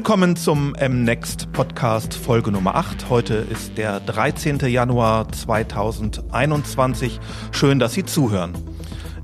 Willkommen 0.00 0.34
zum 0.34 0.70
MNext 0.70 1.52
Podcast 1.52 2.14
Folge 2.14 2.50
Nummer 2.50 2.74
8. 2.74 3.10
Heute 3.10 3.34
ist 3.34 3.76
der 3.76 4.00
13. 4.00 4.58
Januar 4.60 5.30
2021. 5.30 7.20
Schön, 7.52 7.78
dass 7.78 7.92
Sie 7.92 8.06
zuhören. 8.06 8.54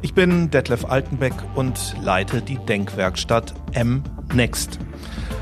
Ich 0.03 0.13
bin 0.13 0.51
Detlef 0.51 0.85
Altenbeck 0.85 1.33
und 1.55 1.97
leite 2.03 2.43
die 2.43 2.59
Denkwerkstatt 2.59 3.55
MNext. 3.75 4.79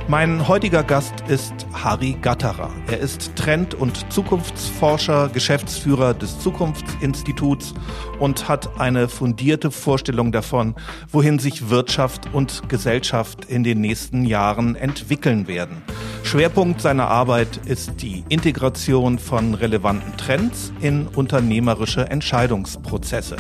Mein 0.07 0.49
heutiger 0.49 0.83
Gast 0.83 1.15
ist 1.29 1.55
Harry 1.73 2.15
Gatterer. 2.21 2.71
Er 2.89 2.99
ist 2.99 3.37
Trend- 3.37 3.73
und 3.73 4.13
Zukunftsforscher, 4.13 5.31
Geschäftsführer 5.31 6.13
des 6.13 6.39
Zukunftsinstituts 6.41 7.73
und 8.19 8.47
hat 8.47 8.79
eine 8.79 9.09
fundierte 9.09 9.71
Vorstellung 9.71 10.31
davon, 10.31 10.75
wohin 11.11 11.39
sich 11.39 11.71
Wirtschaft 11.71 12.29
und 12.35 12.69
Gesellschaft 12.69 13.47
in 13.47 13.65
den 13.65 13.81
nächsten 13.81 14.27
Jahren 14.27 14.77
entwickeln 14.77 15.49
werden. 15.49 15.83
Schwerpunkt 16.23 16.83
seiner 16.83 17.09
Arbeit 17.09 17.61
ist 17.65 18.03
die 18.03 18.25
Integration 18.29 19.19
von 19.19 19.55
relevanten 19.55 20.19
Trends 20.19 20.71
in 20.83 21.07
unternehmerische 21.07 22.11
Entscheidungsprozesse. 22.11 23.37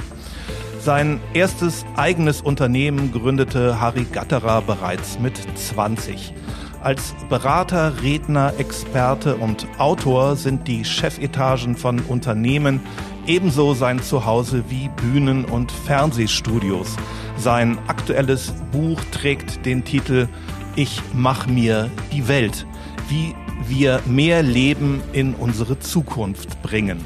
Sein 0.84 1.18
erstes 1.32 1.86
eigenes 1.96 2.42
Unternehmen 2.42 3.10
gründete 3.10 3.80
Harry 3.80 4.04
Gatterer 4.04 4.60
bereits 4.60 5.18
mit 5.18 5.38
20. 5.54 6.34
Als 6.82 7.14
Berater, 7.30 8.02
Redner, 8.02 8.52
Experte 8.58 9.36
und 9.36 9.66
Autor 9.78 10.36
sind 10.36 10.68
die 10.68 10.84
Chefetagen 10.84 11.74
von 11.74 12.00
Unternehmen 12.00 12.80
ebenso 13.26 13.72
sein 13.72 14.02
Zuhause 14.02 14.62
wie 14.68 14.90
Bühnen 14.90 15.46
und 15.46 15.72
Fernsehstudios. 15.72 16.96
Sein 17.38 17.78
aktuelles 17.86 18.52
Buch 18.70 19.00
trägt 19.10 19.64
den 19.64 19.86
Titel 19.86 20.28
Ich 20.76 21.00
mach 21.14 21.46
mir 21.46 21.90
die 22.12 22.28
Welt, 22.28 22.66
wie 23.08 23.34
wir 23.66 24.02
mehr 24.04 24.42
Leben 24.42 25.02
in 25.14 25.32
unsere 25.32 25.78
Zukunft 25.78 26.60
bringen. 26.60 27.02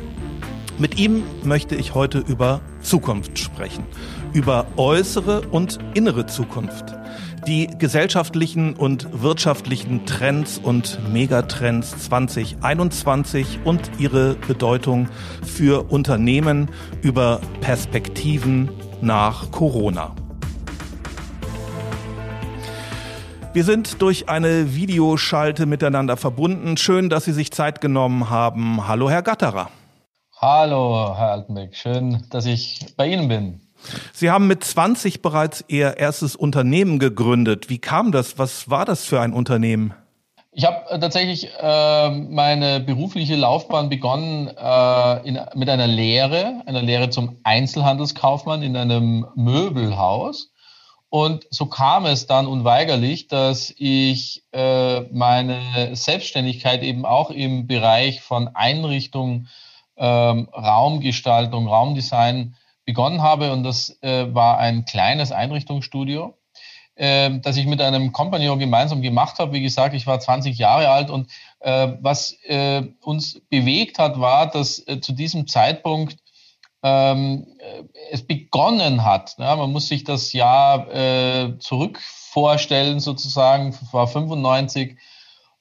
Mit 0.79 0.99
ihm 0.99 1.23
möchte 1.45 1.77
ich 1.77 1.95
heute 1.95 2.19
über 2.19 2.61
Zukunft 2.81 3.39
sprechen, 3.39 3.85
über 4.33 4.67
äußere 4.77 5.43
und 5.49 5.79
innere 5.95 6.27
Zukunft 6.27 6.99
die 7.47 7.69
gesellschaftlichen 7.79 8.75
und 8.75 9.23
wirtschaftlichen 9.23 10.05
Trends 10.05 10.61
und 10.63 10.99
Megatrends 11.13 11.97
2021 11.99 13.61
und 13.65 13.91
ihre 13.99 14.35
Bedeutung 14.35 15.09
für 15.43 15.91
Unternehmen 15.91 16.69
über 17.03 17.41
Perspektiven 17.63 18.69
nach 19.01 19.51
Corona. 19.51 20.15
Wir 23.55 23.65
sind 23.65 24.03
durch 24.03 24.29
eine 24.29 24.75
Videoschalte 24.75 25.65
miteinander 25.65 26.19
verbunden. 26.19 26.77
Schön, 26.77 27.09
dass 27.09 27.25
Sie 27.25 27.33
sich 27.33 27.51
Zeit 27.51 27.81
genommen 27.81 28.29
haben. 28.29 28.87
Hallo, 28.87 29.09
Herr 29.09 29.23
Gatterer. 29.23 29.71
Hallo, 30.41 31.17
Herr 31.17 31.33
Altenbeck. 31.33 31.75
Schön, 31.75 32.25
dass 32.31 32.47
ich 32.47 32.95
bei 32.97 33.09
Ihnen 33.09 33.27
bin. 33.27 33.61
Sie 34.13 34.31
haben 34.31 34.47
mit 34.47 34.63
20 34.63 35.21
bereits 35.21 35.65
Ihr 35.67 35.97
erstes 35.97 36.37
Unternehmen 36.37 37.01
gegründet. 37.01 37.69
Wie 37.69 37.79
kam 37.79 38.13
das? 38.13 38.39
Was 38.39 38.71
war 38.71 38.85
das 38.85 39.05
für 39.05 39.21
ein 39.21 39.33
Unternehmen? 39.33 39.95
Ich 40.53 40.65
habe 40.65 40.89
äh, 40.91 41.01
tatsächlich 41.01 41.49
äh, 41.61 42.11
meine 42.11 42.79
berufliche 42.79 43.35
Laufbahn 43.35 43.89
begonnen 43.89 44.47
äh, 44.47 45.29
in, 45.29 45.41
mit 45.57 45.69
einer 45.69 45.89
Lehre, 45.89 46.63
einer 46.67 46.83
Lehre 46.83 47.11
zum 47.11 47.41
Einzelhandelskaufmann 47.43 48.63
in 48.63 48.77
einem 48.77 49.27
Möbelhaus. 49.35 50.53
Und 51.11 51.49
so 51.51 51.67
kam 51.67 52.07
es 52.07 52.29
dann 52.29 52.47
unweigerlich, 52.47 53.27
dass 53.27 53.75
ich 53.77 54.45
äh, 54.53 55.01
meine 55.11 55.97
Selbstständigkeit 55.97 56.85
eben 56.85 57.05
auch 57.05 57.31
im 57.31 57.67
Bereich 57.67 58.21
von 58.21 58.47
Einrichtung, 58.55 59.49
ähm, 59.99 60.49
Raumgestaltung, 60.53 61.67
Raumdesign 61.67 62.55
begonnen 62.85 63.23
habe. 63.23 63.53
Und 63.53 63.65
das 63.65 63.99
äh, 64.03 64.33
war 64.35 64.59
ein 64.59 64.85
kleines 64.85 65.33
Einrichtungsstudio, 65.33 66.35
äh, 66.95 67.39
das 67.41 67.57
ich 67.57 67.67
mit 67.67 67.81
einem 67.81 68.13
Kompagnon 68.13 68.59
gemeinsam 68.59 69.03
gemacht 69.03 69.39
habe. 69.39 69.53
Wie 69.53 69.63
gesagt, 69.63 69.95
ich 69.95 70.07
war 70.07 70.21
20 70.21 70.57
Jahre 70.57 70.89
alt 70.89 71.11
und 71.11 71.31
äh, 71.61 71.89
was 72.01 72.33
äh, 72.45 72.83
uns 73.03 73.41
bewegt 73.51 73.99
hat, 73.99 74.21
war, 74.21 74.51
dass 74.51 74.87
äh, 74.87 75.01
zu 75.01 75.13
diesem 75.13 75.47
Zeitpunkt 75.47 76.17
ähm, 76.83 77.47
äh, 77.59 77.83
es 78.11 78.27
begonnen 78.27 79.05
hat. 79.05 79.35
Ja, 79.39 79.57
man 79.57 79.73
muss 79.73 79.89
sich 79.89 80.05
das 80.05 80.33
Jahr 80.33 80.89
äh, 80.95 81.59
zurück 81.59 82.01
vorstellen, 82.01 83.01
sozusagen, 83.01 83.77
war 83.93 84.07
95 84.07 84.97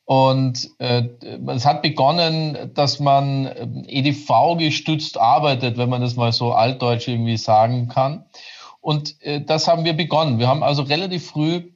und 0.08 0.70
äh, 0.80 1.04
es 1.48 1.66
hat 1.66 1.82
begonnen, 1.82 2.72
dass 2.74 3.02
man 3.02 3.46
äh, 3.46 3.68
EDV 3.88 4.56
gestützt 4.58 5.18
arbeitet, 5.18 5.78
wenn 5.78 5.90
man 5.90 6.00
das 6.00 6.16
mal 6.16 6.32
so 6.32 6.54
altdeutsch 6.54 7.10
irgendwie 7.10 7.36
sagen 7.36 7.90
kann. 7.90 8.24
Und 8.80 9.22
äh, 9.22 9.42
das 9.42 9.68
haben 9.68 9.84
wir 9.84 9.92
begonnen. 9.92 10.40
Wir 10.40 10.48
haben 10.48 10.64
also 10.64 10.84
relativ 10.84 11.28
früh 11.28 11.74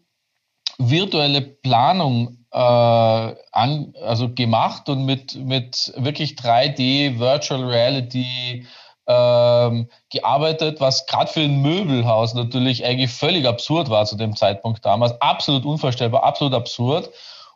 virtuelle 0.77 1.41
Planung 1.41 2.45
äh, 2.53 2.57
an, 2.57 3.93
also 4.01 4.33
gemacht 4.33 4.87
und 4.87 5.03
mit, 5.05 5.35
mit 5.35 5.93
wirklich 5.97 6.35
3D, 6.35 7.19
Virtual 7.19 7.65
Reality 7.65 8.65
ähm, 9.07 9.89
gearbeitet, 10.09 10.79
was 10.79 11.05
gerade 11.05 11.29
für 11.29 11.41
ein 11.41 11.61
Möbelhaus 11.61 12.33
natürlich 12.33 12.85
eigentlich 12.85 13.11
völlig 13.11 13.45
absurd 13.45 13.89
war 13.89 14.05
zu 14.05 14.15
dem 14.15 14.37
Zeitpunkt 14.37 14.85
damals. 14.85 15.19
Absolut 15.19 15.65
unvorstellbar, 15.65 16.23
absolut 16.23 16.53
absurd. 16.53 17.09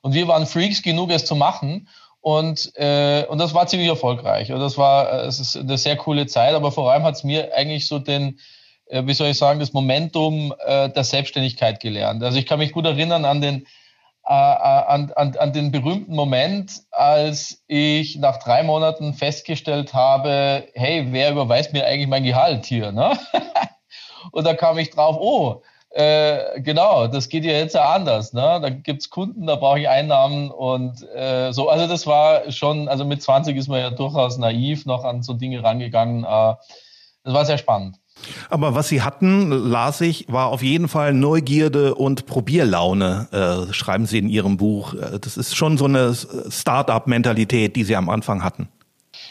Und 0.05 0.13
wir 0.13 0.27
waren 0.27 0.45
Freaks 0.45 0.83
genug, 0.83 1.09
es 1.09 1.25
zu 1.25 1.35
machen. 1.35 1.89
Und, 2.21 2.71
äh, 2.75 3.25
und 3.27 3.39
das 3.39 3.55
war 3.55 3.65
ziemlich 3.65 3.89
erfolgreich. 3.89 4.51
Und 4.51 4.59
das 4.59 4.77
war 4.77 5.11
äh, 5.11 5.25
es 5.25 5.39
ist 5.39 5.57
eine 5.57 5.79
sehr 5.79 5.97
coole 5.97 6.27
Zeit, 6.27 6.53
aber 6.53 6.71
vor 6.71 6.91
allem 6.91 7.01
hat 7.01 7.15
es 7.15 7.23
mir 7.23 7.55
eigentlich 7.55 7.87
so 7.87 7.97
den, 7.97 8.37
äh, 8.85 9.01
wie 9.07 9.15
soll 9.15 9.29
ich 9.29 9.37
sagen, 9.39 9.59
das 9.59 9.73
Momentum 9.73 10.53
äh, 10.63 10.89
der 10.89 11.03
Selbstständigkeit 11.03 11.79
gelernt. 11.79 12.21
Also 12.21 12.37
ich 12.37 12.45
kann 12.45 12.59
mich 12.59 12.71
gut 12.71 12.85
erinnern 12.85 13.25
an 13.25 13.41
den, 13.41 13.65
äh, 14.27 14.31
an, 14.31 15.11
an, 15.15 15.35
an 15.37 15.53
den 15.53 15.71
berühmten 15.71 16.13
Moment, 16.13 16.83
als 16.91 17.63
ich 17.65 18.17
nach 18.17 18.37
drei 18.37 18.61
Monaten 18.61 19.15
festgestellt 19.15 19.95
habe, 19.95 20.67
hey, 20.75 21.07
wer 21.09 21.31
überweist 21.31 21.73
mir 21.73 21.87
eigentlich 21.87 22.09
mein 22.09 22.25
Gehalt 22.25 22.67
hier? 22.67 22.91
Ne? 22.91 23.17
und 24.31 24.45
da 24.45 24.53
kam 24.53 24.77
ich 24.77 24.91
drauf, 24.91 25.17
oh, 25.19 25.63
äh, 25.95 26.59
genau, 26.59 27.07
das 27.07 27.29
geht 27.29 27.45
ja 27.45 27.53
jetzt 27.53 27.73
ja 27.73 27.93
anders. 27.93 28.33
Ne? 28.33 28.59
Da 28.61 28.69
gibt's 28.69 29.09
Kunden, 29.09 29.47
da 29.47 29.55
brauche 29.55 29.79
ich 29.79 29.87
Einnahmen 29.87 30.51
und 30.51 31.01
äh, 31.15 31.53
so. 31.53 31.69
Also 31.69 31.87
das 31.87 32.05
war 32.05 32.51
schon, 32.51 32.89
also 32.89 33.05
mit 33.05 33.23
20 33.23 33.55
ist 33.55 33.69
man 33.69 33.79
ja 33.79 33.91
durchaus 33.91 34.37
naiv 34.37 34.85
noch 34.85 35.05
an 35.05 35.23
so 35.23 35.33
Dinge 35.33 35.63
rangegangen. 35.63 36.25
Äh, 36.25 36.55
das 37.23 37.33
war 37.33 37.45
sehr 37.45 37.57
spannend. 37.57 37.97
Aber 38.49 38.75
was 38.75 38.89
Sie 38.89 39.03
hatten, 39.03 39.49
las 39.49 40.01
ich, 40.01 40.25
war 40.27 40.47
auf 40.47 40.61
jeden 40.61 40.89
Fall 40.89 41.13
Neugierde 41.13 41.95
und 41.95 42.25
Probierlaune, 42.25 43.67
äh, 43.69 43.73
schreiben 43.73 44.05
Sie 44.05 44.17
in 44.17 44.27
Ihrem 44.27 44.57
Buch. 44.57 44.95
Äh, 44.95 45.19
das 45.19 45.37
ist 45.37 45.55
schon 45.55 45.77
so 45.77 45.85
eine 45.85 46.13
Start-up-Mentalität, 46.13 47.73
die 47.77 47.85
Sie 47.85 47.95
am 47.95 48.09
Anfang 48.09 48.43
hatten. 48.43 48.67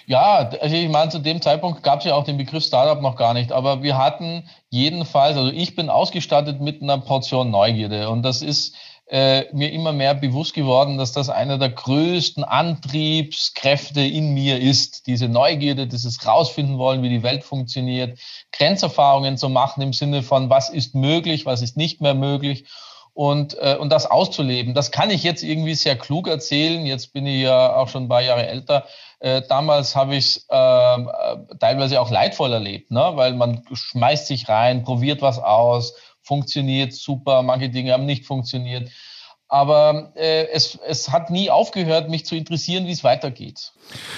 Ja, 0.06 0.50
also 0.60 0.76
ich 0.76 0.88
meine, 0.88 1.10
zu 1.10 1.18
dem 1.18 1.40
Zeitpunkt 1.40 1.82
gab 1.82 2.00
es 2.00 2.04
ja 2.04 2.14
auch 2.14 2.24
den 2.24 2.36
Begriff 2.36 2.64
Startup 2.64 3.00
noch 3.00 3.16
gar 3.16 3.32
nicht, 3.32 3.52
aber 3.52 3.82
wir 3.82 3.96
hatten 3.96 4.48
jedenfalls, 4.68 5.36
also 5.36 5.50
ich 5.50 5.74
bin 5.74 5.88
ausgestattet 5.88 6.60
mit 6.60 6.82
einer 6.82 6.98
Portion 6.98 7.50
Neugierde 7.50 8.10
und 8.10 8.22
das 8.22 8.42
ist 8.42 8.76
äh, 9.06 9.44
mir 9.52 9.70
immer 9.72 9.92
mehr 9.92 10.14
bewusst 10.14 10.54
geworden, 10.54 10.96
dass 10.96 11.12
das 11.12 11.28
einer 11.28 11.58
der 11.58 11.70
größten 11.70 12.42
Antriebskräfte 12.42 14.00
in 14.00 14.32
mir 14.32 14.58
ist. 14.58 15.06
Diese 15.06 15.28
Neugierde, 15.28 15.86
dieses 15.86 16.26
rausfinden 16.26 16.78
wollen, 16.78 17.02
wie 17.02 17.10
die 17.10 17.22
Welt 17.22 17.44
funktioniert, 17.44 18.18
Grenzerfahrungen 18.52 19.36
zu 19.36 19.48
machen 19.48 19.82
im 19.82 19.92
Sinne 19.92 20.22
von, 20.22 20.48
was 20.48 20.70
ist 20.70 20.94
möglich, 20.94 21.44
was 21.44 21.60
ist 21.60 21.76
nicht 21.76 22.00
mehr 22.00 22.14
möglich 22.14 22.64
und, 23.14 23.56
äh, 23.58 23.76
und 23.78 23.90
das 23.90 24.10
auszuleben. 24.10 24.74
Das 24.74 24.90
kann 24.90 25.10
ich 25.10 25.22
jetzt 25.22 25.42
irgendwie 25.42 25.74
sehr 25.74 25.96
klug 25.96 26.26
erzählen. 26.26 26.84
Jetzt 26.84 27.12
bin 27.12 27.26
ich 27.26 27.42
ja 27.42 27.76
auch 27.76 27.88
schon 27.88 28.04
ein 28.04 28.08
paar 28.08 28.22
Jahre 28.22 28.46
älter. 28.46 28.86
Äh, 29.24 29.40
damals 29.48 29.96
habe 29.96 30.16
ich 30.16 30.36
es 30.36 30.46
ähm, 30.50 31.08
äh, 31.08 31.56
teilweise 31.58 31.98
auch 31.98 32.10
leidvoll 32.10 32.52
erlebt, 32.52 32.90
ne? 32.90 33.12
weil 33.14 33.32
man 33.32 33.62
schmeißt 33.72 34.26
sich 34.26 34.50
rein, 34.50 34.82
probiert 34.82 35.22
was 35.22 35.38
aus, 35.38 35.94
funktioniert 36.20 36.92
super, 36.92 37.42
manche 37.42 37.70
Dinge 37.70 37.94
haben 37.94 38.04
nicht 38.04 38.26
funktioniert. 38.26 38.90
Aber 39.48 40.12
äh, 40.14 40.48
es, 40.52 40.78
es 40.86 41.10
hat 41.10 41.30
nie 41.30 41.48
aufgehört, 41.48 42.10
mich 42.10 42.26
zu 42.26 42.36
interessieren, 42.36 42.86
wie 42.86 42.92
es 42.92 43.02
weitergeht. 43.02 43.72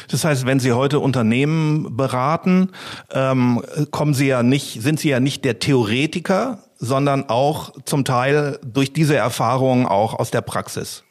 Das 0.09 0.25
heißt, 0.25 0.45
wenn 0.45 0.59
Sie 0.59 0.73
heute 0.73 0.99
Unternehmen 0.99 1.97
beraten, 1.97 2.73
ähm, 3.13 3.63
kommen 3.93 4.13
Sie 4.13 4.27
ja 4.27 4.43
nicht, 4.43 4.83
sind 4.83 4.99
Sie 4.99 5.11
ja 5.11 5.21
nicht 5.21 5.45
der 5.45 5.61
Theoretiker, 5.61 6.65
sondern 6.79 7.29
auch 7.29 7.71
zum 7.85 8.05
Teil 8.05 8.59
durch 8.65 8.93
diese 8.93 9.15
Erfahrung 9.15 9.87
auch 9.87 10.15
aus 10.15 10.33
der 10.33 10.41
Praxis. 10.41 11.05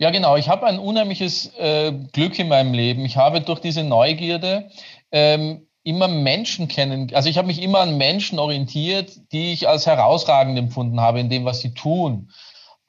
Ja, 0.00 0.08
genau. 0.08 0.36
Ich 0.36 0.48
habe 0.48 0.64
ein 0.64 0.78
unheimliches 0.78 1.54
äh, 1.58 1.92
Glück 1.92 2.38
in 2.38 2.48
meinem 2.48 2.72
Leben. 2.72 3.04
Ich 3.04 3.18
habe 3.18 3.42
durch 3.42 3.60
diese 3.60 3.84
Neugierde 3.84 4.70
ähm, 5.12 5.68
immer 5.82 6.08
Menschen 6.08 6.68
kennen. 6.68 7.12
Also 7.12 7.28
ich 7.28 7.36
habe 7.36 7.48
mich 7.48 7.60
immer 7.60 7.80
an 7.80 7.98
Menschen 7.98 8.38
orientiert, 8.38 9.12
die 9.30 9.52
ich 9.52 9.68
als 9.68 9.84
herausragend 9.84 10.58
empfunden 10.58 11.02
habe 11.02 11.20
in 11.20 11.28
dem, 11.28 11.44
was 11.44 11.60
sie 11.60 11.74
tun. 11.74 12.30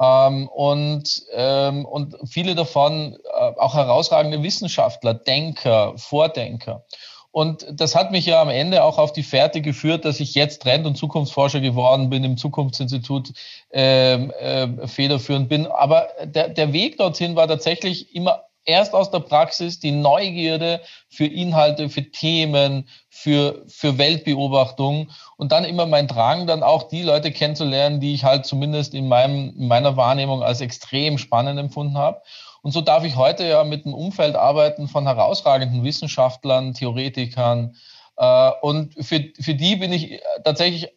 Ähm, 0.02 0.48
und, 0.48 1.22
ähm, 1.34 1.84
und 1.86 2.16
viele 2.30 2.56
davon 2.56 3.18
äh, 3.26 3.60
auch 3.60 3.74
herausragende 3.74 4.42
Wissenschaftler, 4.42 5.14
Denker, 5.14 5.98
Vordenker. 5.98 6.86
Und 7.32 7.66
das 7.72 7.96
hat 7.96 8.12
mich 8.12 8.26
ja 8.26 8.42
am 8.42 8.50
Ende 8.50 8.84
auch 8.84 8.98
auf 8.98 9.14
die 9.14 9.24
Fährte 9.24 9.62
geführt, 9.62 10.04
dass 10.04 10.20
ich 10.20 10.36
jetzt 10.36 10.62
Trend- 10.62 10.86
und 10.86 10.98
Zukunftsforscher 10.98 11.62
geworden 11.62 12.10
bin, 12.10 12.26
im 12.26 12.38
Zukunftsinstitut 12.38 13.32
äh, 13.74 14.16
äh, 14.16 14.88
federführend 14.88 15.48
bin. 15.48 15.66
Aber 15.68 16.10
der, 16.24 16.50
der 16.50 16.74
Weg 16.74 16.98
dorthin 16.98 17.38
war 17.38 17.48
tatsächlich 17.48 18.14
immer 18.14 18.44
erst 18.66 18.94
aus 18.94 19.12
der 19.12 19.20
Praxis 19.20 19.80
die 19.80 19.92
Neugierde 19.92 20.82
für 21.10 21.26
Inhalte, 21.26 21.90
für 21.90 22.12
Themen, 22.12 22.88
für, 23.10 23.64
für 23.68 23.98
Weltbeobachtung 23.98 25.10
und 25.38 25.52
dann 25.52 25.64
immer 25.64 25.86
mein 25.86 26.08
Drang, 26.08 26.48
dann 26.48 26.64
auch 26.64 26.84
die 26.84 27.04
Leute 27.04 27.32
kennenzulernen, 27.32 28.00
die 28.00 28.14
ich 28.14 28.24
halt 28.24 28.46
zumindest 28.46 28.94
in, 28.94 29.08
meinem, 29.08 29.54
in 29.58 29.68
meiner 29.68 29.98
Wahrnehmung 29.98 30.44
als 30.44 30.62
extrem 30.62 31.18
spannend 31.18 31.60
empfunden 31.60 31.98
habe. 31.98 32.22
Und 32.62 32.72
so 32.72 32.82
darf 32.82 33.04
ich 33.04 33.16
heute 33.16 33.46
ja 33.46 33.64
mit 33.64 33.86
einem 33.86 33.96
Umfeld 33.96 34.36
arbeiten 34.36 34.88
von 34.88 35.06
herausragenden 35.06 35.84
Wissenschaftlern, 35.84 36.74
Theoretikern. 36.74 37.76
Äh, 38.18 38.52
und 38.62 38.94
für, 39.04 39.24
für 39.40 39.56
die 39.56 39.76
bin 39.76 39.92
ich 39.92 40.22
tatsächlich 40.44 40.86
äh, 40.86 40.92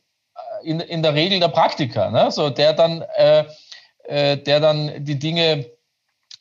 in, 0.64 0.80
in 0.80 1.02
der 1.02 1.14
Regel 1.14 1.40
der 1.40 1.48
Praktiker, 1.48 2.10
ne? 2.10 2.30
so 2.30 2.50
der 2.50 2.74
dann, 2.74 3.02
äh, 3.16 3.44
äh, 4.04 4.36
der 4.36 4.60
dann 4.60 5.04
die 5.04 5.18
Dinge 5.18 5.66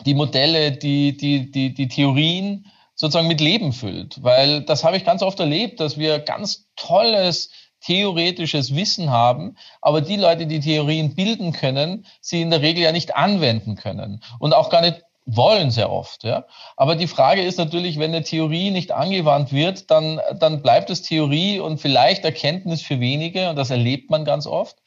die 0.05 0.13
Modelle, 0.13 0.71
die, 0.71 1.15
die, 1.15 1.49
die, 1.51 1.73
die 1.73 1.87
Theorien 1.87 2.65
sozusagen 2.95 3.27
mit 3.27 3.41
Leben 3.41 3.73
füllt. 3.73 4.21
Weil 4.21 4.61
das 4.61 4.83
habe 4.83 4.97
ich 4.97 5.05
ganz 5.05 5.21
oft 5.21 5.39
erlebt, 5.39 5.79
dass 5.79 5.97
wir 5.97 6.19
ganz 6.19 6.67
tolles 6.75 7.49
theoretisches 7.81 8.75
Wissen 8.75 9.11
haben, 9.11 9.57
aber 9.81 10.01
die 10.01 10.15
Leute, 10.15 10.47
die 10.47 10.61
Theorien 10.61 11.15
bilden 11.15 11.51
können, 11.51 12.05
sie 12.21 12.41
in 12.41 12.49
der 12.49 12.61
Regel 12.61 12.83
ja 12.83 12.91
nicht 12.93 13.15
anwenden 13.15 13.75
können 13.75 14.21
und 14.39 14.53
auch 14.53 14.69
gar 14.69 14.81
nicht 14.81 15.03
wollen 15.25 15.71
sehr 15.71 15.91
oft. 15.91 16.23
Ja. 16.23 16.45
Aber 16.75 16.95
die 16.95 17.07
Frage 17.07 17.43
ist 17.43 17.57
natürlich, 17.57 17.99
wenn 17.99 18.13
eine 18.13 18.23
Theorie 18.23 18.71
nicht 18.71 18.91
angewandt 18.91 19.51
wird, 19.51 19.89
dann, 19.89 20.19
dann 20.37 20.61
bleibt 20.61 20.89
es 20.89 21.01
Theorie 21.01 21.59
und 21.59 21.79
vielleicht 21.79 22.25
Erkenntnis 22.25 22.81
für 22.81 22.99
wenige 22.99 23.49
und 23.49 23.55
das 23.55 23.69
erlebt 23.69 24.09
man 24.09 24.25
ganz 24.25 24.45
oft. 24.45 24.77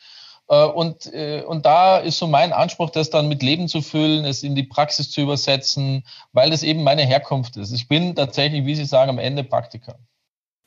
Äh, 0.49 0.65
und, 0.65 1.13
äh, 1.13 1.43
und 1.43 1.67
da 1.67 1.99
ist 1.99 2.19
so 2.19 2.27
mein 2.27 2.53
Anspruch, 2.53 2.91
das 2.91 3.11
dann 3.11 3.29
mit 3.29 3.43
Leben 3.43 3.69
zu 3.69 3.83
füllen, 3.83 4.25
es 4.25 4.43
in 4.43 4.55
die 4.55 4.63
Praxis 4.63 5.11
zu 5.11 5.23
übersetzen, 5.23 6.05
weil 6.33 6.51
das 6.51 6.63
eben 6.63 6.83
meine 6.83 7.03
Herkunft 7.03 7.57
ist. 7.57 7.73
Ich 7.73 7.89
bin 7.89 8.15
tatsächlich, 8.15 8.65
wie 8.65 8.75
Sie 8.75 8.85
sagen, 8.85 9.11
am 9.11 9.19
Ende 9.19 9.45
Praktiker. 9.45 9.97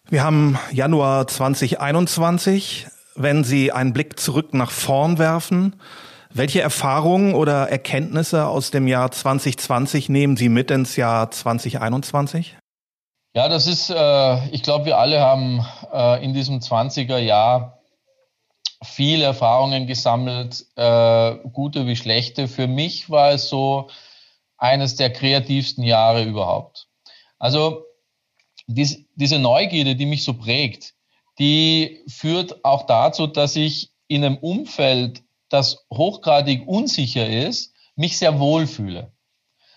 Wir 0.10 0.24
haben 0.24 0.58
Januar 0.72 1.28
2021. 1.28 2.88
Wenn 3.16 3.44
Sie 3.44 3.72
einen 3.72 3.94
Blick 3.94 4.20
zurück 4.20 4.54
nach 4.54 4.72
vorn 4.72 5.18
werfen, 5.18 5.76
welche 6.32 6.62
Erfahrungen 6.62 7.34
oder 7.34 7.70
Erkenntnisse 7.70 8.48
aus 8.48 8.72
dem 8.72 8.88
Jahr 8.88 9.12
2020 9.12 10.10
nehmen 10.10 10.38
Sie 10.38 10.50
mit 10.50 10.72
ins 10.72 10.96
Jahr 10.96 11.32
2021? 11.32 12.56
Ja, 13.36 13.48
das 13.48 13.68
ist, 13.68 13.90
äh, 13.90 14.48
ich 14.50 14.64
glaube, 14.64 14.86
wir 14.86 14.98
alle 14.98 15.20
haben 15.22 15.66
äh, 15.92 16.24
in 16.24 16.34
diesem 16.34 16.60
20er 16.60 17.18
Jahr 17.18 17.80
viele 18.84 19.26
Erfahrungen 19.26 19.88
gesammelt, 19.88 20.66
äh, 20.76 21.36
gute 21.52 21.86
wie 21.86 21.96
schlechte. 21.96 22.48
Für 22.48 22.68
mich 22.68 23.10
war 23.10 23.32
es 23.32 23.50
so 23.50 23.90
eines 24.58 24.96
der 24.96 25.12
kreativsten 25.12 25.84
Jahre 25.84 26.24
überhaupt. 26.24 26.88
Also 27.38 27.86
dies, 28.68 29.06
diese 29.16 29.40
Neugierde, 29.40 29.96
die 29.96 30.06
mich 30.06 30.24
so 30.24 30.34
prägt, 30.34 30.94
die 31.40 32.04
führt 32.08 32.64
auch 32.66 32.86
dazu, 32.86 33.28
dass 33.28 33.56
ich 33.56 33.92
in 34.08 34.24
einem 34.24 34.38
Umfeld, 34.38 35.24
das 35.50 35.86
hochgradig 35.92 36.68
unsicher 36.68 37.28
ist, 37.28 37.74
mich 37.96 38.18
sehr 38.18 38.40
wohl 38.40 38.68
fühle. 38.68 39.12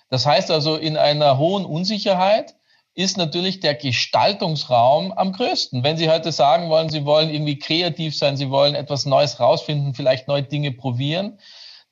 Das 0.08 0.26
heißt 0.26 0.50
also, 0.50 0.76
in 0.76 0.96
einer 0.96 1.38
hohen 1.38 1.64
Unsicherheit 1.64 2.54
ist 2.94 3.16
natürlich 3.16 3.60
der 3.60 3.74
Gestaltungsraum 3.74 5.12
am 5.12 5.32
größten. 5.32 5.82
Wenn 5.82 5.96
Sie 5.96 6.10
heute 6.10 6.30
sagen 6.30 6.68
wollen, 6.68 6.90
Sie 6.90 7.06
wollen 7.06 7.30
irgendwie 7.30 7.58
kreativ 7.58 8.16
sein, 8.16 8.36
Sie 8.36 8.50
wollen 8.50 8.74
etwas 8.74 9.06
Neues 9.06 9.40
rausfinden, 9.40 9.94
vielleicht 9.94 10.28
neue 10.28 10.42
Dinge 10.42 10.72
probieren, 10.72 11.38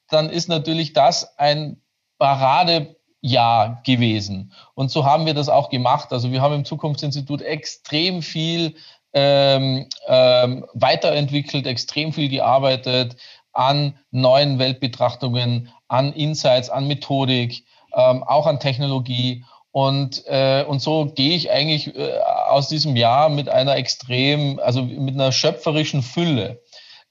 dann 0.08 0.28
ist 0.28 0.48
natürlich 0.48 0.92
das 0.92 1.38
ein 1.38 1.80
Paradejahr 2.18 3.80
gewesen. 3.86 4.52
Und 4.74 4.90
so 4.90 5.06
haben 5.06 5.24
wir 5.24 5.34
das 5.34 5.48
auch 5.48 5.70
gemacht. 5.70 6.12
Also 6.12 6.30
wir 6.30 6.42
haben 6.42 6.54
im 6.54 6.64
Zukunftsinstitut 6.66 7.40
extrem 7.40 8.20
viel 8.20 8.76
ähm, 9.12 9.88
ähm, 10.06 10.66
weiterentwickelt, 10.74 11.66
extrem 11.66 12.12
viel 12.12 12.28
gearbeitet 12.28 13.16
an 13.52 13.98
neuen 14.10 14.58
Weltbetrachtungen, 14.58 15.70
an 15.88 16.12
Insights, 16.12 16.70
an 16.70 16.86
Methodik, 16.86 17.64
ähm, 17.94 18.22
auch 18.22 18.46
an 18.46 18.60
Technologie. 18.60 19.44
Und, 19.72 20.26
äh, 20.26 20.64
und 20.64 20.80
so 20.80 21.06
gehe 21.06 21.36
ich 21.36 21.50
eigentlich 21.50 21.94
äh, 21.94 22.18
aus 22.48 22.68
diesem 22.68 22.96
Jahr 22.96 23.28
mit 23.28 23.48
einer 23.48 23.76
extrem, 23.76 24.58
also 24.58 24.82
mit 24.82 25.14
einer 25.14 25.32
schöpferischen 25.32 26.02
Fülle. 26.02 26.60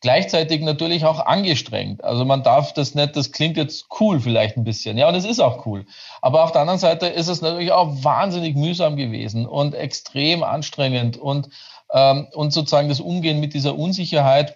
Gleichzeitig 0.01 0.61
natürlich 0.61 1.03
auch 1.03 1.25
angestrengt. 1.25 2.03
Also 2.05 2.23
man 2.23 2.41
darf 2.41 2.73
das 2.73 2.95
nicht, 2.95 3.17
das 3.17 3.33
klingt 3.33 3.57
jetzt 3.57 3.87
cool 3.99 4.21
vielleicht 4.21 4.55
ein 4.55 4.63
bisschen. 4.63 4.97
Ja, 4.97 5.09
und 5.09 5.15
es 5.15 5.25
ist 5.25 5.41
auch 5.41 5.65
cool. 5.65 5.85
Aber 6.21 6.45
auf 6.45 6.53
der 6.53 6.61
anderen 6.61 6.79
Seite 6.79 7.07
ist 7.07 7.27
es 7.27 7.41
natürlich 7.41 7.73
auch 7.73 8.03
wahnsinnig 8.03 8.55
mühsam 8.55 8.95
gewesen 8.95 9.45
und 9.45 9.75
extrem 9.75 10.43
anstrengend. 10.43 11.17
Und, 11.17 11.49
ähm, 11.93 12.27
und 12.33 12.51
sozusagen 12.51 12.87
das 12.87 13.01
Umgehen 13.01 13.41
mit 13.41 13.53
dieser 13.53 13.77
Unsicherheit 13.77 14.55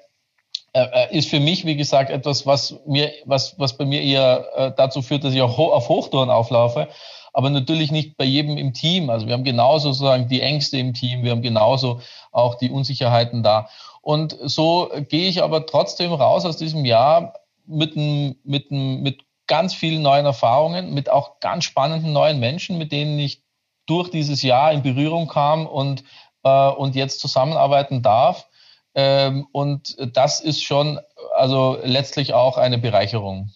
ist 1.12 1.30
für 1.30 1.40
mich, 1.40 1.66
wie 1.66 1.76
gesagt, 1.76 2.10
etwas, 2.10 2.46
was 2.46 2.80
mir, 2.88 3.12
was, 3.26 3.60
was 3.60 3.78
bei 3.78 3.86
mir 3.86 4.02
eher 4.02 4.46
äh, 4.56 4.72
dazu 4.76 5.02
führt, 5.02 5.24
dass 5.24 5.34
ich 5.34 5.42
auch 5.42 5.58
auf 5.60 5.90
Hochtouren 5.90 6.30
auflaufe 6.30 6.88
aber 7.34 7.50
natürlich 7.50 7.92
nicht 7.92 8.16
bei 8.16 8.26
jedem 8.26 8.58
im 8.58 8.74
Team. 8.74 9.10
Also 9.10 9.26
wir 9.26 9.34
haben 9.34 9.44
genauso 9.44 9.92
sozusagen 9.92 10.28
die 10.28 10.42
Ängste 10.42 10.78
im 10.78 10.94
Team, 10.94 11.24
wir 11.24 11.32
haben 11.32 11.42
genauso 11.42 12.00
auch 12.32 12.56
die 12.56 12.70
Unsicherheiten 12.70 13.44
da. 13.44 13.70
Und 14.02 14.38
so 14.42 14.92
gehe 15.10 15.28
ich 15.28 15.42
aber 15.42 15.66
trotzdem 15.66 16.14
raus 16.14 16.46
aus 16.46 16.58
diesem 16.58 16.86
Jahr 16.86 17.34
mit, 17.66 17.96
ein, 17.96 18.36
mit, 18.44 18.72
ein, 18.72 19.02
mit 19.02 19.24
ganz 19.48 19.74
vielen 19.74 20.04
neuen 20.04 20.26
Erfahrungen, 20.26 20.94
mit 20.94 21.10
auch 21.10 21.40
ganz 21.40 21.64
spannenden 21.64 22.14
neuen 22.14 22.40
Menschen, 22.40 22.78
mit 22.78 22.92
denen 22.92 23.18
ich 23.18 23.42
durch 23.88 24.10
dieses 24.12 24.42
Jahr 24.44 24.72
in 24.72 24.84
Berührung 24.84 25.28
kam 25.28 25.66
und, 25.66 26.04
äh, 26.44 26.70
und 26.70 26.96
jetzt 26.96 27.20
zusammenarbeiten 27.20 28.02
darf. 28.02 28.48
Ähm, 28.96 29.48
und 29.52 29.96
das 30.14 30.40
ist 30.40 30.64
schon 30.64 31.00
also 31.36 31.80
letztlich 31.84 32.34
auch 32.34 32.58
eine 32.58 32.78
Bereicherung. 32.78 33.50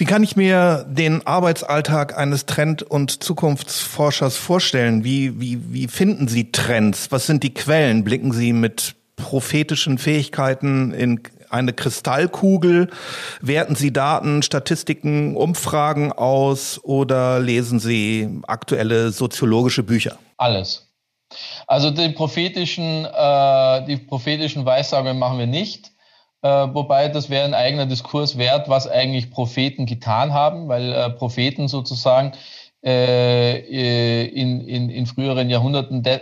Wie 0.00 0.06
kann 0.06 0.22
ich 0.22 0.34
mir 0.34 0.86
den 0.88 1.26
Arbeitsalltag 1.26 2.16
eines 2.16 2.46
Trend- 2.46 2.82
und 2.82 3.22
Zukunftsforschers 3.22 4.36
vorstellen? 4.36 5.04
Wie, 5.04 5.40
wie, 5.40 5.72
wie 5.72 5.88
finden 5.88 6.26
Sie 6.26 6.52
Trends? 6.52 7.12
Was 7.12 7.26
sind 7.26 7.42
die 7.42 7.52
Quellen? 7.52 8.02
Blicken 8.02 8.32
Sie 8.32 8.54
mit 8.54 8.94
prophetischen 9.16 9.98
Fähigkeiten 9.98 10.94
in 10.94 11.20
eine 11.50 11.74
Kristallkugel? 11.74 12.88
Werten 13.42 13.74
Sie 13.74 13.92
Daten, 13.92 14.42
Statistiken, 14.42 15.36
Umfragen 15.36 16.12
aus 16.12 16.80
oder 16.82 17.38
lesen 17.38 17.78
Sie 17.78 18.40
aktuelle 18.46 19.10
soziologische 19.10 19.82
Bücher? 19.82 20.16
Alles. 20.38 20.89
Also 21.66 21.90
die 21.90 22.08
prophetischen, 22.10 23.04
äh, 23.04 23.84
die 23.86 23.96
prophetischen 23.96 24.64
Weissagungen 24.64 25.18
machen 25.18 25.38
wir 25.38 25.46
nicht. 25.46 25.92
Äh, 26.42 26.48
wobei 26.48 27.08
das 27.08 27.28
wäre 27.28 27.44
ein 27.44 27.54
eigener 27.54 27.86
Diskurs 27.86 28.38
wert, 28.38 28.68
was 28.68 28.88
eigentlich 28.88 29.30
Propheten 29.30 29.86
getan 29.86 30.32
haben, 30.32 30.68
weil 30.68 30.92
äh, 30.92 31.10
Propheten 31.10 31.68
sozusagen 31.68 32.32
äh, 32.82 33.58
äh 33.58 34.24
in, 34.26 34.66
in, 34.66 34.88
in 34.88 35.06
früheren 35.06 35.50
Jahrhunderten 35.50 36.02
äh, 36.04 36.20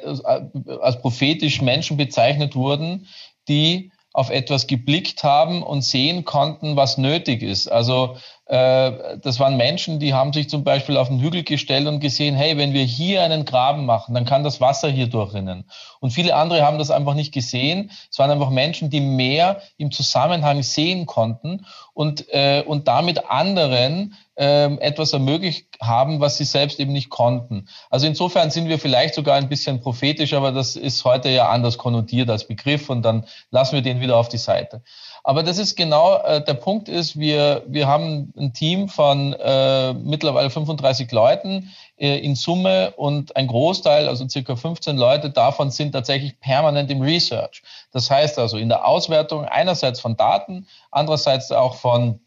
als 0.81 1.01
prophetisch 1.01 1.63
Menschen 1.63 1.97
bezeichnet 1.97 2.57
wurden, 2.57 3.07
die 3.49 3.93
auf 4.19 4.31
etwas 4.31 4.67
geblickt 4.67 5.23
haben 5.23 5.63
und 5.63 5.83
sehen 5.83 6.25
konnten, 6.25 6.75
was 6.75 6.99
nötig 6.99 7.41
ist. 7.41 7.69
Also 7.69 8.17
äh, 8.47 9.19
das 9.23 9.39
waren 9.39 9.57
Menschen, 9.57 10.01
die 10.01 10.13
haben 10.13 10.33
sich 10.33 10.51
zum 10.51 10.65
Beispiel 10.65 10.97
auf 10.97 11.07
den 11.07 11.21
Hügel 11.21 11.45
gestellt 11.45 11.87
und 11.87 12.01
gesehen, 12.01 12.35
hey, 12.35 12.59
wenn 12.59 12.73
wir 12.73 12.83
hier 12.83 13.23
einen 13.23 13.45
Graben 13.45 13.87
machen, 13.87 14.15
dann 14.17 14.25
kann 14.25 14.43
das 14.43 14.61
Wasser 14.61 14.89
hier 14.89 15.07
durchrinnen. 15.07 15.71
Und 16.01 16.11
viele 16.11 16.35
andere 16.35 16.67
haben 16.67 16.81
das 16.81 16.91
einfach 16.91 17.15
nicht 17.15 17.33
gesehen. 17.33 17.93
Es 18.11 18.19
waren 18.19 18.33
einfach 18.33 18.51
Menschen, 18.51 18.91
die 18.91 19.01
mehr 19.01 19.61
im 19.77 19.93
Zusammenhang 19.93 20.65
sehen 20.65 21.07
konnten 21.07 21.65
und, 21.95 22.29
äh, 22.35 22.65
und 22.67 22.89
damit 22.89 23.31
anderen 23.31 24.17
äh, 24.39 24.73
etwas 24.77 25.13
ermöglicht 25.13 25.67
haben, 25.83 26.21
was 26.21 26.39
sie 26.39 26.45
selbst 26.45 26.79
eben 26.79 26.93
nicht 26.93 27.11
konnten. 27.11 27.69
Also 27.91 28.07
insofern 28.07 28.51
sind 28.51 28.69
wir 28.69 28.79
vielleicht 28.79 29.15
sogar 29.15 29.37
ein 29.37 29.49
bisschen 29.49 29.81
prophetisch, 29.81 30.33
aber 30.33 30.53
das 30.53 30.77
ist 30.77 31.05
heute 31.05 31.29
ja 31.29 31.49
anders 31.49 31.77
konnotiert 31.77 32.31
als 32.31 32.47
Begriff 32.47 32.89
und 32.89 33.03
dann 33.03 33.27
lassen 33.51 33.75
wir 33.75 33.83
den 33.83 34.01
wieder 34.01 34.17
auf 34.17 34.29
die 34.29 34.39
Seite. 34.39 34.83
Aber 35.25 35.43
das 35.43 35.59
ist 35.59 35.77
genau 35.77 36.17
äh, 36.19 36.43
der 36.43 36.55
Punkt 36.55 36.89
ist, 36.89 37.19
wir, 37.19 37.65
wir 37.67 37.89
haben 37.89 38.33
ein 38.39 38.53
Team 38.53 38.89
von 38.89 39.33
äh, 39.33 39.93
mittlerweile 39.93 40.51
35 40.51 41.11
Leuten 41.11 41.71
äh, 41.97 42.19
in 42.19 42.37
Summe 42.37 42.93
und 42.97 43.37
ein 43.37 43.49
Großteil, 43.49 44.09
also 44.09 44.29
circa 44.29 44.55
15 44.55 44.97
Leute 44.97 45.31
davon 45.31 45.71
sind 45.71 45.93
tatsächlich 45.93 46.39
permanent 46.39 46.91
im 46.91 47.03
Research. 47.03 47.63
Das 47.93 48.09
heißt 48.11 48.39
also 48.39 48.57
in 48.57 48.69
der 48.69 48.87
Auswertung 48.87 49.45
einerseits 49.45 50.01
von 50.01 50.17
Daten, 50.17 50.69
andererseits 50.93 51.51
auch 51.51 51.75
von 51.75 52.21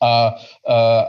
äh, 0.00 0.30
äh, 0.64 1.04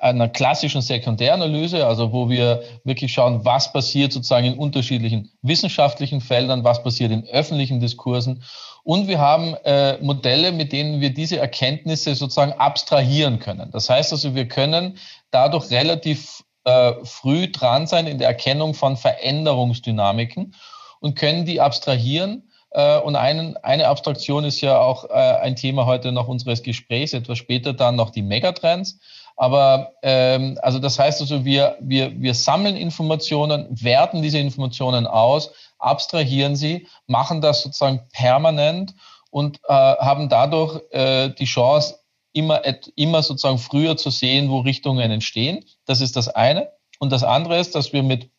einer 0.00 0.28
klassischen 0.28 0.82
Sekundäranalyse, 0.82 1.86
also 1.86 2.12
wo 2.12 2.28
wir 2.28 2.62
wirklich 2.84 3.12
schauen, 3.12 3.44
was 3.44 3.72
passiert 3.72 4.12
sozusagen 4.12 4.46
in 4.46 4.58
unterschiedlichen 4.58 5.32
wissenschaftlichen 5.42 6.20
Feldern, 6.20 6.62
was 6.62 6.82
passiert 6.82 7.12
in 7.12 7.26
öffentlichen 7.26 7.80
Diskursen. 7.80 8.42
Und 8.84 9.08
wir 9.08 9.18
haben 9.18 9.54
äh, 9.64 9.98
Modelle, 10.02 10.52
mit 10.52 10.72
denen 10.72 11.00
wir 11.00 11.14
diese 11.14 11.38
Erkenntnisse 11.38 12.14
sozusagen 12.14 12.52
abstrahieren 12.52 13.38
können. 13.38 13.70
Das 13.70 13.88
heißt 13.88 14.12
also, 14.12 14.34
wir 14.34 14.46
können 14.48 14.98
dadurch 15.30 15.70
relativ 15.70 16.44
äh, 16.64 16.92
früh 17.04 17.50
dran 17.50 17.86
sein 17.86 18.06
in 18.06 18.18
der 18.18 18.28
Erkennung 18.28 18.74
von 18.74 18.96
Veränderungsdynamiken 18.96 20.54
und 21.00 21.16
können 21.16 21.46
die 21.46 21.60
abstrahieren 21.60 22.42
äh, 22.42 22.55
und 22.70 23.16
einen, 23.16 23.56
eine 23.58 23.88
Abstraktion 23.88 24.44
ist 24.44 24.60
ja 24.60 24.78
auch 24.78 25.04
äh, 25.08 25.12
ein 25.12 25.56
Thema 25.56 25.86
heute 25.86 26.12
noch 26.12 26.28
unseres 26.28 26.62
Gesprächs, 26.62 27.12
etwas 27.12 27.38
später 27.38 27.72
dann 27.72 27.96
noch 27.96 28.10
die 28.10 28.22
Megatrends. 28.22 28.98
Aber 29.36 29.92
ähm, 30.02 30.58
also 30.62 30.78
das 30.78 30.98
heißt 30.98 31.20
also, 31.20 31.44
wir, 31.44 31.76
wir, 31.80 32.18
wir 32.20 32.34
sammeln 32.34 32.76
Informationen, 32.76 33.68
werten 33.70 34.22
diese 34.22 34.38
Informationen 34.38 35.06
aus, 35.06 35.52
abstrahieren 35.78 36.56
sie, 36.56 36.86
machen 37.06 37.40
das 37.42 37.62
sozusagen 37.62 38.02
permanent 38.12 38.94
und 39.30 39.60
äh, 39.68 39.72
haben 39.72 40.28
dadurch 40.28 40.80
äh, 40.90 41.30
die 41.30 41.44
Chance, 41.44 41.96
immer, 42.32 42.62
immer 42.96 43.22
sozusagen 43.22 43.58
früher 43.58 43.96
zu 43.96 44.10
sehen, 44.10 44.50
wo 44.50 44.60
Richtungen 44.60 45.10
entstehen. 45.10 45.64
Das 45.86 46.00
ist 46.00 46.16
das 46.16 46.28
eine. 46.28 46.70
Und 46.98 47.10
das 47.10 47.24
andere 47.24 47.58
ist, 47.58 47.74
dass 47.74 47.92
wir 47.92 48.02
mit 48.02 48.30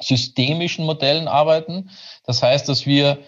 systemischen 0.00 0.84
Modellen 0.84 1.28
arbeiten. 1.28 1.90
Das 2.24 2.42
heißt, 2.42 2.68
dass 2.68 2.86
wir 2.86 3.18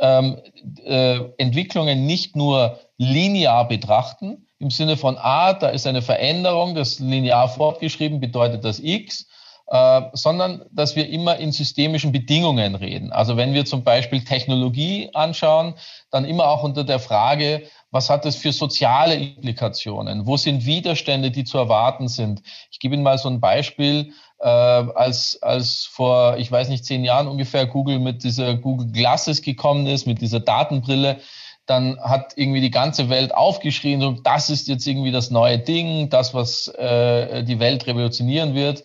ähm, 0.00 0.38
äh, 0.84 1.20
Entwicklungen 1.38 2.06
nicht 2.06 2.36
nur 2.36 2.78
linear 2.96 3.66
betrachten, 3.68 4.46
im 4.58 4.70
Sinne 4.70 4.96
von, 4.96 5.16
ah, 5.18 5.52
da 5.54 5.68
ist 5.68 5.86
eine 5.86 6.02
Veränderung, 6.02 6.74
das 6.74 6.98
linear 6.98 7.48
fortgeschrieben 7.48 8.20
bedeutet 8.20 8.64
das 8.64 8.80
X, 8.80 9.28
äh, 9.68 10.02
sondern 10.14 10.64
dass 10.72 10.96
wir 10.96 11.08
immer 11.08 11.36
in 11.36 11.52
systemischen 11.52 12.10
Bedingungen 12.10 12.74
reden. 12.74 13.12
Also 13.12 13.36
wenn 13.36 13.54
wir 13.54 13.66
zum 13.66 13.84
Beispiel 13.84 14.24
Technologie 14.24 15.10
anschauen, 15.12 15.74
dann 16.10 16.24
immer 16.24 16.48
auch 16.48 16.62
unter 16.62 16.84
der 16.84 16.98
Frage, 16.98 17.64
was 17.90 18.10
hat 18.10 18.26
es 18.26 18.36
für 18.36 18.52
soziale 18.52 19.14
Implikationen? 19.14 20.26
Wo 20.26 20.36
sind 20.36 20.66
Widerstände, 20.66 21.30
die 21.30 21.44
zu 21.44 21.58
erwarten 21.58 22.08
sind? 22.08 22.42
Ich 22.70 22.80
gebe 22.80 22.94
Ihnen 22.94 23.04
mal 23.04 23.18
so 23.18 23.28
ein 23.28 23.40
Beispiel 23.40 24.12
äh, 24.40 24.46
als, 24.46 25.42
als 25.42 25.84
vor, 25.84 26.36
ich 26.38 26.50
weiß 26.50 26.68
nicht, 26.68 26.84
zehn 26.84 27.04
Jahren 27.04 27.28
ungefähr 27.28 27.66
Google 27.66 27.98
mit 27.98 28.22
dieser 28.24 28.54
Google 28.54 28.90
Glasses 28.92 29.42
gekommen 29.42 29.86
ist, 29.86 30.06
mit 30.06 30.20
dieser 30.20 30.40
Datenbrille, 30.40 31.18
dann 31.66 32.00
hat 32.00 32.32
irgendwie 32.36 32.60
die 32.60 32.70
ganze 32.70 33.10
Welt 33.10 33.34
aufgeschrien, 33.34 34.00
so, 34.00 34.12
das 34.12 34.48
ist 34.48 34.68
jetzt 34.68 34.86
irgendwie 34.86 35.10
das 35.10 35.30
neue 35.30 35.58
Ding, 35.58 36.08
das, 36.08 36.32
was 36.32 36.68
äh, 36.68 37.44
die 37.44 37.58
Welt 37.58 37.86
revolutionieren 37.86 38.54
wird. 38.54 38.84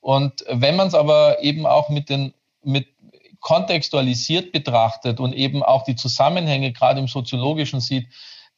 Und 0.00 0.44
wenn 0.48 0.76
man 0.76 0.88
es 0.88 0.94
aber 0.94 1.42
eben 1.42 1.66
auch 1.66 1.88
mit 1.88 2.08
den, 2.08 2.32
mit 2.62 2.86
kontextualisiert 3.40 4.52
betrachtet 4.52 5.18
und 5.18 5.32
eben 5.32 5.62
auch 5.62 5.82
die 5.84 5.96
Zusammenhänge 5.96 6.72
gerade 6.72 7.00
im 7.00 7.08
Soziologischen 7.08 7.80
sieht, 7.80 8.06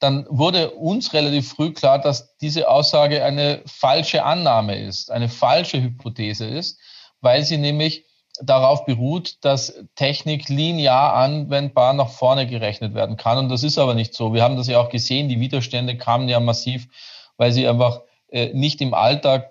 dann 0.03 0.27
wurde 0.29 0.71
uns 0.71 1.13
relativ 1.13 1.51
früh 1.51 1.73
klar, 1.73 2.01
dass 2.01 2.37
diese 2.39 2.69
Aussage 2.69 3.25
eine 3.25 3.63
falsche 3.67 4.25
Annahme 4.25 4.77
ist, 4.77 5.13
eine 5.13 5.29
falsche 5.29 5.81
Hypothese 5.81 6.47
ist, 6.47 6.81
weil 7.21 7.45
sie 7.45 7.57
nämlich 7.57 8.05
darauf 8.41 8.85
beruht, 8.85 9.37
dass 9.45 9.75
Technik 9.95 10.49
linear 10.49 11.15
anwendbar 11.15 11.93
nach 11.93 12.09
vorne 12.09 12.49
gerechnet 12.49 12.95
werden 12.95 13.17
kann. 13.17 13.39
Und 13.39 13.49
das 13.49 13.63
ist 13.63 13.79
aber 13.79 13.95
nicht 13.95 14.15
so. 14.15 14.35
Wir 14.35 14.43
haben 14.43 14.57
das 14.57 14.67
ja 14.67 14.81
auch 14.81 14.89
gesehen, 14.89 15.29
die 15.29 15.39
Widerstände 15.39 15.97
kamen 15.97 16.29
ja 16.29 16.41
massiv, 16.41 16.89
weil 17.37 17.53
sie 17.53 17.69
einfach 17.69 18.01
äh, 18.31 18.53
nicht 18.55 18.81
im 18.81 18.95
Alltag 18.95 19.51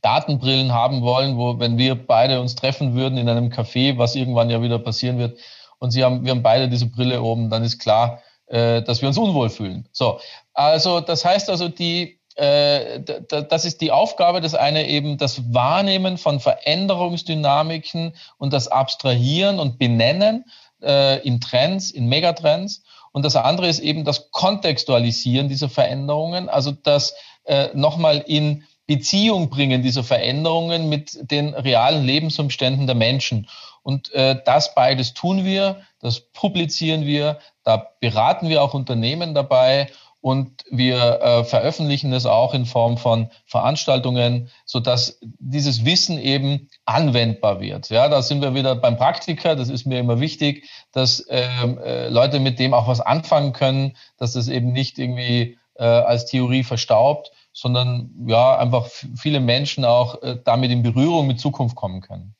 Datenbrillen 0.00 0.72
haben 0.72 1.02
wollen, 1.02 1.36
wo, 1.36 1.58
wenn 1.58 1.76
wir 1.76 1.96
beide 1.96 2.40
uns 2.40 2.54
treffen 2.54 2.94
würden 2.94 3.18
in 3.18 3.28
einem 3.28 3.50
Café, 3.50 3.98
was 3.98 4.14
irgendwann 4.14 4.48
ja 4.48 4.62
wieder 4.62 4.78
passieren 4.78 5.18
wird, 5.18 5.38
und 5.78 5.90
sie 5.90 6.02
haben, 6.02 6.24
wir 6.24 6.30
haben 6.30 6.42
beide 6.42 6.70
diese 6.70 6.86
Brille 6.86 7.20
oben, 7.20 7.50
dann 7.50 7.62
ist 7.62 7.78
klar, 7.78 8.22
äh, 8.46 8.82
dass 8.82 9.00
wir 9.00 9.08
uns 9.08 9.18
unwohl 9.18 9.50
fühlen. 9.50 9.88
So, 9.92 10.20
also 10.54 11.00
das 11.00 11.24
heißt 11.24 11.50
also, 11.50 11.68
die, 11.68 12.18
äh, 12.36 13.00
das 13.00 13.64
ist 13.64 13.80
die 13.80 13.92
Aufgabe, 13.92 14.40
das 14.40 14.54
eine 14.54 14.88
eben 14.88 15.18
das 15.18 15.52
Wahrnehmen 15.52 16.18
von 16.18 16.40
Veränderungsdynamiken 16.40 18.14
und 18.38 18.52
das 18.52 18.68
Abstrahieren 18.68 19.58
und 19.58 19.78
Benennen 19.78 20.44
äh, 20.82 21.20
in 21.26 21.40
Trends, 21.40 21.90
in 21.90 22.06
Megatrends. 22.06 22.82
Und 23.12 23.24
das 23.24 23.36
andere 23.36 23.68
ist 23.68 23.80
eben 23.80 24.04
das 24.04 24.30
Kontextualisieren 24.30 25.48
dieser 25.48 25.68
Veränderungen, 25.68 26.48
also 26.48 26.70
das 26.70 27.14
äh, 27.44 27.68
nochmal 27.72 28.22
in 28.26 28.64
Beziehung 28.86 29.50
bringen 29.50 29.82
dieser 29.82 30.04
Veränderungen 30.04 30.88
mit 30.88 31.30
den 31.30 31.54
realen 31.54 32.04
Lebensumständen 32.04 32.86
der 32.86 32.94
Menschen. 32.94 33.48
Und 33.82 34.12
äh, 34.12 34.40
das 34.44 34.74
beides 34.74 35.14
tun 35.14 35.44
wir, 35.44 35.80
das 36.06 36.20
publizieren 36.20 37.04
wir, 37.04 37.40
da 37.64 37.90
beraten 38.00 38.48
wir 38.48 38.62
auch 38.62 38.74
Unternehmen 38.74 39.34
dabei 39.34 39.88
und 40.20 40.64
wir 40.70 41.20
äh, 41.20 41.44
veröffentlichen 41.44 42.12
es 42.12 42.26
auch 42.26 42.54
in 42.54 42.64
Form 42.64 42.96
von 42.96 43.28
Veranstaltungen, 43.44 44.48
so 44.64 44.78
dass 44.78 45.18
dieses 45.20 45.84
Wissen 45.84 46.18
eben 46.18 46.68
anwendbar 46.84 47.60
wird. 47.60 47.90
Ja, 47.90 48.08
da 48.08 48.22
sind 48.22 48.40
wir 48.40 48.54
wieder 48.54 48.76
beim 48.76 48.96
Praktiker. 48.96 49.56
Das 49.56 49.68
ist 49.68 49.84
mir 49.84 49.98
immer 49.98 50.20
wichtig, 50.20 50.68
dass 50.92 51.26
ähm, 51.28 51.78
äh, 51.78 52.08
Leute 52.08 52.38
mit 52.38 52.60
dem 52.60 52.72
auch 52.72 52.86
was 52.86 53.00
anfangen 53.00 53.52
können, 53.52 53.96
dass 54.16 54.34
das 54.34 54.46
eben 54.46 54.72
nicht 54.72 54.98
irgendwie 54.98 55.58
äh, 55.74 55.84
als 55.84 56.26
Theorie 56.26 56.62
verstaubt, 56.62 57.32
sondern 57.52 58.10
ja 58.26 58.56
einfach 58.58 58.86
viele 59.16 59.40
Menschen 59.40 59.84
auch 59.84 60.22
äh, 60.22 60.38
damit 60.44 60.70
in 60.70 60.84
Berührung 60.84 61.26
mit 61.26 61.40
Zukunft 61.40 61.74
kommen 61.74 62.00
können. 62.00 62.36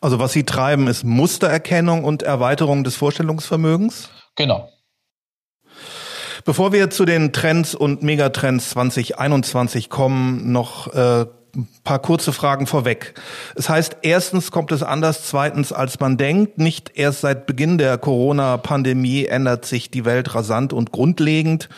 Also 0.00 0.18
was 0.18 0.32
Sie 0.32 0.44
treiben, 0.44 0.86
ist 0.86 1.04
Mustererkennung 1.04 2.04
und 2.04 2.22
Erweiterung 2.22 2.84
des 2.84 2.96
Vorstellungsvermögens? 2.96 4.10
Genau. 4.36 4.68
Bevor 6.44 6.72
wir 6.72 6.90
zu 6.90 7.04
den 7.04 7.32
Trends 7.32 7.74
und 7.74 8.02
Megatrends 8.02 8.70
2021 8.70 9.88
kommen, 9.88 10.52
noch 10.52 10.92
äh, 10.92 11.26
ein 11.54 11.68
paar 11.84 11.98
kurze 11.98 12.32
Fragen 12.32 12.66
vorweg. 12.66 13.14
Es 13.54 13.68
heißt, 13.68 13.98
erstens 14.02 14.50
kommt 14.50 14.72
es 14.72 14.82
anders, 14.82 15.26
zweitens 15.26 15.72
als 15.72 16.00
man 16.00 16.16
denkt. 16.16 16.58
Nicht 16.58 16.92
erst 16.94 17.20
seit 17.20 17.46
Beginn 17.46 17.78
der 17.78 17.98
Corona-Pandemie 17.98 19.26
ändert 19.26 19.64
sich 19.64 19.90
die 19.90 20.04
Welt 20.04 20.34
rasant 20.34 20.72
und 20.72 20.92
grundlegend. 20.92 21.68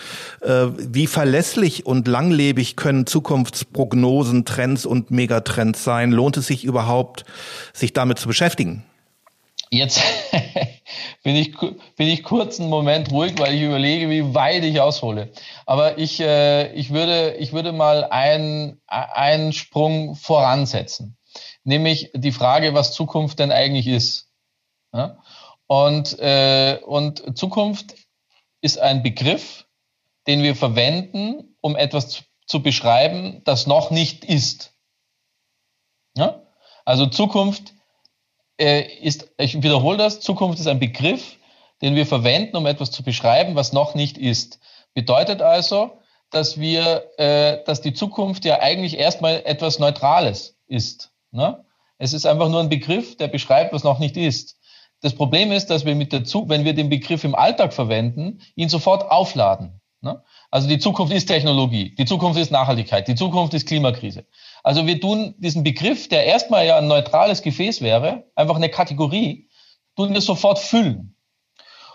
Äh, 0.41 0.67
wie 0.79 1.07
verlässlich 1.07 1.87
und 1.87 2.09
langlebig 2.09 2.77
können 2.77 3.07
Zukunftsprognosen, 3.07 4.45
Trends 4.45 4.87
und 4.87 5.11
Megatrends 5.11 5.85
sein? 5.85 6.13
Lohnt 6.13 6.37
es 6.37 6.47
sich 6.47 6.65
überhaupt, 6.65 7.25
sich 7.73 7.93
damit 7.93 8.19
zu 8.19 8.29
beschäftigen? 8.29 8.85
Jetzt 9.71 10.01
bin 11.25 11.35
ich, 11.37 11.57
bin 11.97 12.09
ich 12.09 12.23
kurz 12.23 12.61
einen 12.61 12.71
Moment 12.71 13.11
ruhig, 13.11 13.39
weil 13.39 13.55
ich 13.55 13.63
überlege, 13.63 14.09
wie 14.11 14.35
weit 14.35 14.65
ich 14.65 14.81
aushole. 14.81 15.33
Aber 15.67 15.99
ich, 15.99 16.21
äh, 16.21 16.73
ich, 16.73 16.93
würde, 16.93 17.35
ich 17.35 17.53
würde 17.53 17.73
mal 17.73 18.05
einen, 18.05 18.81
einen 18.87 19.53
Sprung 19.53 20.15
voransetzen. 20.15 21.17
Nämlich 21.65 22.11
die 22.15 22.33
Frage, 22.33 22.75
was 22.75 22.93
Zukunft 22.93 23.41
denn 23.41 23.51
eigentlich 23.51 23.89
ist. 23.89 24.31
Ja? 24.95 25.19
Und, 25.67 26.19
äh, 26.21 26.79
und 26.87 27.37
Zukunft 27.37 27.97
ist 28.61 28.79
ein 28.79 29.03
Begriff, 29.03 29.67
den 30.29 30.43
wir 30.43 30.55
verwenden, 30.55 31.57
um 31.61 31.77
etwas 31.77 32.09
zu, 32.09 32.23
zu 32.47 32.63
beschreiben, 32.63 33.43
das 33.45 33.67
noch 33.67 33.91
nicht 33.91 34.25
ist. 34.25 34.75
Ja? 36.17 36.43
Also 36.85 37.07
Zukunft 37.07 37.75
ist, 38.59 39.31
ich 39.39 39.63
wiederhole 39.63 39.99
das, 39.99 40.21
Zukunft 40.21 40.59
ist 40.59 40.67
ein 40.67 40.79
Begriff, 40.79 41.37
den 41.83 41.95
wir 41.95 42.07
verwenden, 42.07 42.57
um 42.57 42.67
etwas 42.67 42.91
zu 42.91 43.03
beschreiben, 43.03 43.55
was 43.55 43.73
noch 43.73 43.95
nicht 43.95 44.19
ist. 44.19 44.61
Bedeutet 44.95 45.43
also, 45.43 45.99
dass 46.31 46.59
wir, 46.59 47.05
äh, 47.19 47.63
dass 47.65 47.81
die 47.81 47.93
Zukunft 47.93 48.45
ja 48.45 48.61
eigentlich 48.61 48.99
erstmal 48.99 49.43
etwas 49.45 49.79
Neutrales 49.79 50.57
ist. 50.67 51.13
Ne? 51.31 51.65
Es 51.99 52.13
ist 52.13 52.27
einfach 52.27 52.49
nur 52.49 52.61
ein 52.61 52.69
Begriff, 52.69 53.17
der 53.17 53.29
beschreibt, 53.29 53.73
was 53.73 53.85
noch 53.85 53.99
nicht 53.99 54.17
ist. 54.17 54.59
Das 55.03 55.15
Problem 55.15 55.53
ist, 55.53 55.67
dass 55.67 55.85
wir 55.85 55.95
mit 55.95 56.13
der 56.13 56.25
Zu 56.25 56.49
wenn 56.49 56.65
wir 56.65 56.75
den 56.75 56.89
Begriff 56.89 57.25
im 57.25 57.35
Alltag 57.35 57.75
verwenden, 57.75 58.41
ihn 58.55 58.69
sofort 58.69 59.11
aufladen. 59.11 59.81
Ne? 60.01 60.23
Also 60.51 60.69
die 60.69 60.79
Zukunft 60.79 61.13
ist 61.13 61.27
Technologie, 61.27 61.95
die 61.95 62.05
Zukunft 62.05 62.41
ist 62.41 62.51
Nachhaltigkeit, 62.51 63.07
die 63.09 63.15
Zukunft 63.15 63.55
ist 63.55 63.67
Klimakrise. 63.67 64.25
Also 64.67 64.85
wir 64.89 65.01
tun 65.01 65.37
diesen 65.39 65.63
Begriff, 65.63 66.09
der 66.09 66.25
erstmal 66.25 66.67
ja 66.67 66.77
ein 66.79 66.89
neutrales 66.89 67.43
Gefäß 67.43 67.83
wäre, 67.83 68.25
einfach 68.35 68.57
eine 68.57 68.69
Kategorie, 68.69 69.49
tun 69.95 70.13
wir 70.13 70.21
sofort 70.21 70.59
füllen. 70.59 71.17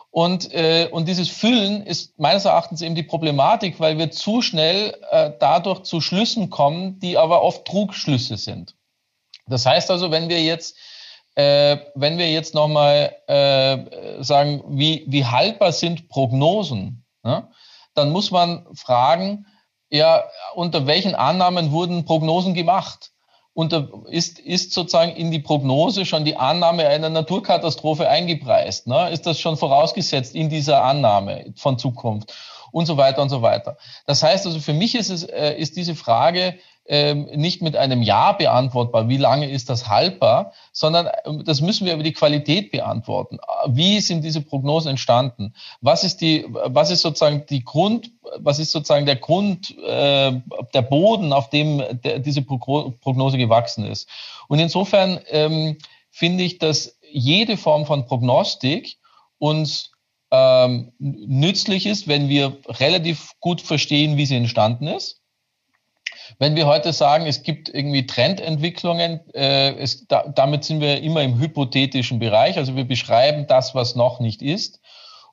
Und, 0.10 0.54
äh, 0.54 0.88
und 0.90 1.10
dieses 1.10 1.28
Füllen 1.28 1.86
ist 1.86 2.18
meines 2.18 2.46
Erachtens 2.46 2.82
eben 2.82 2.96
die 2.96 3.04
Problematik, 3.04 3.82
weil 3.82 3.98
wir 3.98 4.10
zu 4.10 4.42
schnell 4.42 4.98
äh, 5.12 5.32
dadurch 5.38 5.84
zu 5.84 6.00
Schlüssen 6.00 6.50
kommen, 6.50 6.98
die 7.00 7.18
aber 7.18 7.42
oft 7.42 7.66
Trugschlüsse 7.66 8.38
sind. 8.38 8.78
Das 9.48 9.66
heißt 9.66 9.92
also, 9.92 10.10
wenn 10.10 10.30
wir 10.30 10.42
jetzt, 10.42 10.78
äh, 11.36 11.76
wenn 11.96 12.18
wir 12.18 12.32
jetzt 12.32 12.56
nochmal 12.56 13.14
äh, 13.28 14.24
sagen, 14.24 14.64
wie, 14.70 15.04
wie 15.10 15.26
haltbar 15.26 15.74
sind 15.74 16.08
Prognosen, 16.08 17.04
ne, 17.22 17.50
dann 17.96 18.12
muss 18.12 18.32
man 18.32 18.66
fragen, 18.76 19.46
ja, 19.92 20.24
unter 20.56 20.88
welchen 20.88 21.16
Annahmen 21.16 21.72
wurden 21.72 22.06
Prognosen 22.06 22.54
gemacht? 22.54 23.12
Unter, 23.54 23.90
ist, 24.08 24.40
ist 24.40 24.72
sozusagen 24.72 25.12
in 25.12 25.30
die 25.30 25.40
Prognose 25.40 26.06
schon 26.06 26.24
die 26.24 26.38
Annahme 26.38 26.88
einer 26.88 27.10
Naturkatastrophe 27.10 28.08
eingepreist? 28.08 28.88
Ne? 28.88 29.10
Ist 29.10 29.26
das 29.26 29.42
schon 29.42 29.58
vorausgesetzt 29.58 30.34
in 30.34 30.50
dieser 30.50 30.84
Annahme 30.84 31.54
von 31.58 31.78
Zukunft? 31.78 32.34
Und 32.72 32.86
so 32.86 32.96
weiter 32.96 33.22
und 33.22 33.28
so 33.28 33.42
weiter. 33.42 33.76
Das 34.06 34.24
heißt 34.24 34.46
also, 34.46 34.62
für 34.62 34.72
mich 34.72 34.96
ist 34.96 35.10
es, 35.10 35.24
äh, 35.24 35.56
ist 35.56 35.76
diese 35.76 35.94
Frage 35.94 36.58
ähm, 36.88 37.26
nicht 37.36 37.62
mit 37.62 37.76
einem 37.76 38.02
Ja 38.02 38.32
beantwortbar, 38.34 39.08
wie 39.08 39.18
lange 39.18 39.50
ist 39.50 39.70
das 39.70 39.88
haltbar, 39.88 40.54
sondern 40.74 41.10
ähm, 41.26 41.44
das 41.46 41.62
müssen 41.62 41.86
wir 41.86 41.94
über 41.94 42.04
die 42.04 42.14
Qualität 42.14 42.72
beantworten. 42.72 43.38
Wie 43.68 44.00
sind 44.00 44.24
diese 44.24 44.42
Prognosen 44.42 44.92
entstanden? 44.92 45.54
Was 45.82 46.04
ist 46.04 46.22
die, 46.22 46.46
was 46.50 46.90
ist 46.90 47.02
sozusagen 47.02 47.46
die 47.48 47.64
Grund, 47.64 48.12
was 48.40 48.60
ist 48.60 48.72
sozusagen 48.72 49.06
der 49.06 49.16
Grund, 49.16 49.78
äh, 49.78 50.34
der 50.74 50.82
Boden, 50.82 51.34
auf 51.34 51.50
dem 51.50 51.84
der, 52.04 52.20
diese 52.20 52.42
Prognose 52.42 53.38
gewachsen 53.38 53.86
ist? 53.86 54.10
Und 54.48 54.60
insofern 54.60 55.20
ähm, 55.30 55.78
finde 56.10 56.44
ich, 56.44 56.58
dass 56.58 56.98
jede 57.10 57.58
Form 57.58 57.86
von 57.86 58.06
Prognostik 58.06 58.98
uns 59.38 59.92
ähm, 60.32 60.94
nützlich 60.98 61.86
ist, 61.86 62.08
wenn 62.08 62.28
wir 62.28 62.58
relativ 62.68 63.34
gut 63.40 63.62
verstehen, 63.62 64.18
wie 64.18 64.26
sie 64.26 64.36
entstanden 64.36 64.88
ist 64.88 65.21
wenn 66.42 66.56
wir 66.56 66.66
heute 66.66 66.92
sagen, 66.92 67.28
es 67.28 67.44
gibt 67.44 67.70
irgendwie 67.70 68.08
Trendentwicklungen, 68.08 69.20
äh, 69.36 69.76
es, 69.76 70.08
da, 70.08 70.24
damit 70.28 70.64
sind 70.64 70.82
wir 70.82 71.00
immer 71.00 71.22
im 71.22 71.40
hypothetischen 71.40 72.18
Bereich. 72.18 72.58
Also 72.58 72.76
wir 72.76 72.84
beschreiben 72.84 73.46
das, 73.46 73.76
was 73.76 73.96
noch 73.96 74.20
nicht 74.20 74.42
ist. 74.42 74.80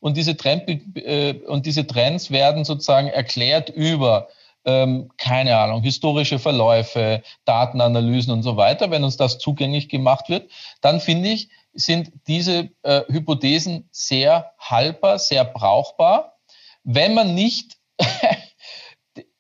Und 0.00 0.18
diese, 0.18 0.36
Trend, 0.36 0.68
äh, 0.98 1.32
und 1.46 1.64
diese 1.64 1.86
Trends 1.86 2.30
werden 2.30 2.66
sozusagen 2.66 3.08
erklärt 3.08 3.70
über, 3.70 4.28
ähm, 4.66 5.10
keine 5.16 5.56
Ahnung, 5.56 5.82
historische 5.82 6.38
Verläufe, 6.38 7.22
Datenanalysen 7.46 8.34
und 8.34 8.42
so 8.42 8.58
weiter. 8.58 8.90
Wenn 8.90 9.02
uns 9.02 9.16
das 9.16 9.38
zugänglich 9.38 9.88
gemacht 9.88 10.28
wird, 10.28 10.50
dann 10.82 11.00
finde 11.00 11.30
ich, 11.30 11.48
sind 11.72 12.12
diese 12.26 12.68
äh, 12.82 13.00
Hypothesen 13.08 13.88
sehr 13.92 14.52
haltbar, 14.58 15.18
sehr 15.18 15.46
brauchbar, 15.46 16.34
wenn 16.84 17.14
man 17.14 17.34
nicht 17.34 17.78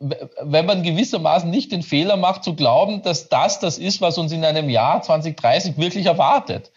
wenn 0.00 0.66
man 0.66 0.82
gewissermaßen 0.82 1.50
nicht 1.50 1.72
den 1.72 1.82
Fehler 1.82 2.16
macht, 2.16 2.44
zu 2.44 2.54
glauben, 2.54 3.02
dass 3.02 3.28
das 3.28 3.58
das 3.58 3.78
ist, 3.78 4.00
was 4.00 4.16
uns 4.16 4.30
in 4.30 4.44
einem 4.44 4.68
Jahr 4.68 5.02
2030 5.02 5.76
wirklich 5.76 6.06
erwartet. 6.06 6.70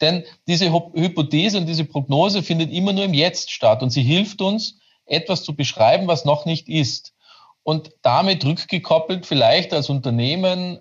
Denn 0.00 0.24
diese 0.46 0.72
Hypothese 0.72 1.58
und 1.58 1.66
diese 1.66 1.84
Prognose 1.84 2.42
findet 2.42 2.70
immer 2.70 2.92
nur 2.92 3.04
im 3.04 3.14
Jetzt 3.14 3.50
statt 3.50 3.82
und 3.82 3.90
sie 3.90 4.02
hilft 4.02 4.40
uns, 4.40 4.78
etwas 5.06 5.42
zu 5.42 5.56
beschreiben, 5.56 6.06
was 6.06 6.24
noch 6.24 6.44
nicht 6.44 6.68
ist. 6.68 7.14
Und 7.64 7.90
damit 8.02 8.44
rückgekoppelt 8.44 9.26
vielleicht 9.26 9.74
als 9.74 9.90
Unternehmen 9.90 10.78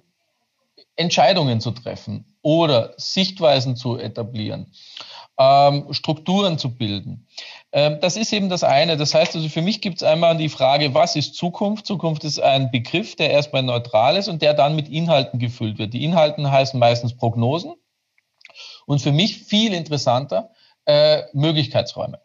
Entscheidungen 0.95 1.61
zu 1.61 1.71
treffen 1.71 2.37
oder 2.41 2.93
Sichtweisen 2.97 3.75
zu 3.75 3.97
etablieren, 3.97 4.71
ähm, 5.37 5.93
Strukturen 5.93 6.57
zu 6.57 6.75
bilden. 6.75 7.27
Ähm, 7.71 7.99
das 8.01 8.17
ist 8.17 8.33
eben 8.33 8.49
das 8.49 8.63
eine. 8.63 8.97
Das 8.97 9.13
heißt 9.13 9.35
also, 9.35 9.49
für 9.49 9.61
mich 9.61 9.81
gibt 9.81 9.97
es 9.97 10.03
einmal 10.03 10.37
die 10.37 10.49
Frage, 10.49 10.93
was 10.93 11.15
ist 11.15 11.35
Zukunft? 11.35 11.85
Zukunft 11.85 12.23
ist 12.23 12.39
ein 12.39 12.71
Begriff, 12.71 13.15
der 13.15 13.31
erstmal 13.31 13.63
neutral 13.63 14.17
ist 14.17 14.27
und 14.27 14.41
der 14.41 14.53
dann 14.53 14.75
mit 14.75 14.89
Inhalten 14.89 15.39
gefüllt 15.39 15.77
wird. 15.77 15.93
Die 15.93 16.03
Inhalten 16.03 16.49
heißen 16.51 16.79
meistens 16.79 17.15
Prognosen 17.15 17.73
und 18.85 19.01
für 19.01 19.11
mich 19.11 19.37
viel 19.37 19.73
interessanter 19.73 20.51
äh, 20.85 21.23
Möglichkeitsräume. 21.33 22.19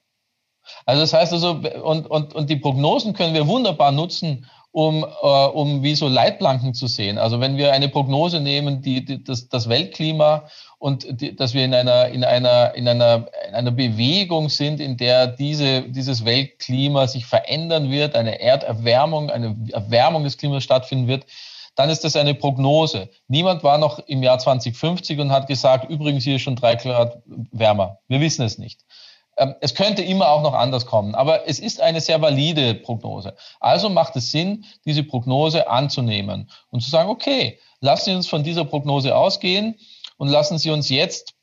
Also 0.87 1.01
das 1.03 1.13
heißt 1.13 1.33
also, 1.33 1.61
und, 1.83 2.07
und, 2.07 2.35
und 2.35 2.49
die 2.49 2.57
Prognosen 2.57 3.15
können 3.15 3.35
wir 3.35 3.47
wunderbar 3.49 3.93
nutzen, 3.93 4.49
um, 4.73 5.05
äh, 5.05 5.27
um 5.27 5.83
wie 5.83 5.95
so 5.95 6.09
Leitplanken 6.09 6.75
zu 6.75 6.87
sehen. 6.87 7.19
Also 7.19 7.41
wenn 7.41 7.59
wir 7.59 7.73
eine 7.73 7.89
Prognose 7.89 8.41
nehmen, 8.41 8.81
die, 8.81 9.05
die 9.05 9.23
das, 9.23 9.49
das 9.49 9.69
Weltklima 9.69 10.49
und 10.79 11.21
die, 11.21 11.37
dass 11.37 11.53
wir 11.53 11.65
in 11.65 11.75
einer, 11.75 12.09
in, 12.09 12.25
einer, 12.25 12.75
in, 12.75 12.89
einer, 12.89 13.27
in 13.49 13.55
einer 13.55 13.71
Bewegung 13.71 14.49
sind, 14.49 14.81
in 14.81 14.97
der 14.97 15.27
diese, 15.27 15.83
dieses 15.83 16.25
Weltklima 16.25 17.07
sich 17.07 17.27
verändern 17.27 17.91
wird, 17.91 18.17
eine 18.17 18.41
Erderwärmung, 18.41 19.31
eine 19.31 19.57
Erwärmung 19.73 20.25
des 20.25 20.39
Klimas 20.39 20.65
stattfinden 20.65 21.07
wird, 21.07 21.27
dann 21.75 21.91
ist 21.91 22.05
das 22.05 22.17
eine 22.17 22.35
Prognose. 22.35 23.11
Niemand 23.29 23.63
war 23.63 23.79
noch 23.79 23.99
im 24.01 24.23
Jahr 24.23 24.39
2050 24.39 25.19
und 25.21 25.33
hat 25.33 25.49
gesagt, 25.49 25.91
übrigens 25.91 26.25
hier 26.25 26.39
schon 26.39 26.57
drei 26.57 26.77
Grad 26.77 27.23
wärmer. 27.27 27.99
Wir 28.09 28.21
wissen 28.21 28.45
es 28.45 28.59
nicht. 28.59 28.81
Ähm, 29.43 29.55
es 29.61 29.75
könnte 29.75 30.03
immer 30.03 30.29
auch 30.29 30.43
noch 30.43 30.55
anders 30.55 30.87
kommen, 30.87 31.15
aber 31.15 31.49
es 31.49 31.59
ist 31.59 31.81
eine 31.81 32.01
sehr 32.01 32.21
valide 32.21 32.75
Prognose. 32.75 33.35
Also 33.61 33.89
macht 33.89 34.15
es 34.17 34.31
Sinn, 34.31 34.65
diese 34.85 35.03
Prognose 35.03 35.69
anzunehmen 35.69 36.49
und 36.71 36.81
zu 36.81 36.91
sagen, 36.91 37.11
okay, 37.11 37.59
lassen 37.81 38.11
Sie 38.11 38.17
uns 38.17 38.29
von 38.29 38.45
dieser 38.45 38.65
Prognose 38.65 39.17
ausgehen 39.17 39.77
und 40.17 40.29
lassen 40.29 40.59
Sie 40.59 40.71
uns 40.71 40.89
jetzt 40.89 41.35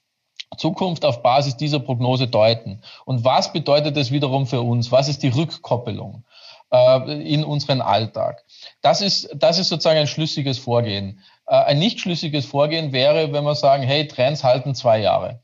Zukunft 0.57 1.05
auf 1.05 1.21
Basis 1.21 1.57
dieser 1.57 1.79
Prognose 1.79 2.27
deuten. 2.27 2.81
Und 3.05 3.23
was 3.23 3.53
bedeutet 3.53 3.97
das 3.97 4.11
wiederum 4.11 4.47
für 4.47 4.61
uns? 4.61 4.91
Was 4.91 5.07
ist 5.07 5.21
die 5.21 5.27
Rückkoppelung 5.27 6.23
äh, 6.71 7.33
in 7.33 7.43
unseren 7.43 7.81
Alltag? 7.81 8.43
Das 8.81 9.01
ist, 9.01 9.29
das 9.35 9.59
ist 9.59 9.69
sozusagen 9.69 9.99
ein 9.99 10.07
schlüssiges 10.07 10.57
Vorgehen. 10.57 11.19
Äh, 11.47 11.55
ein 11.55 11.79
nicht 11.79 11.99
schlüssiges 11.99 12.45
Vorgehen 12.45 12.93
wäre, 12.93 13.33
wenn 13.33 13.43
wir 13.43 13.55
sagen, 13.55 13.83
hey, 13.83 14.07
Trends 14.07 14.43
halten 14.43 14.73
zwei 14.73 14.99
Jahre 14.99 15.41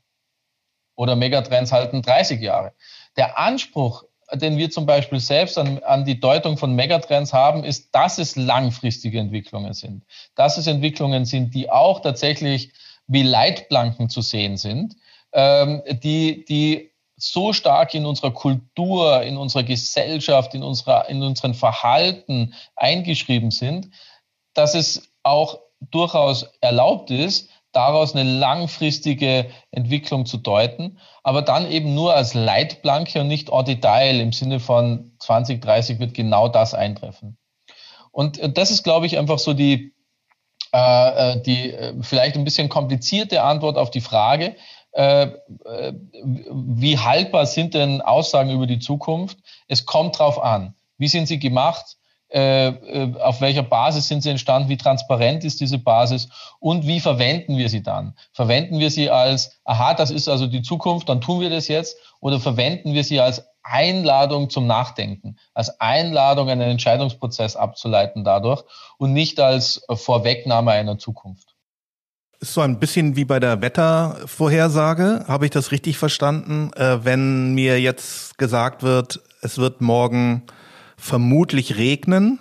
oder 0.96 1.14
Megatrends 1.14 1.72
halten 1.72 2.02
30 2.02 2.40
Jahre. 2.40 2.72
Der 3.16 3.38
Anspruch, 3.38 4.04
den 4.32 4.56
wir 4.56 4.70
zum 4.70 4.86
Beispiel 4.86 5.20
selbst 5.20 5.56
an, 5.56 5.78
an 5.84 6.04
die 6.04 6.18
Deutung 6.18 6.58
von 6.58 6.74
Megatrends 6.74 7.32
haben, 7.32 7.62
ist, 7.62 7.94
dass 7.94 8.18
es 8.18 8.34
langfristige 8.34 9.20
Entwicklungen 9.20 9.72
sind. 9.72 10.04
Dass 10.34 10.58
es 10.58 10.66
Entwicklungen 10.66 11.24
sind, 11.24 11.54
die 11.54 11.70
auch 11.70 12.00
tatsächlich 12.00 12.72
wie 13.06 13.22
Leitplanken 13.22 14.08
zu 14.08 14.20
sehen 14.20 14.56
sind, 14.56 14.96
ähm, 15.32 15.82
die, 16.02 16.44
die 16.44 16.90
so 17.16 17.52
stark 17.52 17.94
in 17.94 18.04
unserer 18.04 18.32
Kultur, 18.32 19.22
in 19.22 19.36
unserer 19.36 19.62
Gesellschaft, 19.62 20.54
in, 20.54 20.62
unserer, 20.62 21.08
in 21.08 21.22
unseren 21.22 21.54
Verhalten 21.54 22.54
eingeschrieben 22.74 23.50
sind, 23.50 23.90
dass 24.54 24.74
es 24.74 25.10
auch 25.22 25.60
durchaus 25.80 26.44
erlaubt 26.60 27.10
ist, 27.10 27.50
daraus 27.76 28.14
eine 28.14 28.28
langfristige 28.28 29.50
Entwicklung 29.70 30.24
zu 30.24 30.38
deuten, 30.38 30.98
aber 31.22 31.42
dann 31.42 31.70
eben 31.70 31.94
nur 31.94 32.14
als 32.14 32.34
Leitplanke 32.34 33.20
und 33.20 33.28
nicht 33.28 33.50
en 33.50 33.64
Detail 33.64 34.20
im 34.20 34.32
Sinne 34.32 34.60
von 34.60 35.12
2030 35.20 35.98
wird 35.98 36.14
genau 36.14 36.48
das 36.48 36.72
eintreffen. 36.72 37.36
Und 38.12 38.40
das 38.56 38.70
ist, 38.70 38.82
glaube 38.82 39.04
ich, 39.04 39.18
einfach 39.18 39.38
so 39.38 39.52
die, 39.52 39.92
äh, 40.72 41.32
äh 41.34 41.42
die 41.42 41.72
äh, 41.72 41.94
vielleicht 42.00 42.36
ein 42.36 42.44
bisschen 42.44 42.70
komplizierte 42.70 43.42
Antwort 43.42 43.76
auf 43.76 43.90
die 43.90 44.00
Frage, 44.00 44.56
äh, 44.92 45.24
äh, 45.66 45.92
wie 46.22 46.98
haltbar 46.98 47.44
sind 47.44 47.74
denn 47.74 48.00
Aussagen 48.00 48.50
über 48.50 48.66
die 48.66 48.78
Zukunft? 48.78 49.36
Es 49.68 49.84
kommt 49.84 50.18
drauf 50.18 50.42
an. 50.42 50.74
Wie 50.96 51.08
sind 51.08 51.26
sie 51.28 51.38
gemacht? 51.38 51.98
Äh, 52.36 52.68
äh, 52.68 53.14
auf 53.22 53.40
welcher 53.40 53.62
Basis 53.62 54.08
sind 54.08 54.22
sie 54.22 54.28
entstanden, 54.28 54.68
wie 54.68 54.76
transparent 54.76 55.42
ist 55.42 55.58
diese 55.58 55.78
Basis 55.78 56.28
und 56.60 56.86
wie 56.86 57.00
verwenden 57.00 57.56
wir 57.56 57.70
sie 57.70 57.82
dann? 57.82 58.14
Verwenden 58.34 58.78
wir 58.78 58.90
sie 58.90 59.08
als, 59.08 59.58
aha, 59.64 59.94
das 59.94 60.10
ist 60.10 60.28
also 60.28 60.46
die 60.46 60.60
Zukunft, 60.60 61.08
dann 61.08 61.22
tun 61.22 61.40
wir 61.40 61.48
das 61.48 61.66
jetzt, 61.68 61.96
oder 62.20 62.38
verwenden 62.38 62.92
wir 62.92 63.04
sie 63.04 63.20
als 63.20 63.46
Einladung 63.62 64.50
zum 64.50 64.66
Nachdenken, 64.66 65.38
als 65.54 65.80
Einladung, 65.80 66.50
einen 66.50 66.68
Entscheidungsprozess 66.68 67.56
abzuleiten 67.56 68.22
dadurch 68.22 68.64
und 68.98 69.14
nicht 69.14 69.40
als 69.40 69.82
Vorwegnahme 69.90 70.72
einer 70.72 70.98
Zukunft? 70.98 71.54
Ist 72.38 72.52
so 72.52 72.60
ein 72.60 72.78
bisschen 72.78 73.16
wie 73.16 73.24
bei 73.24 73.40
der 73.40 73.62
Wettervorhersage. 73.62 75.24
Habe 75.26 75.46
ich 75.46 75.52
das 75.52 75.72
richtig 75.72 75.96
verstanden? 75.96 76.70
Äh, 76.76 77.02
wenn 77.02 77.54
mir 77.54 77.80
jetzt 77.80 78.36
gesagt 78.36 78.82
wird, 78.82 79.22
es 79.40 79.56
wird 79.56 79.80
morgen 79.80 80.42
vermutlich 81.06 81.76
regnen. 81.78 82.40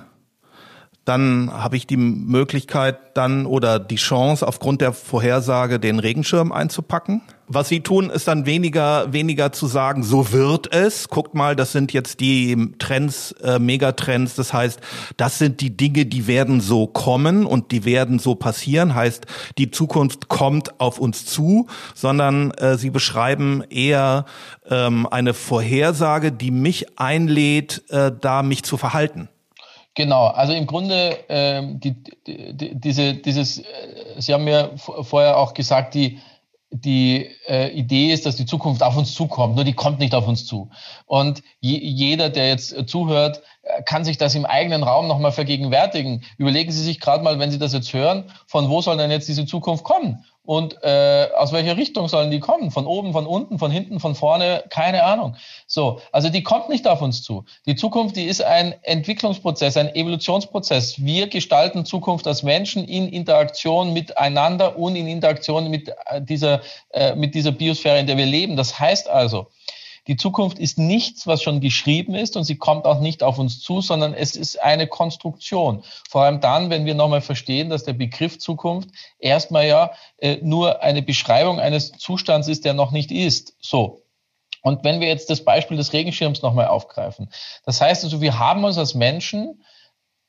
Dann 1.05 1.51
habe 1.53 1.77
ich 1.77 1.85
die 1.85 1.97
Möglichkeit 1.97 2.97
dann 3.15 3.45
oder 3.45 3.79
die 3.79 3.95
Chance 3.95 4.47
aufgrund 4.47 4.81
der 4.81 4.91
Vorhersage 4.91 5.79
den 5.79 5.99
Regenschirm 5.99 6.51
einzupacken. 6.51 7.21
Was 7.47 7.69
sie 7.69 7.81
tun, 7.81 8.09
ist 8.09 8.27
dann 8.27 8.47
weniger, 8.47 9.13
weniger 9.13 9.51
zu 9.51 9.67
sagen, 9.67 10.01
so 10.01 10.31
wird 10.31 10.73
es. 10.73 11.09
Guckt 11.09 11.35
mal, 11.35 11.55
das 11.55 11.73
sind 11.73 11.93
jetzt 11.93 12.19
die 12.19 12.73
Trends, 12.79 13.33
äh, 13.33 13.59
Megatrends. 13.59 14.33
Das 14.33 14.51
heißt, 14.51 14.79
das 15.17 15.37
sind 15.37 15.61
die 15.61 15.77
Dinge, 15.77 16.07
die 16.07 16.25
werden 16.25 16.59
so 16.59 16.87
kommen 16.87 17.45
und 17.45 17.71
die 17.71 17.85
werden 17.85 18.17
so 18.17 18.33
passieren. 18.33 18.95
Heißt, 18.95 19.27
die 19.59 19.69
Zukunft 19.69 20.27
kommt 20.27 20.79
auf 20.79 20.97
uns 20.97 21.27
zu, 21.27 21.67
sondern 21.93 22.49
äh, 22.51 22.79
sie 22.79 22.89
beschreiben 22.89 23.63
eher 23.69 24.25
ähm, 24.67 25.05
eine 25.05 25.35
Vorhersage, 25.35 26.31
die 26.31 26.49
mich 26.49 26.97
einlädt, 26.97 27.83
äh, 27.89 28.11
da 28.19 28.41
mich 28.41 28.63
zu 28.63 28.75
verhalten. 28.77 29.29
Genau, 29.95 30.27
also 30.27 30.53
im 30.53 30.67
Grunde 30.67 31.17
ähm, 31.29 31.79
die, 31.79 31.95
die, 32.27 32.75
diese, 32.75 33.13
dieses, 33.13 33.59
äh, 33.59 33.63
Sie 34.17 34.33
haben 34.33 34.43
mir 34.43 34.71
vorher 34.77 35.37
auch 35.37 35.53
gesagt, 35.53 35.93
die 35.93 36.19
die 36.71 37.29
äh, 37.47 37.69
Idee 37.69 38.11
ist, 38.11 38.25
dass 38.25 38.35
die 38.35 38.45
Zukunft 38.45 38.83
auf 38.83 38.97
uns 38.97 39.13
zukommt, 39.13 39.55
nur 39.55 39.63
die 39.63 39.73
kommt 39.73 39.99
nicht 39.99 40.13
auf 40.13 40.27
uns 40.27 40.45
zu. 40.45 40.69
Und 41.05 41.41
je, 41.59 41.77
jeder, 41.77 42.29
der 42.29 42.49
jetzt 42.49 42.75
äh, 42.75 42.85
zuhört, 42.85 43.41
äh, 43.61 43.83
kann 43.83 44.03
sich 44.03 44.17
das 44.17 44.35
im 44.35 44.45
eigenen 44.45 44.83
Raum 44.83 45.07
nochmal 45.07 45.31
vergegenwärtigen. 45.31 46.23
Überlegen 46.37 46.71
Sie 46.71 46.83
sich 46.83 46.99
gerade 46.99 47.23
mal, 47.23 47.39
wenn 47.39 47.51
Sie 47.51 47.59
das 47.59 47.73
jetzt 47.73 47.93
hören, 47.93 48.25
von 48.47 48.69
wo 48.69 48.81
soll 48.81 48.97
denn 48.97 49.11
jetzt 49.11 49.27
diese 49.29 49.45
Zukunft 49.45 49.83
kommen? 49.83 50.25
Und 50.45 50.81
äh, 50.83 51.29
aus 51.35 51.51
welcher 51.51 51.77
Richtung 51.77 52.07
sollen 52.07 52.31
die 52.31 52.39
kommen? 52.39 52.71
Von 52.71 52.85
oben, 52.85 53.13
von 53.13 53.25
unten, 53.25 53.57
von 53.57 53.71
hinten, 53.71 53.99
von 53.99 54.15
vorne? 54.15 54.63
Keine 54.69 55.03
Ahnung. 55.03 55.35
So, 55.67 55.99
also 56.11 56.29
die 56.29 56.43
kommt 56.43 56.69
nicht 56.69 56.87
auf 56.87 57.01
uns 57.01 57.23
zu. 57.23 57.45
Die 57.65 57.75
Zukunft, 57.75 58.15
die 58.15 58.25
ist 58.25 58.43
ein 58.43 58.75
Entwicklungsprozess, 58.83 59.77
ein 59.77 59.93
Evolutionsprozess. 59.95 61.03
Wir 61.03 61.27
gestalten 61.27 61.85
Zukunft 61.85 62.27
als 62.27 62.43
Menschen 62.43 62.85
in 62.85 63.09
Interaktion 63.09 63.93
miteinander 63.93 64.77
und 64.77 64.95
in 64.95 65.07
Interaktion 65.07 65.69
mit 65.69 65.89
äh, 65.89 66.21
dieser, 66.21 66.61
äh, 66.91 67.15
mit 67.15 67.33
dieser 67.33 67.51
Biosphäre, 67.51 67.99
in 67.99 68.07
der 68.07 68.17
wir 68.17 68.25
leben. 68.25 68.55
Das 68.55 68.79
heißt 68.79 69.09
also, 69.09 69.47
die 70.07 70.17
Zukunft 70.17 70.59
ist 70.59 70.77
nichts, 70.77 71.25
was 71.25 71.41
schon 71.41 71.61
geschrieben 71.61 72.13
ist 72.13 72.37
und 72.37 72.43
sie 72.43 72.57
kommt 72.57 72.85
auch 72.85 72.99
nicht 72.99 73.23
auf 73.23 73.39
uns 73.39 73.59
zu, 73.59 73.81
sondern 73.81 74.13
es 74.13 74.35
ist 74.35 74.61
eine 74.61 74.87
Konstruktion. 74.87 75.83
Vor 76.09 76.23
allem 76.23 76.41
dann, 76.41 76.69
wenn 76.69 76.85
wir 76.85 76.93
nochmal 76.93 77.21
verstehen, 77.21 77.69
dass 77.69 77.83
der 77.83 77.93
Begriff 77.93 78.37
Zukunft 78.37 78.89
erstmal 79.17 79.67
ja 79.67 79.91
äh, 80.17 80.37
nur 80.41 80.83
eine 80.83 81.01
Beschreibung 81.01 81.59
eines 81.59 81.91
Zustands 81.93 82.47
ist, 82.47 82.65
der 82.65 82.73
noch 82.73 82.91
nicht 82.91 83.11
ist. 83.11 83.55
So. 83.59 84.03
Und 84.61 84.83
wenn 84.83 84.99
wir 84.99 85.07
jetzt 85.07 85.29
das 85.29 85.43
Beispiel 85.43 85.77
des 85.77 85.93
Regenschirms 85.93 86.41
nochmal 86.41 86.67
aufgreifen. 86.67 87.29
Das 87.65 87.81
heißt 87.81 88.03
also, 88.03 88.21
wir 88.21 88.39
haben 88.39 88.63
uns 88.63 88.77
als 88.77 88.93
Menschen 88.95 89.63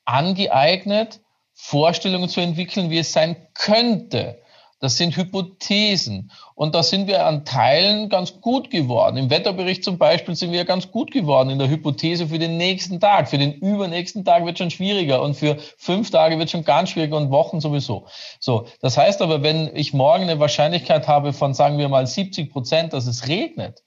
angeeignet, 0.05 1.21
Vorstellungen 1.53 2.29
zu 2.29 2.39
entwickeln, 2.41 2.89
wie 2.89 2.99
es 2.99 3.13
sein 3.13 3.35
könnte. 3.53 4.39
Das 4.79 4.97
sind 4.97 5.17
Hypothesen. 5.17 6.31
Und 6.53 6.75
da 6.75 6.83
sind 6.83 7.07
wir 7.07 7.25
an 7.25 7.45
Teilen 7.45 8.09
ganz 8.09 8.41
gut 8.41 8.69
geworden. 8.69 9.17
Im 9.17 9.31
Wetterbericht 9.31 9.83
zum 9.83 9.97
Beispiel 9.97 10.35
sind 10.35 10.51
wir 10.51 10.65
ganz 10.65 10.91
gut 10.91 11.11
geworden 11.11 11.49
in 11.49 11.57
der 11.57 11.67
Hypothese 11.67 12.27
für 12.27 12.37
den 12.37 12.57
nächsten 12.57 12.99
Tag. 12.99 13.27
Für 13.27 13.39
den 13.39 13.53
übernächsten 13.53 14.23
Tag 14.23 14.45
wird 14.45 14.59
schon 14.59 14.69
schwieriger 14.69 15.23
und 15.23 15.33
für 15.33 15.57
fünf 15.77 16.11
Tage 16.11 16.37
wird 16.37 16.51
schon 16.51 16.63
ganz 16.63 16.91
schwieriger 16.91 17.17
und 17.17 17.31
Wochen 17.31 17.59
sowieso. 17.59 18.05
So. 18.39 18.67
Das 18.79 18.97
heißt 18.97 19.21
aber, 19.23 19.41
wenn 19.41 19.75
ich 19.75 19.93
morgen 19.93 20.23
eine 20.23 20.39
Wahrscheinlichkeit 20.39 21.07
habe 21.07 21.33
von, 21.33 21.55
sagen 21.55 21.79
wir 21.79 21.89
mal, 21.89 22.05
70 22.05 22.51
Prozent, 22.51 22.93
dass 22.93 23.07
es 23.07 23.27
regnet, 23.27 23.83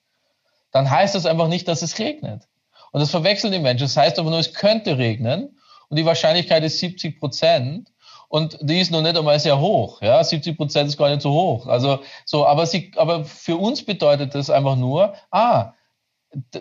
dann 0.72 0.90
heißt 0.90 1.14
das 1.14 1.24
einfach 1.24 1.48
nicht, 1.48 1.68
dass 1.68 1.83
es 1.83 2.00
regnet. 2.00 2.48
Und 2.90 3.00
das 3.00 3.11
verwechseln 3.11 3.53
die 3.53 3.61
Menschen. 3.61 3.85
Das 3.85 3.96
heißt 3.96 4.18
aber 4.18 4.31
nur, 4.31 4.40
es 4.40 4.55
könnte 4.55 4.98
regnen 4.98 5.57
und 5.88 5.96
die 5.96 6.05
Wahrscheinlichkeit 6.05 6.64
ist 6.64 6.79
70 6.79 7.20
Prozent 7.20 7.88
und 8.30 8.58
die 8.60 8.78
ist 8.78 8.92
noch 8.92 9.02
nicht 9.02 9.18
einmal 9.18 9.40
sehr 9.40 9.58
hoch. 9.58 10.00
Ja, 10.02 10.22
70 10.22 10.56
Prozent 10.56 10.88
ist 10.88 10.96
gar 10.96 11.10
nicht 11.10 11.20
so 11.20 11.32
hoch. 11.32 11.66
Also 11.66 11.98
so, 12.24 12.46
aber 12.46 12.64
sie, 12.64 12.92
aber 12.94 13.24
für 13.24 13.56
uns 13.56 13.84
bedeutet 13.84 14.36
das 14.36 14.50
einfach 14.50 14.76
nur, 14.76 15.14
ah, 15.32 15.72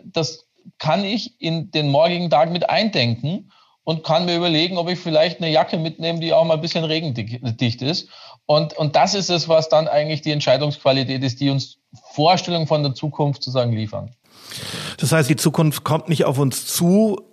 das 0.04 0.48
kann 0.80 1.06
ich 1.06 1.40
in 1.40 1.70
den 1.70 1.90
morgigen 1.90 2.32
Tag 2.32 2.52
mit 2.52 2.68
eindenken 2.68 3.52
und 3.84 4.04
kann 4.04 4.26
mir 4.26 4.36
überlegen, 4.36 4.78
ob 4.78 4.90
ich 4.90 4.98
vielleicht 4.98 5.42
eine 5.42 5.52
Jacke 5.52 5.78
mitnehme, 5.78 6.20
die 6.20 6.34
auch 6.34 6.44
mal 6.44 6.56
ein 6.56 6.62
bisschen 6.62 6.86
regendicht 6.86 7.84
ist. 7.84 8.10
Und, 8.48 8.76
und 8.76 8.96
das 8.96 9.14
ist 9.14 9.30
es, 9.30 9.48
was 9.48 9.70
dann 9.70 9.88
eigentlich 9.88 10.22
die 10.22 10.32
Entscheidungsqualität 10.32 11.24
ist, 11.24 11.40
die 11.40 11.52
uns 11.52 11.78
Vorstellungen 12.14 12.66
von 12.66 12.82
der 12.82 12.96
Zukunft 12.96 13.44
sozusagen 13.44 13.74
liefern. 13.74 14.16
Das 14.98 15.12
heißt, 15.12 15.30
die 15.30 15.36
Zukunft 15.36 15.84
kommt 15.84 16.10
nicht 16.10 16.26
auf 16.26 16.40
uns 16.40 16.66
zu, 16.66 17.29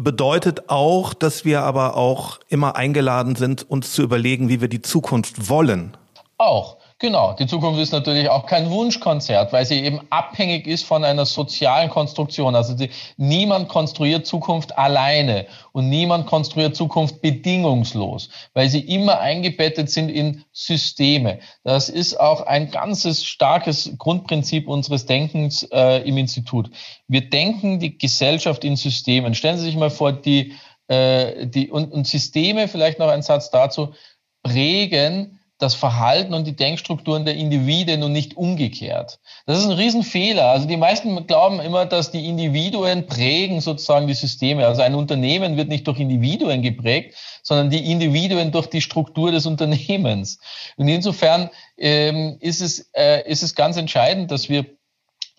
bedeutet 0.00 0.68
auch, 0.68 1.14
dass 1.14 1.44
wir 1.44 1.62
aber 1.62 1.96
auch 1.96 2.40
immer 2.48 2.76
eingeladen 2.76 3.36
sind, 3.36 3.68
uns 3.70 3.92
zu 3.92 4.02
überlegen, 4.02 4.48
wie 4.48 4.60
wir 4.60 4.68
die 4.68 4.82
Zukunft 4.82 5.48
wollen. 5.48 5.96
Auch. 6.38 6.77
Genau, 7.00 7.32
die 7.32 7.46
Zukunft 7.46 7.80
ist 7.80 7.92
natürlich 7.92 8.28
auch 8.28 8.46
kein 8.46 8.70
Wunschkonzert, 8.70 9.52
weil 9.52 9.64
sie 9.64 9.84
eben 9.84 10.00
abhängig 10.10 10.66
ist 10.66 10.84
von 10.84 11.04
einer 11.04 11.26
sozialen 11.26 11.90
Konstruktion. 11.90 12.56
Also 12.56 12.74
die, 12.74 12.90
niemand 13.16 13.68
konstruiert 13.68 14.26
Zukunft 14.26 14.76
alleine 14.76 15.46
und 15.70 15.88
niemand 15.88 16.26
konstruiert 16.26 16.74
Zukunft 16.74 17.22
bedingungslos, 17.22 18.30
weil 18.52 18.68
sie 18.68 18.80
immer 18.80 19.20
eingebettet 19.20 19.90
sind 19.90 20.08
in 20.08 20.44
Systeme. 20.52 21.38
Das 21.62 21.88
ist 21.88 22.18
auch 22.18 22.40
ein 22.40 22.72
ganzes 22.72 23.24
starkes 23.24 23.92
Grundprinzip 23.96 24.66
unseres 24.66 25.06
Denkens 25.06 25.62
äh, 25.70 26.02
im 26.02 26.18
Institut. 26.18 26.68
Wir 27.06 27.30
denken 27.30 27.78
die 27.78 27.96
Gesellschaft 27.96 28.64
in 28.64 28.74
Systemen. 28.74 29.34
Stellen 29.34 29.56
Sie 29.56 29.66
sich 29.66 29.76
mal 29.76 29.90
vor, 29.90 30.10
die, 30.10 30.54
äh, 30.88 31.46
die 31.46 31.70
und, 31.70 31.92
und 31.92 32.08
Systeme, 32.08 32.66
vielleicht 32.66 32.98
noch 32.98 33.08
ein 33.08 33.22
Satz 33.22 33.50
dazu, 33.52 33.94
prägen 34.42 35.37
das 35.58 35.74
Verhalten 35.74 36.34
und 36.34 36.46
die 36.46 36.54
Denkstrukturen 36.54 37.24
der 37.24 37.34
Individuen 37.34 38.04
und 38.04 38.12
nicht 38.12 38.36
umgekehrt. 38.36 39.18
Das 39.44 39.58
ist 39.58 39.66
ein 39.66 39.72
Riesenfehler. 39.72 40.44
Also 40.44 40.68
die 40.68 40.76
meisten 40.76 41.26
glauben 41.26 41.60
immer, 41.60 41.84
dass 41.84 42.12
die 42.12 42.28
Individuen 42.28 43.06
prägen 43.06 43.60
sozusagen 43.60 44.06
die 44.06 44.14
Systeme. 44.14 44.66
Also 44.66 44.82
ein 44.82 44.94
Unternehmen 44.94 45.56
wird 45.56 45.68
nicht 45.68 45.86
durch 45.86 45.98
Individuen 45.98 46.62
geprägt, 46.62 47.16
sondern 47.42 47.70
die 47.70 47.90
Individuen 47.90 48.52
durch 48.52 48.68
die 48.68 48.80
Struktur 48.80 49.32
des 49.32 49.46
Unternehmens. 49.46 50.38
Und 50.76 50.86
insofern 50.86 51.50
ähm, 51.76 52.36
ist, 52.40 52.60
es, 52.60 52.90
äh, 52.94 53.28
ist 53.28 53.42
es 53.42 53.56
ganz 53.56 53.76
entscheidend, 53.76 54.30
dass 54.30 54.48
wir 54.48 54.64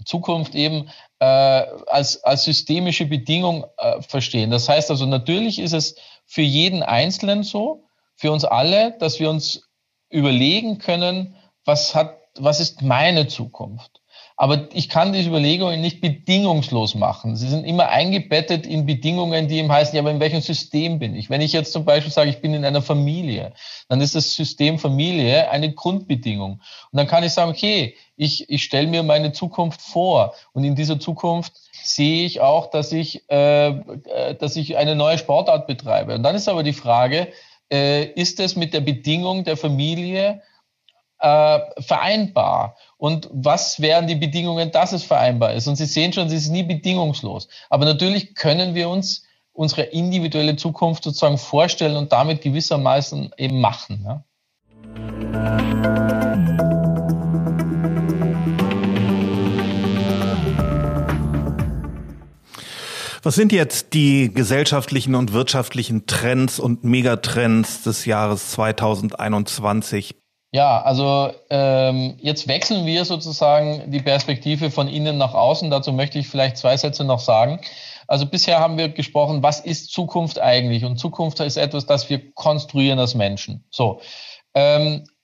Zukunft 0.04 0.54
eben 0.54 0.90
äh, 1.20 1.26
als, 1.26 2.24
als 2.24 2.44
systemische 2.44 3.06
Bedingung 3.06 3.66
äh, 3.78 4.02
verstehen. 4.02 4.52
Das 4.52 4.68
heißt 4.68 4.90
also, 4.92 5.06
natürlich 5.06 5.60
ist 5.60 5.74
es 5.74 5.96
für 6.26 6.42
jeden 6.42 6.84
Einzelnen 6.84 7.44
so, 7.44 7.86
für 8.16 8.32
uns 8.32 8.44
alle, 8.44 8.98
dass 9.00 9.20
wir 9.20 9.30
uns 9.30 9.69
überlegen 10.10 10.80
können, 10.80 11.36
was 11.66 11.96
hat, 11.96 12.18
was 12.36 12.60
ist 12.60 12.82
meine 12.82 13.28
Zukunft? 13.28 14.00
Aber 14.42 14.70
ich 14.72 14.88
kann 14.88 15.12
diese 15.12 15.28
Überlegungen 15.28 15.82
nicht 15.82 16.00
bedingungslos 16.00 16.96
machen. 16.96 17.36
Sie 17.36 17.50
sind 17.50 17.66
immer 17.66 17.90
eingebettet 17.90 18.66
in 18.66 18.86
Bedingungen, 18.86 19.50
die 19.50 19.60
ihm 19.60 19.70
heißen, 19.70 19.94
ja, 19.94 20.02
aber 20.02 20.12
in 20.12 20.22
welchem 20.22 20.40
System 20.40 20.98
bin 20.98 21.14
ich? 21.14 21.30
Wenn 21.30 21.42
ich 21.42 21.52
jetzt 21.52 21.74
zum 21.74 21.84
Beispiel 21.84 22.14
sage, 22.14 22.30
ich 22.30 22.40
bin 22.40 22.54
in 22.54 22.64
einer 22.64 22.82
Familie, 22.82 23.52
dann 23.90 24.00
ist 24.00 24.16
das 24.16 24.34
System 24.36 24.80
Familie 24.80 25.52
eine 25.52 25.74
Grundbedingung. 25.74 26.54
Und 26.54 26.98
dann 26.98 27.06
kann 27.06 27.26
ich 27.26 27.34
sagen, 27.34 27.52
okay, 27.52 27.98
ich, 28.16 28.50
ich 28.50 28.64
stelle 28.64 28.88
mir 28.88 29.04
meine 29.04 29.34
Zukunft 29.34 29.82
vor. 29.82 30.34
Und 30.54 30.64
in 30.64 30.74
dieser 30.74 31.02
Zukunft 31.02 31.52
sehe 31.84 32.26
ich 32.26 32.40
auch, 32.40 32.70
dass 32.70 32.94
ich, 32.94 33.30
äh, 33.30 33.68
äh 33.68 34.36
dass 34.40 34.56
ich 34.56 34.78
eine 34.78 34.96
neue 34.96 35.18
Sportart 35.18 35.68
betreibe. 35.68 36.16
Und 36.16 36.24
dann 36.24 36.36
ist 36.36 36.48
aber 36.48 36.64
die 36.64 36.72
Frage, 36.72 37.28
äh, 37.72 38.06
ist 38.14 38.40
es 38.40 38.56
mit 38.56 38.74
der 38.74 38.82
Bedingung 38.82 39.44
der 39.44 39.58
Familie 39.58 40.42
äh, 41.20 41.60
vereinbar? 41.80 42.76
Und 42.98 43.30
was 43.32 43.82
wären 43.82 44.08
die 44.08 44.16
Bedingungen, 44.16 44.72
dass 44.72 44.92
es 44.92 45.04
vereinbar 45.04 45.54
ist? 45.54 45.68
Und 45.68 45.76
Sie 45.76 45.86
sehen 45.86 46.14
schon, 46.14 46.28
es 46.28 46.34
ist 46.34 46.50
nie 46.50 46.64
bedingungslos. 46.64 47.48
Aber 47.70 47.86
natürlich 47.86 48.36
können 48.36 48.76
wir 48.76 48.90
uns 48.90 49.26
unsere 49.54 49.84
individuelle 49.84 50.56
Zukunft 50.56 51.04
sozusagen 51.04 51.38
vorstellen 51.38 51.98
und 51.98 52.12
damit 52.12 52.42
gewissermaßen 52.42 53.32
eben 53.38 53.60
machen. 53.60 54.06
Ja? 54.06 54.24
Was 63.22 63.36
sind 63.36 63.52
jetzt 63.52 63.94
die 63.94 64.32
gesellschaftlichen 64.34 65.14
und 65.16 65.34
wirtschaftlichen 65.34 66.08
Trends 66.08 66.60
und 66.60 66.84
Megatrends 66.86 67.84
des 67.84 68.06
Jahres 68.06 68.52
2021? 68.52 70.16
Ja, 70.52 70.82
also 70.82 71.32
ähm, 71.50 72.18
jetzt 72.22 72.48
wechseln 72.48 72.86
wir 72.86 73.06
sozusagen 73.06 73.92
die 73.92 74.02
Perspektive 74.02 74.72
von 74.72 74.88
innen 74.88 75.18
nach 75.18 75.34
außen. 75.34 75.70
Dazu 75.70 75.92
möchte 75.92 76.18
ich 76.18 76.28
vielleicht 76.28 76.58
zwei 76.58 76.76
Sätze 76.78 77.04
noch 77.04 77.20
sagen. 77.20 77.60
Also 78.08 78.26
bisher 78.26 78.60
haben 78.60 78.78
wir 78.78 78.90
gesprochen, 78.90 79.44
was 79.44 79.60
ist 79.60 79.92
Zukunft 79.92 80.40
eigentlich? 80.40 80.86
Und 80.86 80.98
Zukunft 80.98 81.40
ist 81.42 81.58
etwas, 81.58 81.86
das 81.86 82.10
wir 82.10 82.32
konstruieren 82.32 82.98
als 82.98 83.14
Menschen. 83.14 83.66
So. 83.70 84.02
Ähm, 84.56 85.04
äh, 85.04 85.19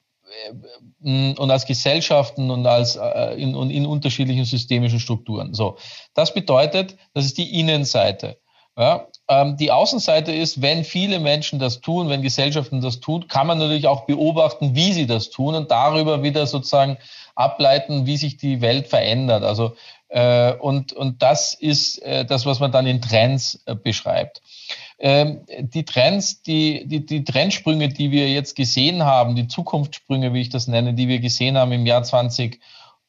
und 1.02 1.52
als 1.52 1.66
Gesellschaften 1.66 2.50
und 2.52 2.66
als 2.66 2.96
äh, 2.96 3.36
in, 3.36 3.56
in 3.70 3.86
unterschiedlichen 3.86 4.46
systemischen 4.46 5.00
Strukturen. 5.00 5.54
So, 5.54 5.78
das 6.14 6.34
bedeutet, 6.34 6.98
das 7.14 7.26
ist 7.26 7.38
die 7.38 7.60
Innenseite. 7.60 8.38
Ja, 8.78 9.08
ähm, 9.30 9.56
die 9.56 9.72
Außenseite 9.72 10.34
ist, 10.34 10.62
wenn 10.62 10.84
viele 10.84 11.20
Menschen 11.20 11.60
das 11.60 11.80
tun, 11.80 12.10
wenn 12.10 12.22
Gesellschaften 12.22 12.82
das 12.82 13.00
tun, 13.00 13.30
kann 13.30 13.48
man 13.48 13.58
natürlich 13.58 13.88
auch 13.88 14.06
beobachten, 14.06 14.76
wie 14.76 14.92
sie 14.92 15.08
das 15.08 15.30
tun 15.30 15.56
und 15.56 15.72
darüber 15.72 16.24
wieder 16.24 16.46
sozusagen 16.46 16.98
ableiten, 17.36 18.06
wie 18.06 18.18
sich 18.18 18.36
die 18.36 18.60
Welt 18.60 18.88
verändert. 18.88 19.44
Also 19.44 19.76
äh, 20.10 20.54
und 20.54 20.92
und 20.92 21.22
das 21.22 21.54
ist 21.54 22.00
äh, 22.00 22.26
das, 22.26 22.46
was 22.46 22.60
man 22.60 22.74
dann 22.74 22.86
in 22.86 23.02
Trends 23.02 23.64
äh, 23.66 23.76
beschreibt. 23.76 24.42
Ähm, 24.98 25.46
die 25.60 25.86
Trends, 25.86 26.42
die, 26.42 26.88
die, 26.88 27.06
die 27.06 27.24
Trendsprünge, 27.24 27.90
die 27.90 28.12
wir 28.12 28.30
jetzt 28.32 28.56
gesehen 28.56 29.04
haben, 29.04 29.36
die 29.36 29.48
Zukunftssprünge, 29.48 30.34
wie 30.34 30.42
ich 30.42 30.50
das 30.50 30.68
nenne, 30.68 30.94
die 30.94 31.08
wir 31.08 31.20
gesehen 31.20 31.58
haben 31.58 31.72
im 31.74 31.86
Jahr 31.86 32.04
20 32.04 32.62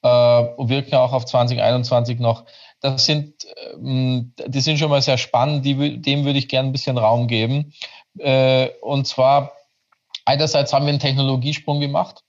äh, 0.02 0.08
wirken 0.08 0.94
auch 0.96 1.12
auf 1.12 1.26
2021 1.26 2.18
noch, 2.18 2.44
das 2.80 3.06
sind, 3.06 3.46
ähm, 3.74 4.32
die 4.46 4.60
sind 4.60 4.78
schon 4.78 4.90
mal 4.90 5.02
sehr 5.02 5.18
spannend, 5.18 5.64
die, 5.64 6.00
dem 6.00 6.24
würde 6.24 6.38
ich 6.38 6.48
gerne 6.48 6.68
ein 6.68 6.72
bisschen 6.72 6.98
Raum 6.98 7.28
geben. 7.28 7.72
Äh, 8.18 8.68
und 8.82 9.06
zwar, 9.06 9.52
einerseits 10.24 10.72
haben 10.72 10.86
wir 10.86 10.90
einen 10.90 11.00
Technologiesprung 11.00 11.80
gemacht 11.80 12.22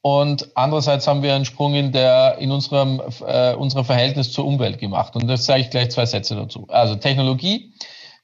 Und 0.00 0.56
andererseits 0.56 1.06
haben 1.08 1.22
wir 1.22 1.34
einen 1.34 1.44
Sprung 1.44 1.74
in, 1.74 1.92
der, 1.92 2.38
in 2.38 2.50
unserem, 2.52 3.02
äh, 3.26 3.54
unserem 3.54 3.84
Verhältnis 3.84 4.32
zur 4.32 4.46
Umwelt 4.46 4.78
gemacht. 4.78 5.16
Und 5.16 5.26
das 5.28 5.44
sage 5.44 5.62
ich 5.62 5.70
gleich 5.70 5.90
zwei 5.90 6.06
Sätze 6.06 6.36
dazu. 6.36 6.66
Also 6.68 6.96
Technologie. 6.96 7.72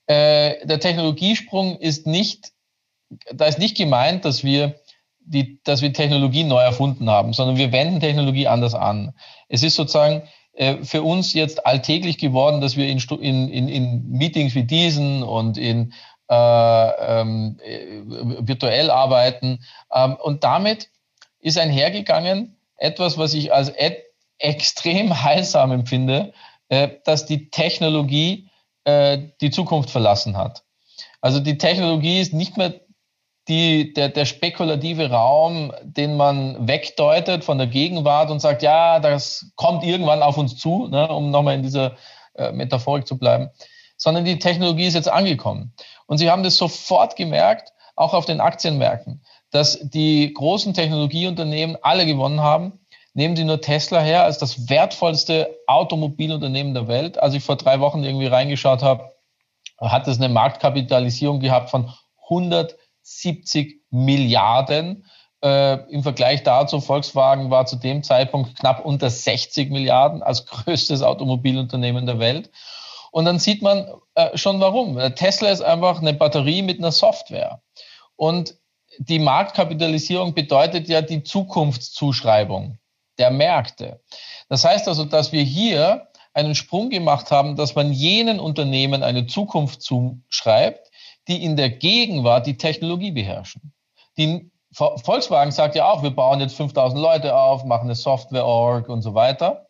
Äh, 0.06 0.66
der 0.66 0.80
Technologiesprung 0.80 1.78
ist 1.78 2.06
nicht, 2.06 2.52
da 3.32 3.46
ist 3.46 3.58
nicht 3.58 3.76
gemeint, 3.76 4.24
dass 4.24 4.44
wir 4.44 4.74
die, 5.20 5.60
dass 5.64 5.80
wir 5.80 5.92
Technologie 5.92 6.44
neu 6.44 6.60
erfunden 6.60 7.08
haben, 7.08 7.32
sondern 7.32 7.56
wir 7.56 7.72
wenden 7.72 8.00
Technologie 8.00 8.46
anders 8.46 8.74
an. 8.74 9.14
Es 9.48 9.62
ist 9.62 9.74
sozusagen 9.74 10.22
äh, 10.52 10.84
für 10.84 11.02
uns 11.02 11.32
jetzt 11.32 11.66
alltäglich 11.66 12.18
geworden, 12.18 12.60
dass 12.60 12.76
wir 12.76 12.86
in, 12.86 12.98
in, 13.48 13.68
in 13.68 14.10
Meetings 14.10 14.54
wie 14.54 14.64
diesen 14.64 15.22
und 15.22 15.56
in 15.56 15.92
äh, 16.30 17.20
ähm, 17.20 17.58
äh, 17.62 18.02
virtuell 18.46 18.90
arbeiten. 18.90 19.64
Ähm, 19.92 20.16
und 20.22 20.44
damit 20.44 20.90
ist 21.40 21.58
einhergegangen 21.58 22.56
etwas, 22.76 23.18
was 23.18 23.34
ich 23.34 23.52
als 23.52 23.70
e 23.70 23.96
extrem 24.38 25.22
heilsam 25.24 25.72
empfinde, 25.72 26.32
äh, 26.68 26.88
dass 27.04 27.26
die 27.26 27.50
Technologie 27.50 28.48
äh, 28.84 29.18
die 29.40 29.50
Zukunft 29.50 29.90
verlassen 29.90 30.36
hat. 30.36 30.64
Also 31.20 31.40
die 31.40 31.58
Technologie 31.58 32.20
ist 32.20 32.32
nicht 32.32 32.56
mehr 32.56 32.74
die, 33.48 33.92
der, 33.92 34.08
der 34.08 34.24
spekulative 34.24 35.10
Raum, 35.10 35.72
den 35.82 36.16
man 36.16 36.66
wegdeutet 36.66 37.44
von 37.44 37.58
der 37.58 37.66
Gegenwart 37.66 38.30
und 38.30 38.40
sagt, 38.40 38.62
ja, 38.62 39.00
das 39.00 39.50
kommt 39.56 39.84
irgendwann 39.84 40.22
auf 40.22 40.38
uns 40.38 40.56
zu, 40.56 40.88
ne, 40.88 41.08
um 41.08 41.30
nochmal 41.30 41.54
in 41.54 41.62
dieser 41.62 41.96
äh, 42.34 42.52
Metaphorik 42.52 43.06
zu 43.06 43.18
bleiben, 43.18 43.50
sondern 43.96 44.24
die 44.24 44.38
Technologie 44.38 44.86
ist 44.86 44.94
jetzt 44.94 45.10
angekommen. 45.10 45.74
Und 46.06 46.18
Sie 46.18 46.30
haben 46.30 46.42
das 46.42 46.56
sofort 46.56 47.16
gemerkt, 47.16 47.72
auch 47.96 48.14
auf 48.14 48.24
den 48.24 48.40
Aktienmärkten, 48.40 49.22
dass 49.50 49.78
die 49.82 50.32
großen 50.32 50.74
Technologieunternehmen 50.74 51.76
alle 51.82 52.06
gewonnen 52.06 52.40
haben. 52.40 52.80
Nehmen 53.16 53.36
Sie 53.36 53.44
nur 53.44 53.60
Tesla 53.60 54.00
her 54.00 54.24
als 54.24 54.38
das 54.38 54.68
wertvollste 54.68 55.56
Automobilunternehmen 55.68 56.74
der 56.74 56.88
Welt. 56.88 57.16
Als 57.16 57.34
ich 57.34 57.44
vor 57.44 57.56
drei 57.56 57.78
Wochen 57.78 58.02
irgendwie 58.02 58.26
reingeschaut 58.26 58.82
habe, 58.82 59.12
hat 59.80 60.08
es 60.08 60.18
eine 60.18 60.28
Marktkapitalisierung 60.28 61.38
gehabt 61.38 61.70
von 61.70 61.92
170 62.28 63.82
Milliarden. 63.90 65.06
Äh, 65.44 65.74
Im 65.92 66.02
Vergleich 66.02 66.42
dazu, 66.42 66.80
Volkswagen 66.80 67.50
war 67.50 67.66
zu 67.66 67.76
dem 67.76 68.02
Zeitpunkt 68.02 68.58
knapp 68.58 68.84
unter 68.84 69.08
60 69.08 69.70
Milliarden 69.70 70.20
als 70.20 70.46
größtes 70.46 71.02
Automobilunternehmen 71.02 72.06
der 72.06 72.18
Welt. 72.18 72.50
Und 73.12 73.26
dann 73.26 73.38
sieht 73.38 73.62
man 73.62 73.86
äh, 74.16 74.36
schon 74.36 74.58
warum. 74.58 74.98
Tesla 75.14 75.50
ist 75.50 75.62
einfach 75.62 76.00
eine 76.00 76.14
Batterie 76.14 76.62
mit 76.62 76.80
einer 76.80 76.90
Software. 76.90 77.62
Und 78.16 78.56
die 78.98 79.20
Marktkapitalisierung 79.20 80.34
bedeutet 80.34 80.88
ja 80.88 81.00
die 81.00 81.22
Zukunftszuschreibung 81.22 82.78
der 83.18 83.30
Märkte. 83.30 84.00
Das 84.48 84.64
heißt 84.64 84.88
also, 84.88 85.04
dass 85.04 85.32
wir 85.32 85.42
hier 85.42 86.08
einen 86.32 86.54
Sprung 86.54 86.90
gemacht 86.90 87.30
haben, 87.30 87.56
dass 87.56 87.74
man 87.74 87.92
jenen 87.92 88.40
Unternehmen 88.40 89.02
eine 89.02 89.26
Zukunft 89.26 89.82
zuschreibt, 89.82 90.90
die 91.28 91.42
in 91.42 91.56
der 91.56 91.70
Gegenwart 91.70 92.46
die 92.46 92.56
Technologie 92.56 93.12
beherrschen. 93.12 93.72
Die 94.18 94.50
Volkswagen 94.72 95.52
sagt 95.52 95.76
ja 95.76 95.88
auch, 95.88 96.02
wir 96.02 96.10
bauen 96.10 96.40
jetzt 96.40 96.56
5000 96.56 97.00
Leute 97.00 97.36
auf, 97.36 97.64
machen 97.64 97.84
eine 97.84 97.94
Software-Org 97.94 98.88
und 98.88 99.02
so 99.02 99.14
weiter. 99.14 99.68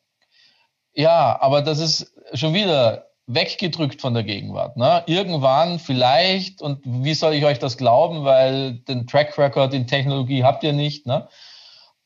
Ja, 0.94 1.38
aber 1.40 1.60
das 1.60 1.78
ist 1.78 2.14
schon 2.32 2.54
wieder 2.54 3.10
weggedrückt 3.26 4.00
von 4.00 4.14
der 4.14 4.22
Gegenwart. 4.22 4.76
Ne? 4.76 5.02
Irgendwann 5.06 5.78
vielleicht, 5.78 6.62
und 6.62 6.80
wie 6.84 7.14
soll 7.14 7.34
ich 7.34 7.44
euch 7.44 7.58
das 7.58 7.76
glauben, 7.76 8.24
weil 8.24 8.74
den 8.80 9.06
Track 9.06 9.36
Record 9.38 9.74
in 9.74 9.86
Technologie 9.86 10.44
habt 10.44 10.62
ihr 10.62 10.72
nicht. 10.72 11.06
Ne? 11.06 11.28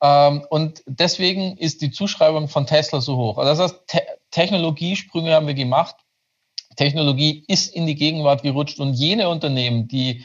Ähm, 0.03 0.45
und 0.51 0.83
deswegen 0.87 1.57
ist 1.57 1.83
die 1.83 1.91
Zuschreibung 1.91 2.49
von 2.49 2.67
Tesla 2.67 3.01
so 3.01 3.17
hoch. 3.17 3.39
Also 3.39 3.51
das 3.51 3.73
heißt, 3.73 3.87
Te 3.87 4.03
Technologiesprünge 4.31 5.33
haben 5.33 5.47
wir 5.47 5.55
gemacht. 5.55 5.97
Technologie 6.77 7.45
ist 7.49 7.75
in 7.75 7.87
die 7.87 7.95
Gegenwart 7.95 8.43
gerutscht 8.43 8.79
und 8.79 8.93
jene 8.93 9.29
Unternehmen, 9.31 9.89
die 9.89 10.25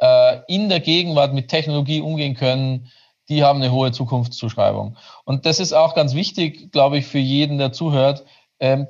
äh, 0.00 0.40
in 0.48 0.68
der 0.68 0.80
Gegenwart 0.80 1.32
mit 1.32 1.48
Technologie 1.48 2.00
umgehen 2.00 2.34
können, 2.34 2.90
die 3.28 3.42
haben 3.42 3.62
eine 3.62 3.72
hohe 3.72 3.92
Zukunftszuschreibung. 3.92 4.96
Und 5.24 5.46
das 5.46 5.60
ist 5.60 5.72
auch 5.72 5.94
ganz 5.94 6.14
wichtig, 6.14 6.70
glaube 6.72 6.98
ich, 6.98 7.06
für 7.06 7.18
jeden, 7.18 7.58
der 7.58 7.72
zuhört. 7.72 8.24
Ähm, 8.60 8.86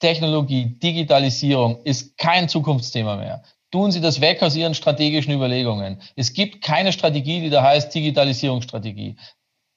Technologie, 0.00 0.78
Digitalisierung 0.78 1.82
ist 1.84 2.16
kein 2.16 2.48
Zukunftsthema 2.48 3.16
mehr. 3.16 3.42
Tun 3.70 3.92
Sie 3.92 4.00
das 4.00 4.20
weg 4.20 4.42
aus 4.42 4.56
Ihren 4.56 4.74
strategischen 4.74 5.32
Überlegungen. 5.32 6.00
Es 6.16 6.32
gibt 6.32 6.62
keine 6.62 6.92
Strategie, 6.92 7.40
die 7.40 7.50
da 7.50 7.62
heißt 7.62 7.94
Digitalisierungsstrategie. 7.94 9.16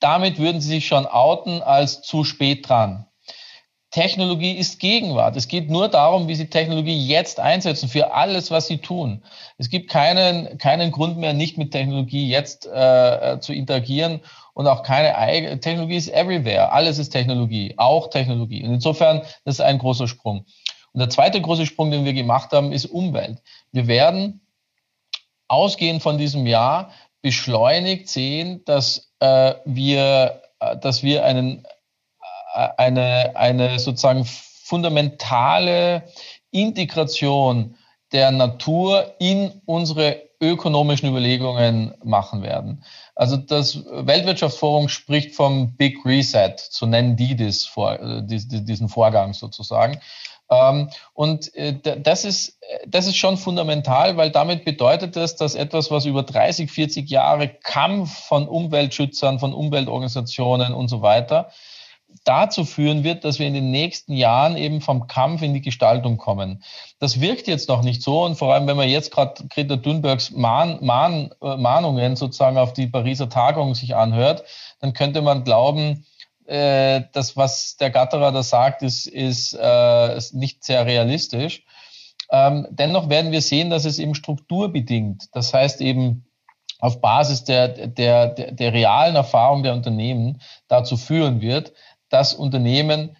Damit 0.03 0.37
würden 0.37 0.59
Sie 0.59 0.67
sich 0.67 0.85
schon 0.85 1.05
outen 1.05 1.61
als 1.61 2.01
zu 2.01 2.25
spät 2.25 2.67
dran. 2.67 3.05
Technologie 3.89 4.51
ist 4.51 4.81
Gegenwart. 4.81 5.37
Es 5.37 5.47
geht 5.47 5.69
nur 5.69 5.87
darum, 5.87 6.27
wie 6.27 6.35
Sie 6.35 6.49
Technologie 6.49 7.07
jetzt 7.07 7.39
einsetzen 7.39 7.87
für 7.87 8.13
alles, 8.13 8.51
was 8.51 8.67
Sie 8.67 8.79
tun. 8.79 9.23
Es 9.57 9.69
gibt 9.69 9.89
keinen, 9.89 10.57
keinen 10.57 10.91
Grund 10.91 11.15
mehr, 11.17 11.31
nicht 11.31 11.57
mit 11.57 11.71
Technologie 11.71 12.27
jetzt 12.27 12.65
äh, 12.65 13.37
zu 13.39 13.53
interagieren 13.53 14.19
und 14.53 14.67
auch 14.67 14.83
keine 14.83 15.57
Technologie 15.61 15.95
ist 15.95 16.09
everywhere. 16.09 16.73
Alles 16.73 16.97
ist 16.97 17.11
Technologie, 17.11 17.73
auch 17.77 18.09
Technologie. 18.09 18.61
Und 18.61 18.73
insofern, 18.73 19.21
das 19.45 19.55
ist 19.55 19.61
ein 19.61 19.77
großer 19.77 20.09
Sprung. 20.09 20.45
Und 20.91 20.99
der 20.99 21.09
zweite 21.11 21.39
große 21.39 21.65
Sprung, 21.65 21.91
den 21.91 22.03
wir 22.03 22.13
gemacht 22.13 22.51
haben, 22.51 22.73
ist 22.73 22.87
Umwelt. 22.87 23.41
Wir 23.71 23.87
werden 23.87 24.41
ausgehend 25.47 26.01
von 26.01 26.17
diesem 26.17 26.45
Jahr 26.45 26.91
beschleunigt 27.23 28.09
sehen, 28.09 28.63
dass 28.65 29.11
äh, 29.19 29.55
wir, 29.65 30.41
äh, 30.59 30.77
dass 30.77 31.01
wir 31.01 31.23
einen, 31.25 31.65
äh, 32.53 32.67
eine, 32.77 33.35
eine 33.35 33.79
sozusagen 33.79 34.25
fundamentale 34.25 36.03
Integration 36.51 37.75
der 38.11 38.29
Natur 38.29 39.15
in 39.19 39.61
unsere 39.65 40.29
ökonomischen 40.41 41.09
Überlegungen 41.09 41.93
machen 42.03 42.43
werden. 42.43 42.83
Also 43.15 43.37
das 43.37 43.85
Weltwirtschaftsforum 43.85 44.89
spricht 44.89 45.33
vom 45.33 45.75
Big 45.77 46.05
Reset, 46.05 46.55
so 46.57 46.85
nennen 46.85 47.15
die 47.15 47.35
das 47.35 47.71
äh, 47.77 48.21
diesen 48.21 48.89
Vorgang 48.89 49.33
sozusagen. 49.33 50.01
Ähm, 50.53 50.89
und 51.13 51.53
äh, 51.55 51.79
das 51.99 52.25
ist, 52.25 52.59
das 52.87 53.07
ist 53.07 53.17
schon 53.17 53.37
fundamental, 53.37 54.17
weil 54.17 54.31
damit 54.31 54.65
bedeutet 54.65 55.17
es, 55.17 55.35
dass 55.35 55.55
etwas, 55.55 55.91
was 55.91 56.05
über 56.05 56.23
30, 56.23 56.71
40 56.71 57.09
Jahre 57.09 57.47
Kampf 57.47 58.25
von 58.27 58.47
Umweltschützern, 58.47 59.39
von 59.39 59.53
Umweltorganisationen 59.53 60.73
und 60.73 60.87
so 60.87 61.01
weiter 61.01 61.49
dazu 62.23 62.63
führen 62.63 63.03
wird, 63.03 63.25
dass 63.25 63.39
wir 63.39 63.47
in 63.47 63.53
den 63.53 63.71
nächsten 63.71 64.13
Jahren 64.13 64.55
eben 64.55 64.81
vom 64.81 65.07
Kampf 65.07 65.41
in 65.41 65.53
die 65.53 65.61
Gestaltung 65.61 66.17
kommen. 66.17 66.63
Das 66.99 67.19
wirkt 67.19 67.47
jetzt 67.47 67.69
noch 67.69 67.81
nicht 67.81 68.01
so 68.01 68.23
und 68.23 68.35
vor 68.35 68.53
allem, 68.53 68.67
wenn 68.67 68.77
man 68.77 68.89
jetzt 68.89 69.11
gerade 69.11 69.45
Greta 69.47 69.77
Thunbergs 69.77 70.31
Mahn, 70.31 70.77
Mahn, 70.81 71.31
äh, 71.41 71.57
Mahnungen 71.57 72.15
sozusagen 72.15 72.57
auf 72.57 72.73
die 72.73 72.87
Pariser 72.87 73.29
Tagung 73.29 73.75
sich 73.75 73.95
anhört, 73.95 74.43
dann 74.79 74.93
könnte 74.93 75.21
man 75.21 75.43
glauben, 75.43 76.05
äh, 76.47 77.03
das, 77.13 77.35
was 77.37 77.77
der 77.77 77.89
Gatterer 77.89 78.31
da 78.31 78.43
sagt, 78.43 78.81
ist, 78.81 79.07
ist, 79.07 79.53
äh, 79.53 80.17
ist 80.17 80.33
nicht 80.33 80.63
sehr 80.63 80.85
realistisch. 80.85 81.63
Ähm, 82.31 82.67
dennoch 82.71 83.09
werden 83.09 83.31
wir 83.31 83.41
sehen, 83.41 83.69
dass 83.69 83.85
es 83.85 83.99
eben 83.99 84.15
strukturbedingt, 84.15 85.29
das 85.33 85.53
heißt 85.53 85.81
eben 85.81 86.25
auf 86.79 86.99
Basis 86.99 87.43
der, 87.45 87.69
der, 87.69 88.27
der, 88.27 88.51
der 88.51 88.73
realen 88.73 89.15
Erfahrung 89.15 89.63
der 89.63 89.73
Unternehmen 89.73 90.41
dazu 90.67 90.97
führen 90.97 91.39
wird, 91.39 91.73
dass 92.09 92.33
Unternehmen 92.33 93.15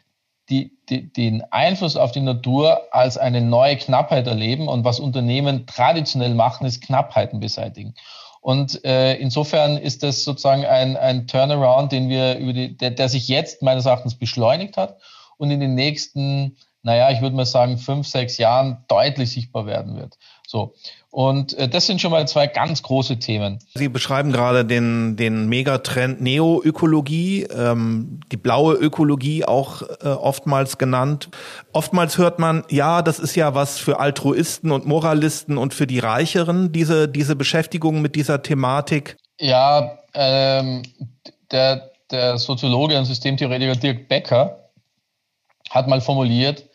die, 0.49 0.77
die, 0.89 1.11
den 1.11 1.43
Einfluss 1.51 1.95
auf 1.95 2.11
die 2.11 2.19
Natur 2.19 2.81
als 2.91 3.17
eine 3.17 3.41
neue 3.41 3.77
Knappheit 3.77 4.27
erleben. 4.27 4.67
Und 4.67 4.83
was 4.83 4.99
Unternehmen 4.99 5.65
traditionell 5.65 6.33
machen, 6.33 6.65
ist 6.67 6.83
Knappheiten 6.83 7.39
beseitigen. 7.39 7.95
Und 8.43 8.83
äh, 8.83 9.15
insofern 9.15 9.77
ist 9.77 10.03
das 10.03 10.25
sozusagen 10.25 10.65
ein, 10.65 10.97
ein 10.97 11.27
Turnaround, 11.27 11.93
den 11.93 12.09
wir 12.09 12.37
über 12.37 12.51
die, 12.51 12.75
der, 12.75 12.91
der 12.91 13.07
sich 13.07 13.29
jetzt 13.29 13.61
meines 13.61 13.85
Erachtens 13.85 14.15
beschleunigt 14.15 14.75
hat 14.75 14.99
und 15.37 15.49
in 15.49 15.61
den 15.61 15.75
nächsten, 15.75 16.57
naja, 16.83 17.11
ich 17.11 17.21
würde 17.21 17.35
mal 17.35 17.45
sagen, 17.45 17.77
fünf, 17.77 18.07
sechs 18.07 18.37
Jahren 18.37 18.83
deutlich 18.89 19.31
sichtbar 19.31 19.65
werden 19.65 19.95
wird. 19.95 20.17
So. 20.45 20.75
Und 21.09 21.53
äh, 21.53 21.69
das 21.69 21.85
sind 21.85 22.01
schon 22.01 22.11
mal 22.11 22.27
zwei 22.27 22.47
ganz 22.47 22.83
große 22.83 23.19
Themen. 23.19 23.59
Sie 23.75 23.87
beschreiben 23.87 24.31
gerade 24.31 24.65
den, 24.65 25.15
den 25.15 25.47
Megatrend 25.47 26.21
Neoökologie, 26.21 27.43
ähm, 27.43 28.19
die 28.31 28.37
blaue 28.37 28.75
Ökologie 28.75 29.45
auch 29.45 29.81
äh, 30.01 30.07
oftmals 30.09 30.77
genannt. 30.77 31.29
Oftmals 31.71 32.17
hört 32.17 32.39
man, 32.39 32.63
ja, 32.69 33.01
das 33.01 33.19
ist 33.19 33.35
ja 33.35 33.55
was 33.55 33.79
für 33.79 33.99
Altruisten 33.99 34.71
und 34.71 34.85
Moralisten 34.85 35.57
und 35.57 35.73
für 35.73 35.87
die 35.87 35.99
Reicheren, 35.99 36.71
diese, 36.71 37.07
diese 37.07 37.35
Beschäftigung 37.35 38.01
mit 38.01 38.15
dieser 38.15 38.41
Thematik. 38.41 39.15
Ja, 39.39 39.99
ähm, 40.13 40.83
der, 41.51 41.91
der 42.11 42.37
Soziologe 42.37 42.97
und 42.97 43.05
Systemtheoretiker 43.05 43.75
Dirk 43.75 44.09
Becker 44.09 44.69
hat 45.69 45.87
mal 45.87 46.01
formuliert, 46.01 46.65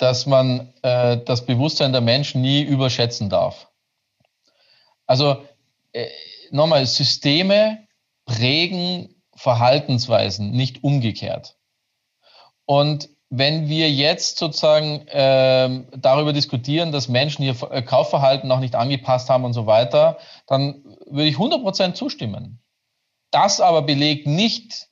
dass 0.00 0.26
man 0.26 0.72
äh, 0.82 1.18
das 1.18 1.44
Bewusstsein 1.44 1.92
der 1.92 2.00
Menschen 2.00 2.40
nie 2.40 2.62
überschätzen 2.62 3.28
darf. 3.28 3.68
Also 5.06 5.42
äh, 5.92 6.06
nochmal, 6.50 6.86
Systeme 6.86 7.86
prägen 8.24 9.22
Verhaltensweisen, 9.34 10.52
nicht 10.52 10.84
umgekehrt. 10.84 11.56
Und 12.64 13.08
wenn 13.28 13.68
wir 13.68 13.90
jetzt 13.90 14.38
sozusagen 14.38 15.06
äh, 15.08 15.84
darüber 15.96 16.32
diskutieren, 16.32 16.92
dass 16.92 17.08
Menschen 17.08 17.42
ihr 17.42 17.56
äh, 17.70 17.82
Kaufverhalten 17.82 18.48
noch 18.48 18.60
nicht 18.60 18.74
angepasst 18.74 19.28
haben 19.28 19.44
und 19.44 19.52
so 19.52 19.66
weiter, 19.66 20.18
dann 20.46 20.82
würde 21.06 21.28
ich 21.28 21.36
100% 21.36 21.94
zustimmen. 21.94 22.60
Das 23.30 23.60
aber 23.60 23.82
belegt 23.82 24.26
nicht 24.26 24.88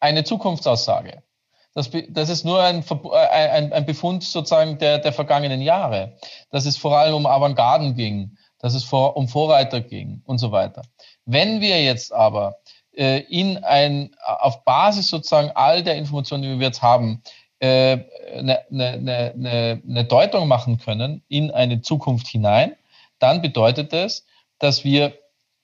eine 0.00 0.24
Zukunftsaussage. 0.24 1.22
Das, 1.76 1.90
das 2.08 2.30
ist 2.30 2.46
nur 2.46 2.62
ein, 2.62 2.82
äh, 2.82 3.26
ein, 3.28 3.70
ein 3.70 3.84
Befund 3.84 4.24
sozusagen 4.24 4.78
der, 4.78 4.98
der 4.98 5.12
vergangenen 5.12 5.60
Jahre, 5.60 6.16
dass 6.50 6.64
es 6.64 6.78
vor 6.78 6.96
allem 6.96 7.14
um 7.14 7.26
Avantgarden 7.26 7.94
ging, 7.94 8.38
dass 8.58 8.74
es 8.74 8.82
vor, 8.82 9.14
um 9.14 9.28
Vorreiter 9.28 9.82
ging 9.82 10.22
und 10.24 10.38
so 10.38 10.52
weiter. 10.52 10.80
Wenn 11.26 11.60
wir 11.60 11.84
jetzt 11.84 12.14
aber 12.14 12.56
äh, 12.96 13.18
in 13.28 13.62
ein, 13.62 14.16
auf 14.24 14.64
Basis 14.64 15.10
sozusagen 15.10 15.50
all 15.54 15.82
der 15.82 15.96
Informationen, 15.96 16.44
die 16.44 16.58
wir 16.58 16.66
jetzt 16.66 16.80
haben, 16.80 17.22
eine, 17.58 18.04
eine, 18.70 19.32
eine, 19.34 19.82
eine 19.88 20.04
Deutung 20.04 20.46
machen 20.46 20.76
können 20.76 21.22
in 21.28 21.50
eine 21.50 21.80
Zukunft 21.80 22.26
hinein, 22.26 22.76
dann 23.18 23.40
bedeutet 23.40 23.94
es, 23.94 24.26
dass 24.58 24.84
wir 24.84 25.14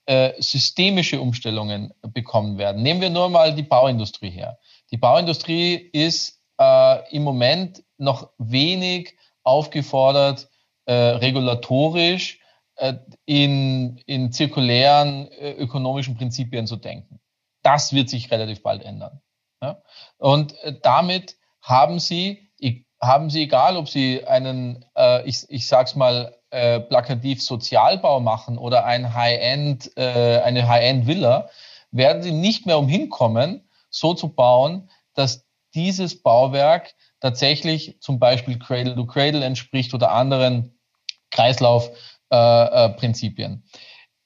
äh, 0.06 0.32
systemische 0.38 1.20
Umstellungen 1.20 1.92
bekommen 2.00 2.56
werden. 2.56 2.82
Nehmen 2.82 3.02
wir 3.02 3.10
nur 3.10 3.28
mal 3.28 3.54
die 3.54 3.62
Bauindustrie 3.62 4.30
her. 4.30 4.58
Die 4.92 4.98
Bauindustrie 4.98 5.74
ist 5.74 6.38
äh, 6.60 7.16
im 7.16 7.22
Moment 7.22 7.82
noch 7.96 8.28
wenig 8.36 9.16
aufgefordert, 9.42 10.50
äh, 10.84 10.92
regulatorisch 10.92 12.40
äh, 12.76 12.94
in, 13.24 13.96
in 14.04 14.32
zirkulären 14.32 15.28
äh, 15.32 15.52
ökonomischen 15.52 16.16
Prinzipien 16.16 16.66
zu 16.66 16.76
denken. 16.76 17.20
Das 17.62 17.94
wird 17.94 18.10
sich 18.10 18.30
relativ 18.30 18.62
bald 18.62 18.82
ändern. 18.82 19.22
Ja? 19.62 19.82
Und 20.18 20.62
äh, 20.62 20.74
damit 20.82 21.36
haben 21.62 21.98
Sie, 21.98 22.50
haben 23.00 23.30
Sie, 23.30 23.44
egal 23.44 23.78
ob 23.78 23.88
Sie 23.88 24.26
einen, 24.26 24.84
äh, 24.94 25.26
ich, 25.26 25.44
ich 25.48 25.68
sag's 25.68 25.96
mal, 25.96 26.36
äh, 26.50 26.80
plakativ 26.80 27.42
Sozialbau 27.42 28.20
machen 28.20 28.58
oder 28.58 28.84
ein 28.84 29.14
High-End, 29.14 29.96
eine 29.96 30.68
High-End-Villa, 30.68 31.48
werden 31.92 32.22
Sie 32.22 32.32
nicht 32.32 32.66
mehr 32.66 32.78
umhin 32.78 33.08
kommen, 33.08 33.66
so 33.92 34.14
zu 34.14 34.34
bauen, 34.34 34.90
dass 35.14 35.46
dieses 35.74 36.22
Bauwerk 36.22 36.94
tatsächlich 37.20 37.98
zum 38.00 38.18
Beispiel 38.18 38.58
Cradle 38.58 38.96
to 38.96 39.06
Cradle 39.06 39.44
entspricht 39.44 39.94
oder 39.94 40.10
anderen 40.10 40.76
Kreislaufprinzipien. 41.30 43.62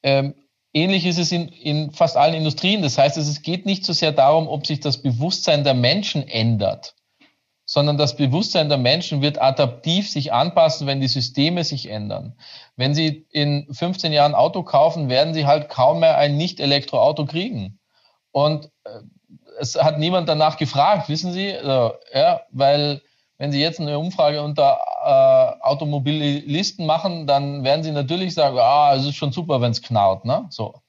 Äh, 0.01 0.09
äh, 0.09 0.19
ähm, 0.19 0.33
ähnlich 0.73 1.05
ist 1.05 1.19
es 1.19 1.31
in, 1.31 1.47
in 1.49 1.91
fast 1.91 2.17
allen 2.17 2.33
Industrien. 2.33 2.81
Das 2.81 2.97
heißt, 2.97 3.17
es 3.17 3.41
geht 3.41 3.65
nicht 3.65 3.85
so 3.85 3.93
sehr 3.93 4.11
darum, 4.11 4.47
ob 4.47 4.65
sich 4.65 4.79
das 4.79 5.01
Bewusstsein 5.01 5.63
der 5.63 5.75
Menschen 5.75 6.27
ändert, 6.27 6.95
sondern 7.65 7.97
das 7.97 8.15
Bewusstsein 8.15 8.69
der 8.69 8.77
Menschen 8.77 9.21
wird 9.21 9.41
adaptiv 9.41 10.09
sich 10.09 10.33
anpassen, 10.33 10.87
wenn 10.87 11.01
die 11.01 11.07
Systeme 11.07 11.63
sich 11.63 11.89
ändern. 11.89 12.35
Wenn 12.75 12.95
Sie 12.95 13.27
in 13.31 13.67
15 13.71 14.11
Jahren 14.11 14.35
Auto 14.35 14.63
kaufen, 14.63 15.09
werden 15.09 15.33
Sie 15.33 15.45
halt 15.45 15.69
kaum 15.69 15.99
mehr 15.99 16.17
ein 16.17 16.37
Nicht-Elektroauto 16.37 17.25
kriegen. 17.25 17.79
Und 18.31 18.69
äh, 18.85 19.01
es 19.59 19.75
hat 19.75 19.99
niemand 19.99 20.29
danach 20.29 20.57
gefragt, 20.57 21.09
wissen 21.09 21.31
Sie? 21.33 21.53
Also, 21.53 21.93
ja, 22.13 22.41
weil 22.51 23.01
wenn 23.37 23.51
Sie 23.51 23.61
jetzt 23.61 23.79
eine 23.79 23.99
Umfrage 23.99 24.41
unter 24.41 24.79
äh, 25.05 25.63
Automobilisten 25.63 26.85
machen, 26.85 27.27
dann 27.27 27.63
werden 27.63 27.83
Sie 27.83 27.91
natürlich 27.91 28.33
sagen, 28.33 28.57
ah, 28.59 28.95
es 28.95 29.05
ist 29.05 29.15
schon 29.15 29.31
super, 29.31 29.61
wenn 29.61 29.71
es 29.71 29.81
knarrt. 29.81 30.25
Ne? 30.25 30.47
So. 30.49 30.81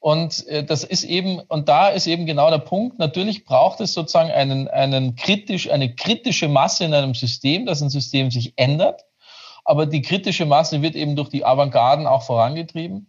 Und 0.00 0.46
äh, 0.48 0.64
das 0.64 0.84
ist 0.84 1.04
eben, 1.04 1.40
und 1.40 1.68
da 1.68 1.88
ist 1.88 2.06
eben 2.06 2.26
genau 2.26 2.50
der 2.50 2.58
Punkt. 2.58 2.98
Natürlich 2.98 3.44
braucht 3.44 3.80
es 3.80 3.92
sozusagen 3.92 4.30
einen, 4.30 4.68
einen 4.68 5.16
kritisch, 5.16 5.70
eine 5.70 5.94
kritische 5.94 6.48
Masse 6.48 6.84
in 6.84 6.94
einem 6.94 7.14
System, 7.14 7.66
dass 7.66 7.82
ein 7.82 7.90
System 7.90 8.30
sich 8.30 8.54
ändert. 8.56 9.04
Aber 9.64 9.86
die 9.86 10.02
kritische 10.02 10.46
Masse 10.46 10.82
wird 10.82 10.96
eben 10.96 11.14
durch 11.14 11.28
die 11.28 11.44
Avantgarden 11.44 12.06
auch 12.06 12.22
vorangetrieben. 12.22 13.08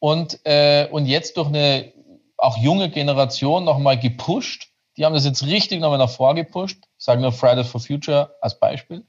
Und, 0.00 0.40
äh, 0.44 0.88
und 0.90 1.06
jetzt 1.06 1.36
durch 1.36 1.46
eine 1.46 1.92
auch 2.42 2.58
junge 2.58 2.90
Generation 2.90 3.64
nochmal 3.64 3.98
gepusht. 3.98 4.68
Die 4.96 5.04
haben 5.04 5.14
das 5.14 5.24
jetzt 5.24 5.46
richtig 5.46 5.80
nochmal 5.80 5.98
nach 5.98 6.10
vorgepusht. 6.10 6.78
Ich 6.98 7.04
sage 7.04 7.20
nur 7.20 7.32
Fridays 7.32 7.68
for 7.68 7.80
Future 7.80 8.34
als 8.40 8.58
Beispiel. 8.58 9.06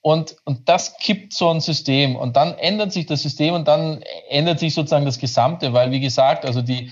Und, 0.00 0.36
und 0.44 0.68
das 0.68 0.96
kippt 0.98 1.32
so 1.32 1.50
ein 1.50 1.60
System 1.60 2.16
und 2.16 2.34
dann 2.36 2.54
ändert 2.54 2.92
sich 2.92 3.06
das 3.06 3.22
System 3.22 3.54
und 3.54 3.68
dann 3.68 4.02
ändert 4.28 4.58
sich 4.58 4.74
sozusagen 4.74 5.04
das 5.04 5.18
Gesamte, 5.18 5.72
weil 5.72 5.90
wie 5.92 6.00
gesagt, 6.00 6.44
also 6.44 6.60
die, 6.62 6.90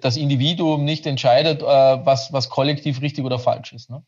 das 0.00 0.16
Individuum 0.16 0.84
nicht 0.84 1.06
entscheidet, 1.06 1.62
äh, 1.62 1.66
was, 1.66 2.32
was 2.32 2.48
kollektiv 2.50 3.00
richtig 3.00 3.24
oder 3.24 3.40
falsch 3.40 3.72
ist. 3.72 3.90
Ne? 3.90 4.04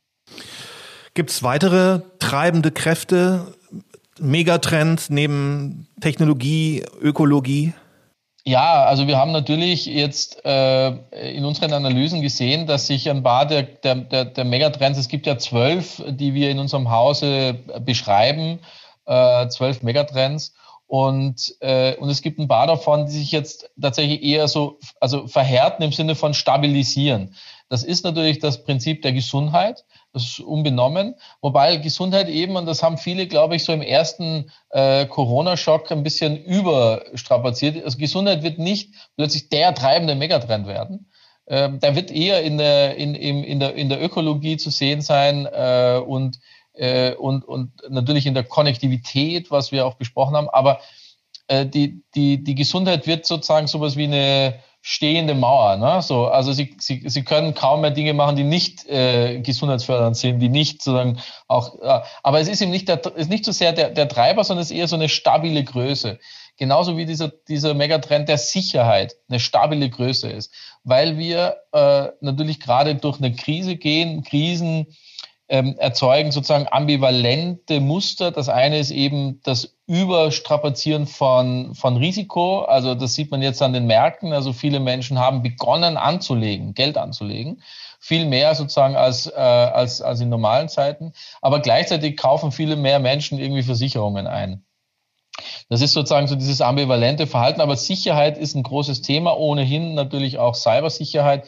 Gibt 1.14 1.30
es 1.30 1.42
weitere 1.42 2.00
treibende 2.20 2.70
Kräfte, 2.70 3.54
Megatrends 4.20 5.10
neben 5.10 5.88
Technologie, 6.00 6.84
Ökologie? 7.00 7.72
Ja, 8.46 8.84
also 8.84 9.06
wir 9.06 9.16
haben 9.16 9.32
natürlich 9.32 9.86
jetzt 9.86 10.44
äh, 10.44 10.88
in 11.34 11.46
unseren 11.46 11.72
Analysen 11.72 12.20
gesehen, 12.20 12.66
dass 12.66 12.86
sich 12.86 13.08
ein 13.08 13.22
paar 13.22 13.46
der, 13.46 13.62
der, 13.62 14.26
der, 14.26 14.44
Megatrends, 14.44 14.98
es 14.98 15.08
gibt 15.08 15.26
ja 15.26 15.38
zwölf, 15.38 16.02
die 16.06 16.34
wir 16.34 16.50
in 16.50 16.58
unserem 16.58 16.90
Hause 16.90 17.54
beschreiben, 17.80 18.60
äh, 19.06 19.48
zwölf 19.48 19.82
Megatrends. 19.82 20.54
Und, 20.86 21.56
äh, 21.60 21.96
und 21.96 22.10
es 22.10 22.20
gibt 22.20 22.38
ein 22.38 22.46
paar 22.46 22.66
davon, 22.66 23.06
die 23.06 23.12
sich 23.12 23.32
jetzt 23.32 23.70
tatsächlich 23.80 24.22
eher 24.22 24.46
so, 24.46 24.78
also 25.00 25.26
verhärten 25.26 25.82
im 25.82 25.92
Sinne 25.92 26.14
von 26.14 26.34
stabilisieren. 26.34 27.34
Das 27.70 27.82
ist 27.82 28.04
natürlich 28.04 28.40
das 28.40 28.62
Prinzip 28.62 29.00
der 29.00 29.14
Gesundheit. 29.14 29.86
Ist 30.14 30.38
unbenommen. 30.38 31.16
Wobei 31.40 31.76
Gesundheit 31.78 32.28
eben, 32.28 32.54
und 32.54 32.66
das 32.66 32.84
haben 32.84 32.98
viele, 32.98 33.26
glaube 33.26 33.56
ich, 33.56 33.64
so 33.64 33.72
im 33.72 33.82
ersten 33.82 34.48
äh, 34.70 35.06
Corona-Schock 35.06 35.90
ein 35.90 36.04
bisschen 36.04 36.36
überstrapaziert. 36.36 37.84
Also 37.84 37.98
Gesundheit 37.98 38.44
wird 38.44 38.60
nicht 38.60 38.94
plötzlich 39.16 39.48
der 39.48 39.74
treibende 39.74 40.14
Megatrend 40.14 40.68
werden. 40.68 41.10
Ähm, 41.48 41.80
da 41.80 41.96
wird 41.96 42.12
eher 42.12 42.42
in 42.44 42.58
der, 42.58 42.96
in, 42.96 43.16
in, 43.16 43.58
der, 43.58 43.74
in 43.74 43.88
der 43.88 44.00
Ökologie 44.00 44.56
zu 44.56 44.70
sehen 44.70 45.02
sein 45.02 45.46
äh, 45.46 46.00
und, 46.06 46.38
äh, 46.74 47.14
und, 47.14 47.44
und 47.44 47.72
natürlich 47.88 48.26
in 48.26 48.34
der 48.34 48.44
Konnektivität, 48.44 49.50
was 49.50 49.72
wir 49.72 49.84
auch 49.84 49.94
besprochen 49.94 50.36
haben. 50.36 50.48
Aber 50.48 50.78
äh, 51.48 51.66
die, 51.66 52.04
die, 52.14 52.42
die 52.42 52.54
Gesundheit 52.54 53.08
wird 53.08 53.26
sozusagen 53.26 53.66
sowas 53.66 53.96
wie 53.96 54.04
eine 54.04 54.60
stehende 54.86 55.34
Mauer. 55.34 55.78
Ne? 55.78 56.02
So, 56.02 56.26
also 56.26 56.52
sie, 56.52 56.76
sie, 56.78 57.04
sie 57.06 57.24
können 57.24 57.54
kaum 57.54 57.80
mehr 57.80 57.90
Dinge 57.90 58.12
machen, 58.12 58.36
die 58.36 58.44
nicht 58.44 58.86
äh, 58.86 59.40
gesundheitsfördernd 59.40 60.14
sind, 60.14 60.40
die 60.40 60.50
nicht 60.50 60.82
sozusagen 60.82 61.18
auch. 61.48 61.80
Äh, 61.80 62.02
aber 62.22 62.40
es 62.40 62.48
ist 62.48 62.60
eben 62.60 62.70
nicht, 62.70 62.88
der, 62.88 63.00
ist 63.16 63.30
nicht 63.30 63.46
so 63.46 63.52
sehr 63.52 63.72
der, 63.72 63.88
der 63.88 64.08
Treiber, 64.08 64.44
sondern 64.44 64.62
es 64.62 64.70
ist 64.70 64.76
eher 64.76 64.86
so 64.86 64.96
eine 64.96 65.08
stabile 65.08 65.64
Größe. 65.64 66.18
Genauso 66.58 66.98
wie 66.98 67.06
dieser, 67.06 67.32
dieser 67.48 67.72
Megatrend 67.72 68.28
der 68.28 68.36
Sicherheit 68.36 69.16
eine 69.30 69.40
stabile 69.40 69.88
Größe 69.88 70.28
ist, 70.28 70.52
weil 70.84 71.16
wir 71.16 71.56
äh, 71.72 72.08
natürlich 72.20 72.60
gerade 72.60 72.94
durch 72.94 73.18
eine 73.20 73.32
Krise 73.32 73.76
gehen, 73.76 74.22
Krisen 74.22 74.86
ähm, 75.48 75.76
erzeugen 75.78 76.32
sozusagen 76.32 76.66
ambivalente 76.70 77.80
Muster. 77.80 78.30
Das 78.30 78.48
eine 78.48 78.78
ist 78.78 78.90
eben 78.90 79.40
das 79.42 79.76
Überstrapazieren 79.86 81.06
von, 81.06 81.74
von 81.74 81.98
Risiko. 81.98 82.60
Also 82.62 82.94
das 82.94 83.14
sieht 83.14 83.30
man 83.30 83.42
jetzt 83.42 83.60
an 83.60 83.74
den 83.74 83.86
Märkten. 83.86 84.32
Also 84.32 84.54
viele 84.54 84.80
Menschen 84.80 85.18
haben 85.18 85.42
begonnen 85.42 85.98
anzulegen, 85.98 86.72
Geld 86.72 86.96
anzulegen. 86.96 87.62
Viel 88.00 88.24
mehr 88.24 88.54
sozusagen 88.54 88.96
als, 88.96 89.26
äh, 89.26 89.32
als, 89.38 90.00
als 90.00 90.20
in 90.20 90.30
normalen 90.30 90.68
Zeiten. 90.68 91.12
Aber 91.42 91.60
gleichzeitig 91.60 92.16
kaufen 92.16 92.50
viele 92.50 92.76
mehr 92.76 92.98
Menschen 92.98 93.38
irgendwie 93.38 93.62
Versicherungen 93.62 94.26
ein. 94.26 94.64
Das 95.68 95.82
ist 95.82 95.92
sozusagen 95.92 96.28
so 96.28 96.36
dieses 96.36 96.62
ambivalente 96.62 97.26
Verhalten. 97.26 97.60
Aber 97.60 97.76
Sicherheit 97.76 98.38
ist 98.38 98.54
ein 98.54 98.62
großes 98.62 99.02
Thema. 99.02 99.36
Ohnehin 99.36 99.94
natürlich 99.94 100.38
auch 100.38 100.54
Cybersicherheit. 100.54 101.46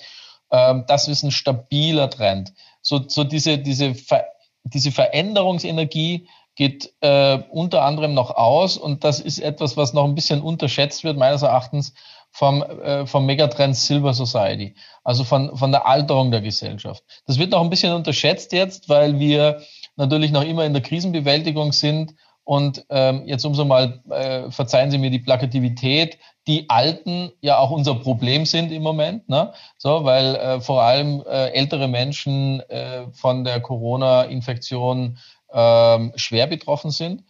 Ähm, 0.51 0.85
das 0.87 1.09
ist 1.09 1.23
ein 1.23 1.31
stabiler 1.31 2.11
Trend 2.11 2.53
so, 2.87 3.03
so 3.09 3.25
diese, 3.25 3.59
diese, 3.59 3.97
Ver, 3.97 4.27
diese 4.63 4.93
Veränderungsenergie 4.93 6.29
geht 6.55 6.93
äh, 7.01 7.39
unter 7.51 7.83
anderem 7.83 8.15
noch 8.15 8.31
aus 8.31 8.77
und 8.77 9.03
das 9.03 9.19
ist 9.19 9.41
etwas, 9.41 9.77
was 9.77 9.93
noch 9.93 10.05
ein 10.05 10.15
bisschen 10.15 10.41
unterschätzt 10.41 11.03
wird, 11.03 11.19
meines 11.19 11.43
Erachtens, 11.43 11.95
vom, 12.31 12.63
äh, 12.63 13.05
vom 13.07 13.27
Megatrend 13.27 13.75
Silver 13.77 14.15
Society, 14.15 14.77
also 15.03 15.25
von, 15.25 15.57
von 15.57 15.73
der 15.73 15.87
Alterung 15.87 16.31
der 16.31 16.43
Gesellschaft. 16.43 17.03
Das 17.27 17.39
wird 17.39 17.51
noch 17.51 17.63
ein 17.63 17.71
bisschen 17.71 17.93
unterschätzt 17.93 18.53
jetzt, 18.53 18.89
weil 18.89 19.19
wir 19.19 19.63
natürlich 19.97 20.31
noch 20.31 20.45
immer 20.45 20.65
in 20.65 20.73
der 20.73 20.83
Krisenbewältigung 20.83 21.73
sind 21.73 22.15
und 22.47 22.87
ähm, 22.91 23.25
jetzt 23.27 23.45
umso 23.45 23.65
mal, 23.65 24.01
äh, 24.09 24.53
verzeihen 24.53 24.93
Sie 24.93 24.99
mir 24.99 25.11
die 25.11 25.19
Plakativität, 25.19 26.17
die 26.47 26.71
Alten 26.71 27.33
ja 27.41 27.59
auch 27.59 27.73
unser 27.73 27.97
Problem 27.97 28.47
sind 28.47 28.71
im 28.71 28.85
Moment, 28.85 29.29
ne? 29.29 29.53
so, 29.79 30.05
weil 30.05 30.37
äh, 30.37 30.61
vor 30.61 30.83
allem 30.83 31.25
äh, 31.27 31.49
ältere 31.49 31.89
Menschen 31.89 32.61
äh, 32.71 33.11
von 33.11 33.43
der 33.43 33.61
Corona-Infektion 33.61 35.19
ähm, 35.53 36.13
schwer 36.15 36.47
betroffen 36.47 36.93
sind. 36.93 37.25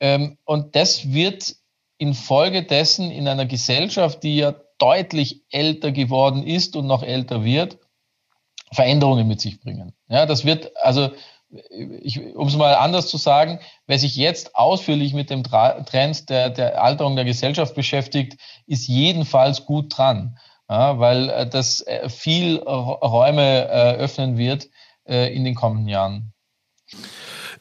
Ähm, 0.00 0.36
und 0.44 0.74
das 0.74 1.12
wird 1.12 1.54
infolgedessen 1.98 3.12
in 3.12 3.28
einer 3.28 3.46
Gesellschaft, 3.46 4.24
die 4.24 4.38
ja 4.38 4.56
deutlich 4.78 5.44
älter 5.50 5.92
geworden 5.92 6.44
ist 6.44 6.74
und 6.74 6.88
noch 6.88 7.04
älter 7.04 7.44
wird, 7.44 7.78
Veränderungen 8.72 9.28
mit 9.28 9.40
sich 9.40 9.60
bringen. 9.60 9.92
Ja, 10.08 10.26
das 10.26 10.44
wird, 10.44 10.76
also 10.78 11.10
um 12.34 12.46
es 12.46 12.56
mal 12.56 12.74
anders 12.74 13.08
zu 13.08 13.16
sagen, 13.16 13.58
wer 13.86 13.98
sich 13.98 14.16
jetzt 14.16 14.54
ausführlich 14.54 15.14
mit 15.14 15.30
dem 15.30 15.42
Trend 15.42 16.30
der, 16.30 16.50
der 16.50 16.82
Alterung 16.82 17.16
der 17.16 17.24
Gesellschaft 17.24 17.74
beschäftigt, 17.74 18.40
ist 18.66 18.86
jedenfalls 18.86 19.66
gut 19.66 19.96
dran, 19.96 20.38
ja, 20.68 20.98
weil 20.98 21.28
äh, 21.28 21.48
das 21.48 21.80
äh, 21.80 22.08
viel 22.08 22.58
Räume 22.58 23.68
äh, 23.68 23.94
öffnen 23.96 24.38
wird 24.38 24.68
in 25.06 25.44
den 25.44 25.56
kommenden 25.56 25.88
Jahren. 25.88 26.32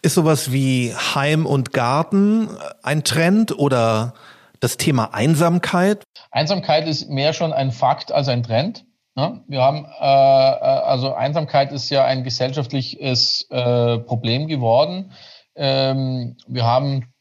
Ist 0.04 0.14
sowas 0.14 0.52
wie 0.52 0.94
Heim 0.94 1.48
und 1.48 1.74
Garten 1.74 2.50
ein 2.84 3.04
Trend 3.04 3.58
oder 3.58 4.14
das 4.60 4.78
Thema 4.78 5.16
Einsamkeit? 5.16 6.04
Einsamkeit 6.30 6.88
ist 6.88 7.10
mehr 7.10 7.34
schon 7.34 7.52
ein 7.52 7.72
Fakt 7.72 8.12
als 8.12 8.28
ein 8.28 8.44
Trend. 8.44 8.86
Ne? 9.20 9.44
Wir 9.48 9.62
haben, 9.62 9.86
äh, 9.86 10.06
äh, 10.06 10.82
also 10.86 11.14
Einsamkeit 11.14 11.74
ist 11.74 11.90
ja 11.90 12.06
ein 12.06 12.24
gesellschaftliches 12.24 13.46
äh, 13.50 13.98
Problem 14.00 14.48
geworden. 14.48 15.12
Ähm, 15.56 16.38
wir 16.48 16.64
haben 16.64 17.12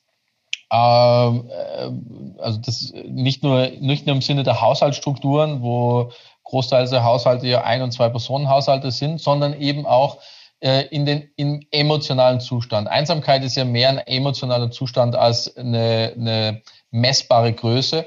äh, 0.70 0.76
äh, 0.76 1.90
also 2.38 2.60
das 2.64 2.92
nicht 3.04 3.42
nur, 3.42 3.68
nicht 3.80 4.06
nur 4.06 4.14
im 4.14 4.22
Sinne 4.22 4.44
der 4.44 4.60
Haushaltsstrukturen, 4.60 5.60
wo 5.60 6.12
Großteils 6.44 6.90
der 6.90 7.02
Haushalte 7.02 7.48
ja 7.48 7.64
ein- 7.64 7.82
und 7.82 7.90
zwei 7.90 8.08
Personenhaushalte 8.08 8.92
sind, 8.92 9.20
sondern 9.20 9.60
eben 9.60 9.84
auch 9.84 10.18
äh, 10.60 10.86
in 10.90 11.04
den 11.04 11.30
im 11.36 11.66
emotionalen 11.72 12.38
Zustand. 12.38 12.86
Einsamkeit 12.86 13.42
ist 13.42 13.56
ja 13.56 13.64
mehr 13.64 13.88
ein 13.88 13.98
emotionaler 13.98 14.70
Zustand 14.70 15.16
als 15.16 15.56
eine, 15.56 16.12
eine 16.16 16.62
messbare 16.92 17.52
Größe. 17.52 18.06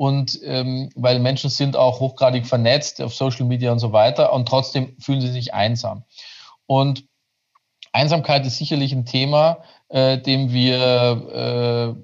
Und 0.00 0.40
ähm, 0.44 0.88
weil 0.94 1.18
Menschen 1.18 1.50
sind 1.50 1.76
auch 1.76 2.00
hochgradig 2.00 2.46
vernetzt 2.46 3.02
auf 3.02 3.14
Social 3.14 3.44
Media 3.44 3.70
und 3.70 3.80
so 3.80 3.92
weiter 3.92 4.32
und 4.32 4.48
trotzdem 4.48 4.96
fühlen 4.98 5.20
sie 5.20 5.30
sich 5.30 5.52
einsam. 5.52 6.04
Und 6.64 7.04
Einsamkeit 7.92 8.46
ist 8.46 8.56
sicherlich 8.56 8.94
ein 8.94 9.04
Thema, 9.04 9.58
äh, 9.90 10.16
dem 10.16 10.54
wir 10.54 11.94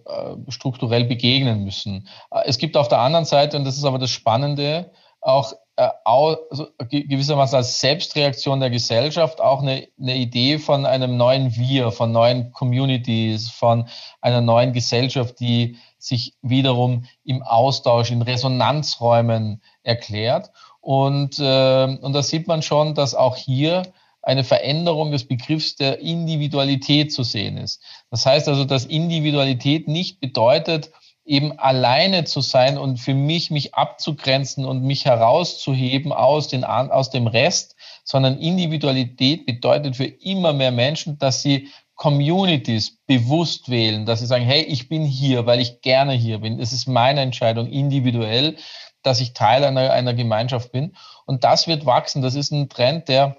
äh, 0.47 0.51
strukturell 0.53 1.05
begegnen 1.05 1.65
müssen. 1.65 2.07
Es 2.45 2.59
gibt 2.59 2.77
auf 2.77 2.89
der 2.89 2.99
anderen 2.99 3.25
Seite, 3.25 3.57
und 3.57 3.65
das 3.65 3.79
ist 3.79 3.85
aber 3.87 3.99
das 3.99 4.11
Spannende, 4.11 4.91
auch 5.23 5.55
äh, 5.77 5.89
also 6.05 6.67
gewissermaßen 6.91 7.57
als 7.57 7.81
Selbstreaktion 7.81 8.61
der 8.61 8.69
Gesellschaft 8.69 9.41
auch 9.41 9.63
eine, 9.63 9.89
eine 9.99 10.17
Idee 10.17 10.59
von 10.59 10.85
einem 10.85 11.17
neuen 11.17 11.57
Wir, 11.57 11.91
von 11.93 12.13
neuen 12.13 12.53
Communities, 12.53 13.49
von 13.49 13.89
einer 14.21 14.43
neuen 14.43 14.75
Gesellschaft, 14.75 15.41
die 15.41 15.79
sich 16.07 16.35
wiederum 16.41 17.05
im 17.25 17.43
Austausch, 17.43 18.11
in 18.11 18.23
Resonanzräumen 18.23 19.61
erklärt. 19.83 20.51
Und, 20.81 21.39
äh, 21.41 21.99
und 22.01 22.13
da 22.13 22.23
sieht 22.23 22.47
man 22.47 22.63
schon, 22.63 22.95
dass 22.95 23.15
auch 23.15 23.37
hier 23.37 23.83
eine 24.23 24.45
Veränderung 24.45 25.13
des 25.13 25.27
Begriffs 25.27 25.77
der 25.77 26.01
Individualität 26.01 27.13
zu 27.13 27.23
sehen 27.23 27.57
ist. 27.59 27.83
Das 28.11 28.25
heißt 28.25 28.49
also, 28.49 28.65
dass 28.65 28.85
Individualität 28.85 29.89
nicht 29.89 30.21
bedeutet, 30.21 30.91
eben 31.25 31.59
alleine 31.59 32.25
zu 32.25 32.41
sein 32.41 32.79
und 32.79 32.99
für 32.99 33.15
mich 33.15 33.51
mich 33.51 33.75
abzugrenzen 33.75 34.65
und 34.65 34.85
mich 34.85 35.05
herauszuheben 35.05 36.13
aus, 36.13 36.47
den, 36.49 36.65
aus 36.65 37.11
dem 37.11 37.27
Rest, 37.27 37.75
sondern 38.05 38.39
Individualität 38.39 39.45
bedeutet 39.45 39.97
für 39.97 40.05
immer 40.05 40.53
mehr 40.53 40.71
Menschen, 40.71 41.19
dass 41.19 41.43
sie 41.43 41.69
Communities 41.97 42.99
bewusst 43.07 43.71
wählen, 43.71 44.07
dass 44.07 44.21
sie 44.21 44.27
sagen, 44.27 44.45
hey, 44.45 44.63
ich 44.63 44.89
bin 44.89 45.05
hier, 45.05 45.47
weil 45.47 45.61
ich 45.61 45.81
gerne 45.81 46.13
hier 46.13 46.39
bin. 46.39 46.61
Es 46.61 46.73
ist 46.73 46.87
meine 46.87 47.23
Entscheidung 47.23 47.67
individuell, 47.67 48.57
dass 49.03 49.21
ich 49.21 49.33
Teil 49.33 49.65
einer, 49.65 49.93
einer 49.93 50.15
Gemeinschaft 50.15 50.73
bin. 50.73 50.95
Und 51.25 51.43
das 51.43 51.67
wird 51.67 51.87
wachsen. 51.87 52.23
Das 52.23 52.35
ist 52.35 52.53
ein 52.53 52.69
Trend, 52.69 53.09
der 53.09 53.37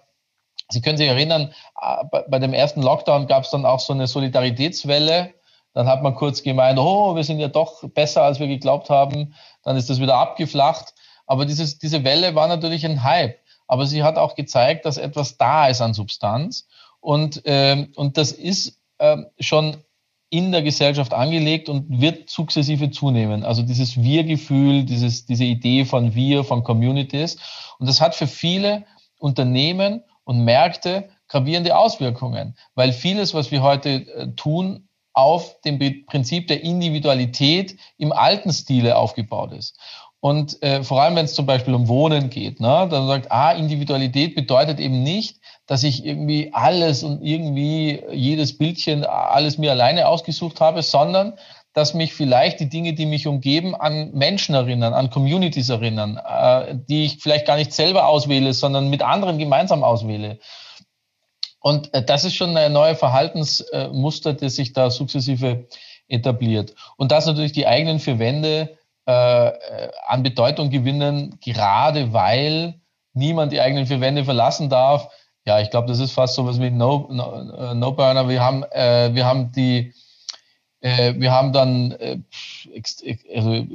Sie 0.70 0.82
können 0.82 0.98
sich 0.98 1.08
erinnern, 1.08 1.54
äh, 1.82 2.22
bei 2.28 2.40
dem 2.40 2.54
ersten 2.54 2.82
Lockdown 2.82 3.28
gab 3.28 3.44
es 3.44 3.52
dann 3.52 3.66
auch 3.66 3.80
so 3.80 3.94
eine 3.94 4.06
Solidaritätswelle, 4.06 5.34
dann 5.74 5.88
hat 5.88 6.02
man 6.02 6.16
kurz 6.16 6.42
gemeint, 6.42 6.80
oh, 6.80 7.16
wir 7.16 7.24
sind 7.24 7.40
ja 7.40 7.50
doch 7.50 7.88
besser, 7.90 8.24
als 8.24 8.40
wir 8.40 8.48
geglaubt 8.48 8.90
haben. 8.90 9.36
Dann 9.62 9.78
ist 9.78 9.92
das 9.92 10.00
wieder 10.00 10.16
abgeflacht. 10.16 10.96
Aber 11.28 11.46
dieses, 11.46 11.78
diese 11.78 12.04
Welle 12.04 12.34
war 12.34 12.48
natürlich 12.48 12.84
ein 12.84 13.04
Hype. 13.04 13.38
Aber 13.68 13.86
sie 13.86 14.02
hat 14.02 14.18
auch 14.18 14.34
gezeigt, 14.34 14.86
dass 14.86 14.98
etwas 14.98 15.38
da 15.38 15.68
ist 15.68 15.82
an 15.82 15.94
Substanz. 15.94 16.68
Und, 17.08 17.44
ähm, 17.46 17.94
und 17.96 18.18
das 18.18 18.34
ist 18.34 18.82
ähm, 19.00 19.28
schon 19.40 19.78
in 20.30 20.52
der 20.52 20.62
Gesellschaft 20.62 21.14
angelegt 21.14 21.70
und 21.70 22.02
wird 22.02 22.30
sukzessive 22.30 22.92
zunehmen. 22.92 23.46
Also 23.46 23.62
dieses 23.62 23.96
Wir-Gefühl, 23.96 24.84
dieses, 24.84 25.26
diese 25.26 25.46
Idee 25.46 25.86
von 25.86 26.16
Wir, 26.16 26.44
von 26.44 26.66
Communities. 26.66 27.38
Und 27.80 27.88
das 27.88 28.02
hat 28.02 28.14
für 28.14 28.28
viele 28.28 28.84
Unternehmen 29.20 30.04
und 30.26 30.44
Märkte 30.44 31.08
gravierende 31.30 31.78
Auswirkungen, 31.78 32.58
weil 32.76 32.92
vieles, 32.92 33.34
was 33.34 33.52
wir 33.52 33.62
heute 33.62 33.90
äh, 33.90 34.28
tun, 34.36 34.90
auf 35.14 35.62
dem 35.62 35.80
Prinzip 36.08 36.50
der 36.50 36.62
Individualität 36.62 37.78
im 37.98 38.12
alten 38.12 38.52
Stile 38.52 38.98
aufgebaut 38.98 39.54
ist. 39.54 39.80
Und 40.20 40.62
äh, 40.62 40.84
vor 40.84 41.02
allem, 41.02 41.16
wenn 41.16 41.24
es 41.24 41.36
zum 41.36 41.46
Beispiel 41.46 41.74
um 41.74 41.88
Wohnen 41.88 42.30
geht, 42.30 42.60
ne, 42.60 42.86
dann 42.92 43.08
sagt, 43.08 43.32
ah, 43.32 43.54
Individualität 43.54 44.36
bedeutet 44.36 44.82
eben 44.82 45.04
nicht, 45.04 45.40
dass 45.68 45.84
ich 45.84 46.06
irgendwie 46.06 46.52
alles 46.54 47.04
und 47.04 47.22
irgendwie 47.22 48.02
jedes 48.12 48.58
Bildchen, 48.58 49.04
alles 49.06 49.58
mir 49.58 49.72
alleine 49.72 50.08
ausgesucht 50.08 50.62
habe, 50.62 50.82
sondern 50.82 51.38
dass 51.74 51.94
mich 51.94 52.14
vielleicht 52.14 52.60
die 52.60 52.70
Dinge, 52.70 52.94
die 52.94 53.06
mich 53.06 53.28
umgeben, 53.28 53.76
an 53.76 54.12
Menschen 54.14 54.56
erinnern, 54.56 54.94
an 54.94 55.12
Communities 55.12 55.70
erinnern, 55.70 56.18
äh, 56.18 56.76
die 56.90 57.06
ich 57.06 57.22
vielleicht 57.22 57.46
gar 57.46 57.58
nicht 57.58 57.72
selber 57.72 58.08
auswähle, 58.08 58.54
sondern 58.54 58.90
mit 58.90 59.04
anderen 59.04 59.38
gemeinsam 59.38 59.84
auswähle. 59.84 60.40
Und 61.60 61.94
äh, 61.94 62.04
das 62.04 62.24
ist 62.24 62.36
schon 62.36 62.58
ein 62.58 62.74
neues 62.74 62.98
Verhaltensmuster, 62.98 64.34
das 64.34 64.56
sich 64.56 64.74
da 64.74 64.90
sukzessive 64.90 65.68
etabliert. 66.08 66.74
Und 66.96 67.12
dass 67.12 67.26
natürlich 67.26 67.52
die 67.52 67.68
eigenen 67.68 68.00
vier 68.00 68.20
Wände 68.20 68.78
äh, 69.08 69.48
äh, 69.48 69.92
an 70.06 70.24
Bedeutung 70.24 70.70
gewinnen, 70.70 71.40
gerade 71.44 72.12
weil 72.14 72.82
niemand 73.14 73.52
die 73.52 73.62
eigenen 73.62 73.86
vier 73.86 74.02
Wände 74.02 74.26
verlassen 74.26 74.70
darf. 74.70 75.10
Ja, 75.48 75.62
ich 75.62 75.70
glaube, 75.70 75.88
das 75.88 76.00
ist 76.00 76.12
fast 76.12 76.36
so 76.36 76.46
was 76.46 76.60
wie 76.60 76.70
No, 76.70 77.08
no, 77.10 77.74
no 77.74 77.94
Burner. 77.94 78.28
Wir 78.28 78.44
haben, 78.44 78.64
äh, 78.64 79.12
wir 79.14 79.26
haben 79.26 79.54
die, 79.54 79.94
äh, 80.82 81.14
wir 81.16 81.32
haben 81.32 81.54
dann, 81.54 81.94
äh, 81.94 82.20
also, 83.34 83.66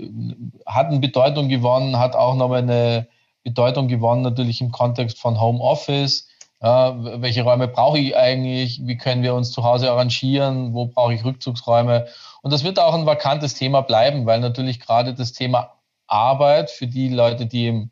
hatten 0.66 1.00
Bedeutung 1.00 1.48
gewonnen, 1.48 1.98
hat 1.98 2.14
auch 2.14 2.34
nochmal 2.34 2.58
eine 2.58 3.06
Bedeutung 3.42 3.88
gewonnen, 3.88 4.20
natürlich 4.20 4.60
im 4.60 4.70
Kontext 4.70 5.18
von 5.18 5.40
Homeoffice. 5.40 6.28
Ja, 6.60 6.94
welche 7.22 7.42
Räume 7.42 7.68
brauche 7.68 7.98
ich 7.98 8.14
eigentlich? 8.18 8.82
Wie 8.86 8.98
können 8.98 9.22
wir 9.22 9.34
uns 9.34 9.50
zu 9.50 9.64
Hause 9.64 9.90
arrangieren? 9.90 10.74
Wo 10.74 10.84
brauche 10.84 11.14
ich 11.14 11.24
Rückzugsräume? 11.24 12.06
Und 12.42 12.52
das 12.52 12.64
wird 12.64 12.78
auch 12.78 12.92
ein 12.92 13.06
vakantes 13.06 13.54
Thema 13.54 13.80
bleiben, 13.80 14.26
weil 14.26 14.40
natürlich 14.40 14.78
gerade 14.78 15.14
das 15.14 15.32
Thema 15.32 15.72
Arbeit 16.06 16.70
für 16.70 16.86
die 16.86 17.08
Leute, 17.08 17.46
die 17.46 17.68
im 17.68 17.90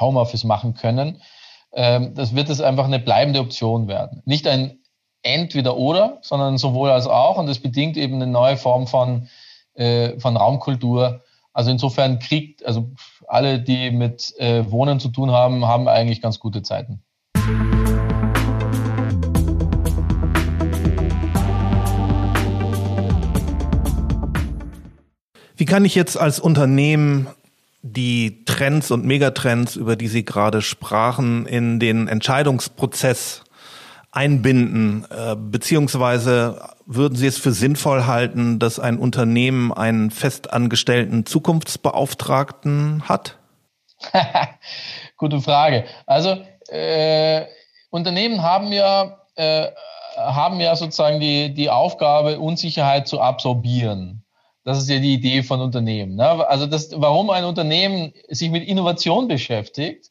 Homeoffice 0.00 0.44
machen 0.44 0.72
können, 0.72 1.20
ähm, 1.72 2.14
das 2.14 2.34
wird 2.34 2.50
es 2.50 2.60
einfach 2.60 2.84
eine 2.84 2.98
bleibende 2.98 3.40
Option 3.40 3.88
werden. 3.88 4.22
Nicht 4.24 4.46
ein 4.46 4.78
entweder 5.22 5.76
oder, 5.76 6.18
sondern 6.22 6.58
sowohl 6.58 6.90
als 6.90 7.06
auch. 7.06 7.38
Und 7.38 7.46
das 7.46 7.60
bedingt 7.60 7.96
eben 7.96 8.16
eine 8.16 8.26
neue 8.26 8.56
Form 8.56 8.86
von, 8.86 9.28
äh, 9.74 10.18
von 10.18 10.36
Raumkultur. 10.36 11.22
Also 11.52 11.70
insofern 11.70 12.18
kriegt, 12.18 12.64
also 12.64 12.90
alle, 13.26 13.60
die 13.60 13.90
mit 13.90 14.34
äh, 14.38 14.70
Wohnen 14.70 15.00
zu 15.00 15.08
tun 15.08 15.30
haben, 15.30 15.66
haben 15.66 15.88
eigentlich 15.88 16.20
ganz 16.20 16.38
gute 16.38 16.62
Zeiten. 16.62 17.02
Wie 25.56 25.64
kann 25.64 25.84
ich 25.84 25.94
jetzt 25.94 26.16
als 26.16 26.40
Unternehmen 26.40 27.28
die 27.82 28.44
Trends 28.44 28.90
und 28.90 29.04
Megatrends, 29.04 29.76
über 29.76 29.96
die 29.96 30.08
Sie 30.08 30.24
gerade 30.24 30.62
sprachen, 30.62 31.46
in 31.46 31.80
den 31.80 32.08
Entscheidungsprozess 32.08 33.42
einbinden? 34.12 35.04
Äh, 35.10 35.36
beziehungsweise 35.36 36.70
würden 36.86 37.16
Sie 37.16 37.26
es 37.26 37.38
für 37.38 37.52
sinnvoll 37.52 38.06
halten, 38.06 38.58
dass 38.58 38.78
ein 38.78 38.98
Unternehmen 38.98 39.72
einen 39.72 40.10
festangestellten 40.10 41.26
Zukunftsbeauftragten 41.26 43.08
hat? 43.08 43.38
Gute 45.16 45.40
Frage. 45.40 45.84
Also 46.06 46.38
äh, 46.68 47.46
Unternehmen 47.90 48.42
haben 48.42 48.72
ja, 48.72 49.18
äh, 49.34 49.68
haben 50.16 50.60
ja 50.60 50.76
sozusagen 50.76 51.20
die, 51.20 51.52
die 51.52 51.70
Aufgabe, 51.70 52.38
Unsicherheit 52.38 53.08
zu 53.08 53.20
absorbieren. 53.20 54.21
Das 54.64 54.78
ist 54.78 54.88
ja 54.88 54.98
die 54.98 55.14
Idee 55.14 55.42
von 55.42 55.60
Unternehmen. 55.60 56.14
Ne? 56.14 56.48
Also 56.48 56.66
das, 56.66 56.90
warum 56.94 57.30
ein 57.30 57.44
Unternehmen 57.44 58.12
sich 58.28 58.50
mit 58.50 58.66
Innovation 58.66 59.28
beschäftigt, 59.28 60.10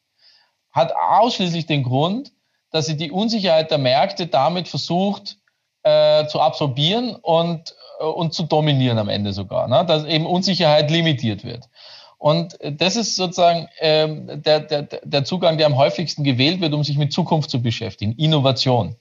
hat 0.71 0.93
ausschließlich 0.93 1.65
den 1.65 1.83
Grund, 1.83 2.31
dass 2.71 2.85
sie 2.85 2.97
die 2.97 3.11
Unsicherheit 3.11 3.71
der 3.71 3.77
Märkte 3.77 4.27
damit 4.27 4.67
versucht 4.67 5.37
äh, 5.83 6.25
zu 6.27 6.39
absorbieren 6.39 7.15
und, 7.15 7.75
äh, 7.99 8.05
und 8.05 8.33
zu 8.33 8.43
dominieren 8.43 8.97
am 8.97 9.09
Ende 9.09 9.33
sogar. 9.33 9.67
Ne? 9.67 9.85
Dass 9.85 10.05
eben 10.05 10.25
Unsicherheit 10.25 10.91
limitiert 10.91 11.43
wird. 11.43 11.69
Und 12.17 12.59
das 12.61 12.97
ist 12.97 13.15
sozusagen 13.15 13.67
ähm, 13.79 14.43
der, 14.43 14.59
der, 14.59 14.83
der 14.83 15.25
Zugang, 15.25 15.57
der 15.57 15.65
am 15.65 15.75
häufigsten 15.75 16.23
gewählt 16.23 16.61
wird, 16.61 16.73
um 16.73 16.83
sich 16.83 16.97
mit 16.97 17.11
Zukunft 17.11 17.49
zu 17.49 17.63
beschäftigen, 17.63 18.11
Innovation. 18.13 18.95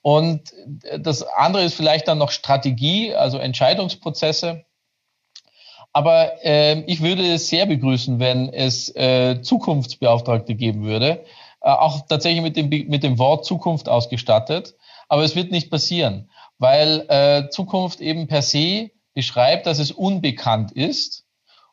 Und 0.00 0.54
das 0.98 1.22
andere 1.22 1.64
ist 1.64 1.74
vielleicht 1.74 2.08
dann 2.08 2.16
noch 2.16 2.30
Strategie, 2.30 3.14
also 3.14 3.36
Entscheidungsprozesse. 3.36 4.64
Aber 5.98 6.44
äh, 6.44 6.82
ich 6.82 7.02
würde 7.02 7.26
es 7.26 7.48
sehr 7.48 7.66
begrüßen, 7.66 8.20
wenn 8.20 8.52
es 8.52 8.94
äh, 8.94 9.42
Zukunftsbeauftragte 9.42 10.54
geben 10.54 10.84
würde, 10.84 11.24
äh, 11.60 11.70
auch 11.70 12.06
tatsächlich 12.08 12.40
mit 12.40 12.56
dem, 12.56 12.68
mit 12.68 13.02
dem 13.02 13.18
Wort 13.18 13.44
Zukunft 13.44 13.88
ausgestattet. 13.88 14.76
Aber 15.08 15.24
es 15.24 15.34
wird 15.34 15.50
nicht 15.50 15.72
passieren, 15.72 16.30
weil 16.58 17.04
äh, 17.08 17.48
Zukunft 17.50 18.00
eben 18.00 18.28
per 18.28 18.42
se 18.42 18.92
beschreibt, 19.12 19.66
dass 19.66 19.80
es 19.80 19.90
unbekannt 19.90 20.70
ist 20.70 21.24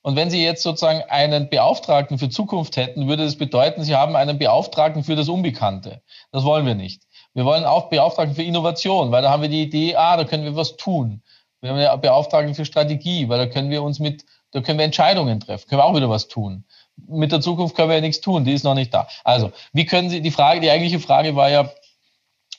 und 0.02 0.16
wenn 0.16 0.32
Sie 0.32 0.44
jetzt 0.44 0.64
sozusagen 0.64 1.02
einen 1.10 1.50
Beauftragten 1.50 2.20
für 2.20 2.30
Zukunft 2.30 2.78
hätten, 2.78 3.08
würde 3.08 3.26
das 3.26 3.38
bedeuten, 3.38 3.84
Sie 3.84 3.96
haben 3.96 4.16
einen 4.16 4.38
Beauftragten 4.38 5.04
für 5.04 5.16
das 5.16 5.30
Unbekannte. 5.30 6.04
Das 6.32 6.44
wollen 6.44 6.66
wir 6.66 6.76
nicht. 6.76 7.02
Wir 7.34 7.46
wollen 7.46 7.64
auch 7.64 7.90
Beauftragten 7.90 8.36
für 8.36 8.44
Innovation, 8.44 9.12
weil 9.12 9.22
da 9.22 9.32
haben 9.32 9.42
wir 9.42 9.50
die 9.50 9.64
Idee, 9.64 9.96
ah, 9.96 10.18
da 10.18 10.24
können 10.24 10.44
wir 10.44 10.56
was 10.56 10.78
tun. 10.78 11.24
Wir 11.62 11.72
haben 11.72 11.80
ja 11.80 11.96
Beauftragten 11.96 12.56
für 12.56 12.66
Strategie, 12.66 13.28
weil 13.30 13.38
da 13.38 13.48
können 13.48 13.70
wir 13.70 13.84
uns 13.84 14.00
mit, 14.00 14.26
da 14.52 14.62
können 14.62 14.78
wir 14.78 14.86
Entscheidungen 14.86 15.40
treffen, 15.40 15.68
können 15.68 15.80
wir 15.80 15.86
auch 15.86 15.96
wieder 15.96 16.10
was 16.10 16.28
tun. 16.28 16.66
Mit 17.08 17.32
der 17.32 17.42
Zukunft 17.42 17.76
können 17.76 17.90
wir 17.90 17.96
ja 17.96 18.02
nichts 18.02 18.22
tun, 18.22 18.46
die 18.46 18.54
ist 18.54 18.64
noch 18.64 18.76
nicht 18.76 18.94
da. 18.94 19.08
Also, 19.24 19.52
wie 19.74 19.86
können 19.86 20.10
Sie, 20.10 20.22
die 20.22 20.32
Frage, 20.32 20.62
die 20.62 20.70
eigentliche 20.70 21.00
Frage 21.00 21.36
war 21.36 21.50
ja, 21.50 21.70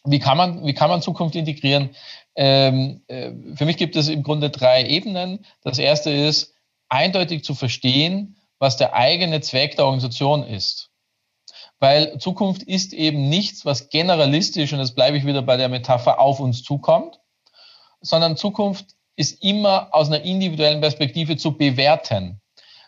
wie 0.05 0.19
kann 0.19 0.37
man, 0.37 0.65
wie 0.65 0.75
kann 0.75 0.91
man 0.91 1.03
Zukunft 1.03 1.35
integrieren? 1.35 1.91
Ähm, 2.37 3.03
äh, 3.09 3.33
für 3.55 3.65
mich 3.65 3.77
gibt 3.77 3.97
es 3.97 4.09
im 4.09 4.23
Grunde 4.23 4.51
drei 4.51 4.85
Ebenen. 4.85 5.45
Das 5.63 5.79
erste 5.79 6.11
ist, 6.11 6.55
eindeutig 6.89 7.45
zu 7.45 7.55
verstehen, 7.55 8.37
was 8.59 8.77
der 8.77 8.95
eigene 8.95 9.41
Zweck 9.41 9.77
der 9.77 9.87
Organisation 9.87 10.45
ist. 10.45 10.91
Weil 11.79 12.19
Zukunft 12.19 12.63
ist 12.63 12.93
eben 12.93 13.29
nichts, 13.29 13.67
was 13.67 13.91
generalistisch, 13.91 14.73
und 14.73 14.79
jetzt 14.79 14.95
bleibe 14.95 15.17
ich 15.17 15.27
wieder 15.27 15.43
bei 15.43 15.57
der 15.57 15.69
Metapher, 15.69 16.21
auf 16.21 16.41
uns 16.41 16.63
zukommt, 16.63 17.21
sondern 18.01 18.37
Zukunft 18.37 18.87
ist 19.17 19.43
immer 19.43 19.89
aus 19.93 20.09
einer 20.09 20.23
individuellen 20.23 20.81
Perspektive 20.81 21.37
zu 21.37 21.57
bewerten. 21.57 22.41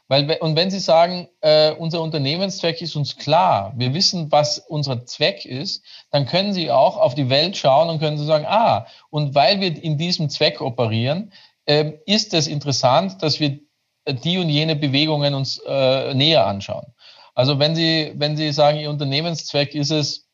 Weil, 0.09 0.39
und 0.41 0.57
wenn 0.57 0.71
Sie 0.71 0.81
sagen, 0.81 1.29
äh, 1.43 1.73
unser 1.73 2.01
Unternehmenszweck 2.01 2.81
ist 2.81 2.97
uns 2.97 3.19
klar, 3.19 3.75
wir 3.77 3.93
wissen, 3.93 4.33
was 4.33 4.59
unser 4.59 5.05
Zweck 5.05 5.45
ist, 5.45 5.85
dann 6.11 6.25
können 6.25 6.55
Sie 6.55 6.71
auch 6.71 6.97
auf 6.97 7.15
die 7.15 7.29
Welt 7.29 7.59
schauen 7.59 7.91
und 7.91 7.99
können 7.99 8.17
Sie 8.17 8.25
sagen, 8.25 8.47
ah, 8.49 8.87
und 9.11 9.35
weil 9.35 9.61
wir 9.61 9.83
in 9.83 9.99
diesem 9.99 10.31
Zweck 10.31 10.63
operieren, 10.63 11.33
äh, 11.67 11.93
ist 12.07 12.33
es 12.33 12.47
interessant, 12.47 13.23
dass 13.23 13.39
wir 13.39 13.61
die 14.07 14.39
und 14.39 14.49
jene 14.49 14.77
Bewegungen 14.77 15.35
uns 15.35 15.61
äh, 15.67 16.15
näher 16.15 16.47
anschauen. 16.47 16.87
Also 17.35 17.59
wenn 17.59 17.77
Sie, 17.77 18.15
wenn 18.17 18.37
Sie 18.37 18.51
sagen, 18.53 18.79
Ihr 18.79 18.89
Unternehmenszweck 18.89 19.75
ist 19.75 19.91
es, 19.91 20.27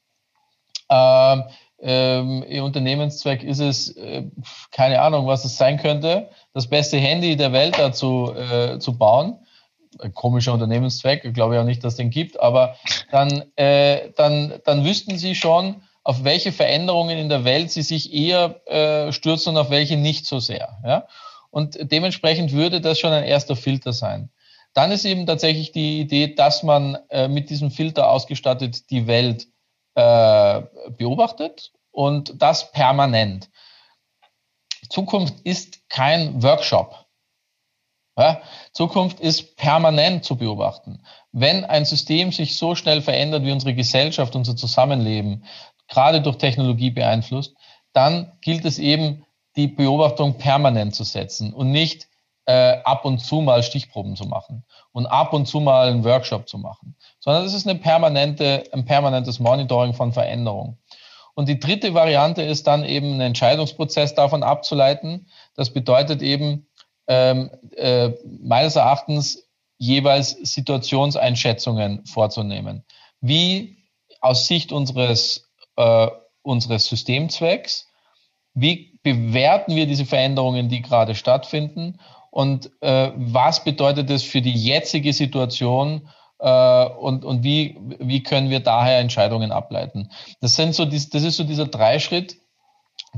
äh, 1.82 1.94
äh, 1.94 2.54
Ihr 2.56 2.64
Unternehmenszweck 2.64 3.42
ist 3.42 3.60
es, 3.60 3.96
äh, 3.96 4.24
keine 4.70 5.00
Ahnung, 5.00 5.26
was 5.26 5.44
es 5.44 5.56
sein 5.56 5.78
könnte, 5.78 6.28
das 6.52 6.68
beste 6.68 6.96
Handy 6.98 7.36
der 7.36 7.52
Welt 7.52 7.78
dazu 7.78 8.32
äh, 8.34 8.78
zu 8.78 8.96
bauen. 8.96 9.38
Ein 10.00 10.12
komischer 10.12 10.52
Unternehmenszweck, 10.52 11.24
ich 11.24 11.34
glaube 11.34 11.54
ja 11.54 11.62
nicht, 11.62 11.84
dass 11.84 11.94
es 11.94 11.98
den 11.98 12.10
gibt, 12.10 12.40
aber 12.40 12.74
dann, 13.12 13.44
äh, 13.56 14.10
dann, 14.16 14.54
dann 14.64 14.84
wüssten 14.84 15.18
Sie 15.18 15.34
schon, 15.34 15.82
auf 16.02 16.24
welche 16.24 16.52
Veränderungen 16.52 17.16
in 17.16 17.28
der 17.28 17.44
Welt 17.44 17.70
Sie 17.70 17.82
sich 17.82 18.12
eher 18.12 18.60
äh, 18.66 19.12
stürzen 19.12 19.50
und 19.50 19.58
auf 19.58 19.70
welche 19.70 19.96
nicht 19.96 20.26
so 20.26 20.38
sehr. 20.38 20.78
Ja? 20.84 21.06
Und 21.50 21.78
dementsprechend 21.80 22.52
würde 22.52 22.80
das 22.80 22.98
schon 22.98 23.12
ein 23.12 23.24
erster 23.24 23.56
Filter 23.56 23.92
sein. 23.92 24.30
Dann 24.74 24.90
ist 24.90 25.04
eben 25.04 25.24
tatsächlich 25.24 25.70
die 25.70 26.00
Idee, 26.00 26.34
dass 26.34 26.64
man 26.64 26.98
äh, 27.08 27.28
mit 27.28 27.48
diesem 27.48 27.70
Filter 27.70 28.10
ausgestattet 28.10 28.90
die 28.90 29.06
Welt 29.06 29.46
äh, 29.94 30.62
beobachtet 30.96 31.72
und 31.90 32.40
das 32.42 32.72
permanent. 32.72 33.50
Zukunft 34.88 35.40
ist 35.44 35.88
kein 35.88 36.42
Workshop. 36.42 37.06
Ja? 38.16 38.42
Zukunft 38.72 39.20
ist 39.20 39.56
permanent 39.56 40.24
zu 40.24 40.36
beobachten. 40.36 41.04
Wenn 41.32 41.64
ein 41.64 41.84
System 41.84 42.32
sich 42.32 42.56
so 42.56 42.74
schnell 42.74 43.02
verändert 43.02 43.44
wie 43.44 43.52
unsere 43.52 43.74
Gesellschaft, 43.74 44.36
unser 44.36 44.56
Zusammenleben, 44.56 45.44
gerade 45.88 46.22
durch 46.22 46.36
Technologie 46.36 46.90
beeinflusst, 46.90 47.54
dann 47.92 48.38
gilt 48.40 48.64
es 48.64 48.78
eben, 48.78 49.24
die 49.56 49.68
Beobachtung 49.68 50.36
permanent 50.36 50.96
zu 50.96 51.04
setzen 51.04 51.52
und 51.52 51.70
nicht 51.70 52.08
äh, 52.46 52.78
ab 52.84 53.04
und 53.04 53.18
zu 53.18 53.40
mal 53.40 53.62
Stichproben 53.62 54.16
zu 54.16 54.24
machen 54.24 54.64
und 54.92 55.06
ab 55.06 55.32
und 55.32 55.46
zu 55.46 55.60
mal 55.60 55.88
einen 55.88 56.04
Workshop 56.04 56.48
zu 56.48 56.58
machen, 56.58 56.94
sondern 57.20 57.44
es 57.44 57.54
ist 57.54 57.66
eine 57.66 57.78
permanente, 57.78 58.64
ein 58.72 58.84
permanentes 58.84 59.40
Monitoring 59.40 59.94
von 59.94 60.12
Veränderungen. 60.12 60.78
Und 61.34 61.48
die 61.48 61.58
dritte 61.58 61.94
Variante 61.94 62.42
ist 62.42 62.66
dann 62.66 62.84
eben 62.84 63.12
einen 63.12 63.20
Entscheidungsprozess 63.20 64.14
davon 64.14 64.42
abzuleiten. 64.42 65.26
Das 65.56 65.70
bedeutet 65.70 66.22
eben 66.22 66.66
ähm, 67.08 67.50
äh, 67.76 68.10
meines 68.40 68.76
Erachtens 68.76 69.48
jeweils 69.78 70.30
Situationseinschätzungen 70.30 72.06
vorzunehmen. 72.06 72.84
Wie 73.20 73.78
aus 74.20 74.46
Sicht 74.46 74.70
unseres, 74.70 75.50
äh, 75.76 76.08
unseres 76.42 76.86
Systemzwecks, 76.86 77.90
wie 78.54 78.98
bewerten 79.02 79.74
wir 79.74 79.86
diese 79.86 80.06
Veränderungen, 80.06 80.68
die 80.68 80.82
gerade 80.82 81.14
stattfinden 81.16 81.98
und 82.34 82.72
äh, 82.80 83.12
was 83.14 83.62
bedeutet 83.62 84.10
das 84.10 84.24
für 84.24 84.42
die 84.42 84.52
jetzige 84.52 85.12
Situation 85.12 86.08
äh, 86.40 86.84
und, 86.86 87.24
und 87.24 87.44
wie, 87.44 87.78
wie 88.00 88.24
können 88.24 88.50
wir 88.50 88.58
daher 88.58 88.98
Entscheidungen 88.98 89.52
ableiten. 89.52 90.10
Das, 90.40 90.56
sind 90.56 90.74
so, 90.74 90.84
das 90.84 91.12
ist 91.12 91.36
so 91.36 91.44
dieser 91.44 91.66
Dreischritt, 91.66 92.34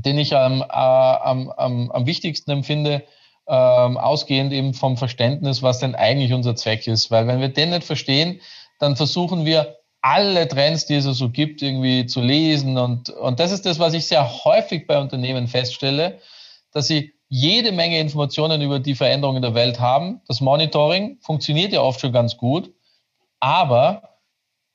den 0.05 0.19
ich 0.19 0.35
am, 0.35 0.61
äh, 0.61 0.65
am, 0.65 1.49
am, 1.49 1.89
am 1.89 2.05
wichtigsten 2.05 2.51
empfinde, 2.51 3.05
ähm, 3.47 3.97
ausgehend 3.97 4.53
eben 4.53 4.75
vom 4.75 4.97
Verständnis, 4.97 5.63
was 5.63 5.79
denn 5.79 5.95
eigentlich 5.95 6.31
unser 6.31 6.55
Zweck 6.55 6.85
ist. 6.85 7.09
Weil 7.09 7.25
wenn 7.25 7.41
wir 7.41 7.49
den 7.49 7.71
nicht 7.71 7.85
verstehen, 7.85 8.39
dann 8.77 8.95
versuchen 8.95 9.45
wir 9.45 9.77
alle 10.01 10.47
Trends, 10.47 10.85
die 10.85 10.93
es 10.93 11.05
so 11.05 11.29
gibt, 11.29 11.63
irgendwie 11.63 12.05
zu 12.05 12.21
lesen. 12.21 12.77
Und, 12.77 13.09
und 13.09 13.39
das 13.39 13.51
ist 13.51 13.65
das, 13.65 13.79
was 13.79 13.95
ich 13.95 14.05
sehr 14.05 14.45
häufig 14.45 14.85
bei 14.85 14.99
Unternehmen 14.99 15.47
feststelle, 15.47 16.19
dass 16.71 16.85
sie 16.85 17.16
jede 17.29 17.71
Menge 17.71 17.99
Informationen 17.99 18.61
über 18.61 18.79
die 18.79 18.95
Veränderungen 18.95 19.41
der 19.41 19.53
Welt 19.53 19.79
haben. 19.79 20.21
Das 20.27 20.41
Monitoring 20.41 21.17
funktioniert 21.21 21.73
ja 21.73 21.81
oft 21.81 21.99
schon 21.99 22.13
ganz 22.13 22.37
gut, 22.37 22.73
aber 23.39 24.17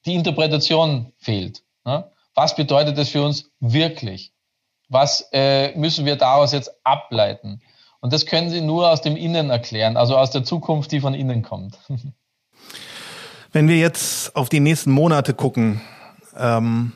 die 0.04 0.14
Interpretation 0.14 1.12
fehlt. 1.18 1.62
Ne? 1.84 2.10
Was 2.34 2.56
bedeutet 2.56 2.98
das 2.98 3.08
für 3.08 3.22
uns 3.22 3.50
wirklich? 3.60 4.32
Was 4.88 5.28
äh, 5.32 5.76
müssen 5.76 6.04
wir 6.04 6.16
daraus 6.16 6.52
jetzt 6.52 6.70
ableiten? 6.84 7.62
Und 8.00 8.12
das 8.12 8.26
können 8.26 8.50
Sie 8.50 8.60
nur 8.60 8.90
aus 8.90 9.00
dem 9.00 9.16
Innen 9.16 9.50
erklären, 9.50 9.96
also 9.96 10.16
aus 10.16 10.30
der 10.30 10.44
Zukunft, 10.44 10.90
die 10.92 11.00
von 11.00 11.14
innen 11.14 11.42
kommt. 11.42 11.78
Wenn 13.52 13.68
wir 13.68 13.76
jetzt 13.76 14.34
auf 14.34 14.48
die 14.48 14.60
nächsten 14.60 14.90
Monate 14.90 15.34
gucken, 15.34 15.80
ähm, 16.36 16.92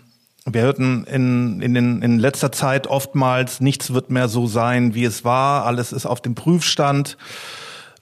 wir 0.47 0.63
hörten 0.63 1.05
in, 1.05 1.61
in, 1.61 1.75
den, 1.75 2.03
in 2.03 2.19
letzter 2.19 2.53
Zeit 2.53 2.87
oftmals, 2.87 3.61
nichts 3.61 3.93
wird 3.93 4.11
mehr 4.11 4.29
so 4.29 4.47
sein, 4.47 4.95
wie 4.95 5.05
es 5.05 5.25
war, 5.25 5.67
alles 5.67 5.93
ist 5.93 6.07
auf 6.07 6.21
dem 6.21 6.35
Prüfstand. 6.35 7.17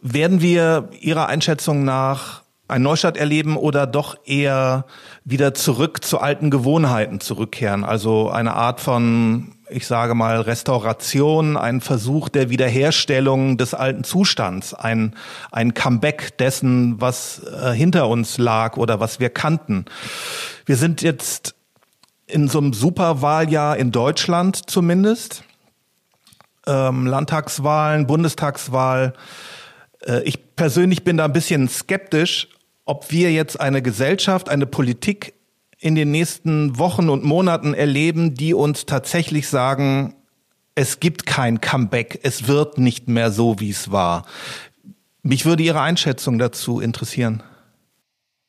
Werden 0.01 0.43
wir 0.43 0.91
Ihrer 1.01 1.29
Einschätzung 1.29 1.85
nach 1.85 2.43
einen 2.69 2.85
Neustart 2.85 3.17
erleben 3.17 3.57
oder 3.57 3.87
doch 3.87 4.17
eher 4.27 4.85
wieder 5.25 5.55
zurück 5.55 6.05
zu 6.05 6.19
alten 6.19 6.51
Gewohnheiten 6.51 7.21
zurückkehren? 7.21 7.85
Also 7.85 8.31
eine 8.31 8.55
Art 8.55 8.81
von 8.81 9.55
ich 9.71 9.87
sage 9.87 10.15
mal, 10.15 10.41
Restauration, 10.41 11.57
ein 11.57 11.81
Versuch 11.81 12.29
der 12.29 12.51
Wiederherstellung 12.51 13.57
des 13.57 13.75
alten 13.75 14.05
Zustands, 14.05 14.75
ein, 14.75 15.15
ein 15.51 15.75
Comeback 15.75 16.37
dessen, 16.39 17.01
was 17.01 17.43
äh, 17.43 17.73
hinter 17.73 18.09
uns 18.09 18.39
lag 18.39 18.77
oder 18.77 19.01
was 19.01 19.21
wir 19.21 19.31
kannten. 19.31 19.87
Wir 20.67 20.77
sind 20.77 21.03
jetzt 21.03 21.55
in 22.27 22.49
so 22.49 22.59
einem 22.59 22.73
Superwahljahr 22.73 23.77
in 23.77 23.93
Deutschland 23.93 24.71
zumindest. 24.71 25.45
Ähm, 26.67 27.07
Landtagswahlen, 27.07 28.07
Bundestagswahl. 28.07 29.13
Äh, 30.07 30.23
ich 30.23 30.57
persönlich 30.57 31.05
bin 31.05 31.19
da 31.19 31.27
ein 31.27 31.33
bisschen 31.33 31.69
skeptisch, 31.69 32.49
ob 32.85 33.11
wir 33.11 33.33
jetzt 33.33 33.61
eine 33.61 33.83
Gesellschaft, 33.83 34.49
eine 34.49 34.67
Politik 34.67 35.35
in 35.79 35.95
den 35.95 36.11
nächsten 36.11 36.79
Wochen 36.79 37.11
und 37.11 37.25
Monaten 37.25 37.75
erleben, 37.75 38.35
die 38.35 38.55
uns 38.55 38.87
tatsächlich 38.87 39.49
sagen, 39.49 40.15
es 40.75 40.99
gibt 40.99 41.27
kein 41.27 41.61
Comeback, 41.61 42.21
es 42.23 42.49
wird 42.49 42.79
nicht 42.79 43.09
mehr 43.09 43.31
so, 43.31 43.61
wie 43.61 43.71
es 43.71 43.93
war. 43.93 44.25
Mich 45.23 45.45
würde 45.45 45.63
Ihre 45.63 45.81
Einschätzung 45.81 46.39
dazu 46.39 46.81
interessieren. 46.81 47.43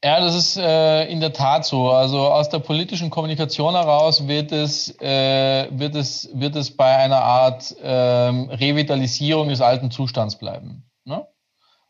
Ja, 0.04 0.20
das 0.20 0.36
ist 0.36 0.58
äh, 0.58 1.06
in 1.06 1.20
der 1.20 1.34
Tat 1.34 1.66
so. 1.66 1.89
Also 1.89 2.28
aus 2.28 2.50
der 2.50 2.60
politischen 2.60 3.10
Kommunikation 3.10 3.74
heraus 3.74 4.28
wird 4.28 4.52
es, 4.52 4.89
äh, 5.02 5.68
wird 5.72 5.96
es, 5.96 6.30
wird 6.34 6.56
es 6.56 6.76
bei 6.76 6.96
einer 6.96 7.22
Art 7.22 7.76
ähm, 7.82 8.50
Revitalisierung 8.50 9.50
des 9.50 9.62
alten 9.62 9.89
Zustands 9.89 10.38
bleiben. 10.38 10.89
Ne? 11.06 11.26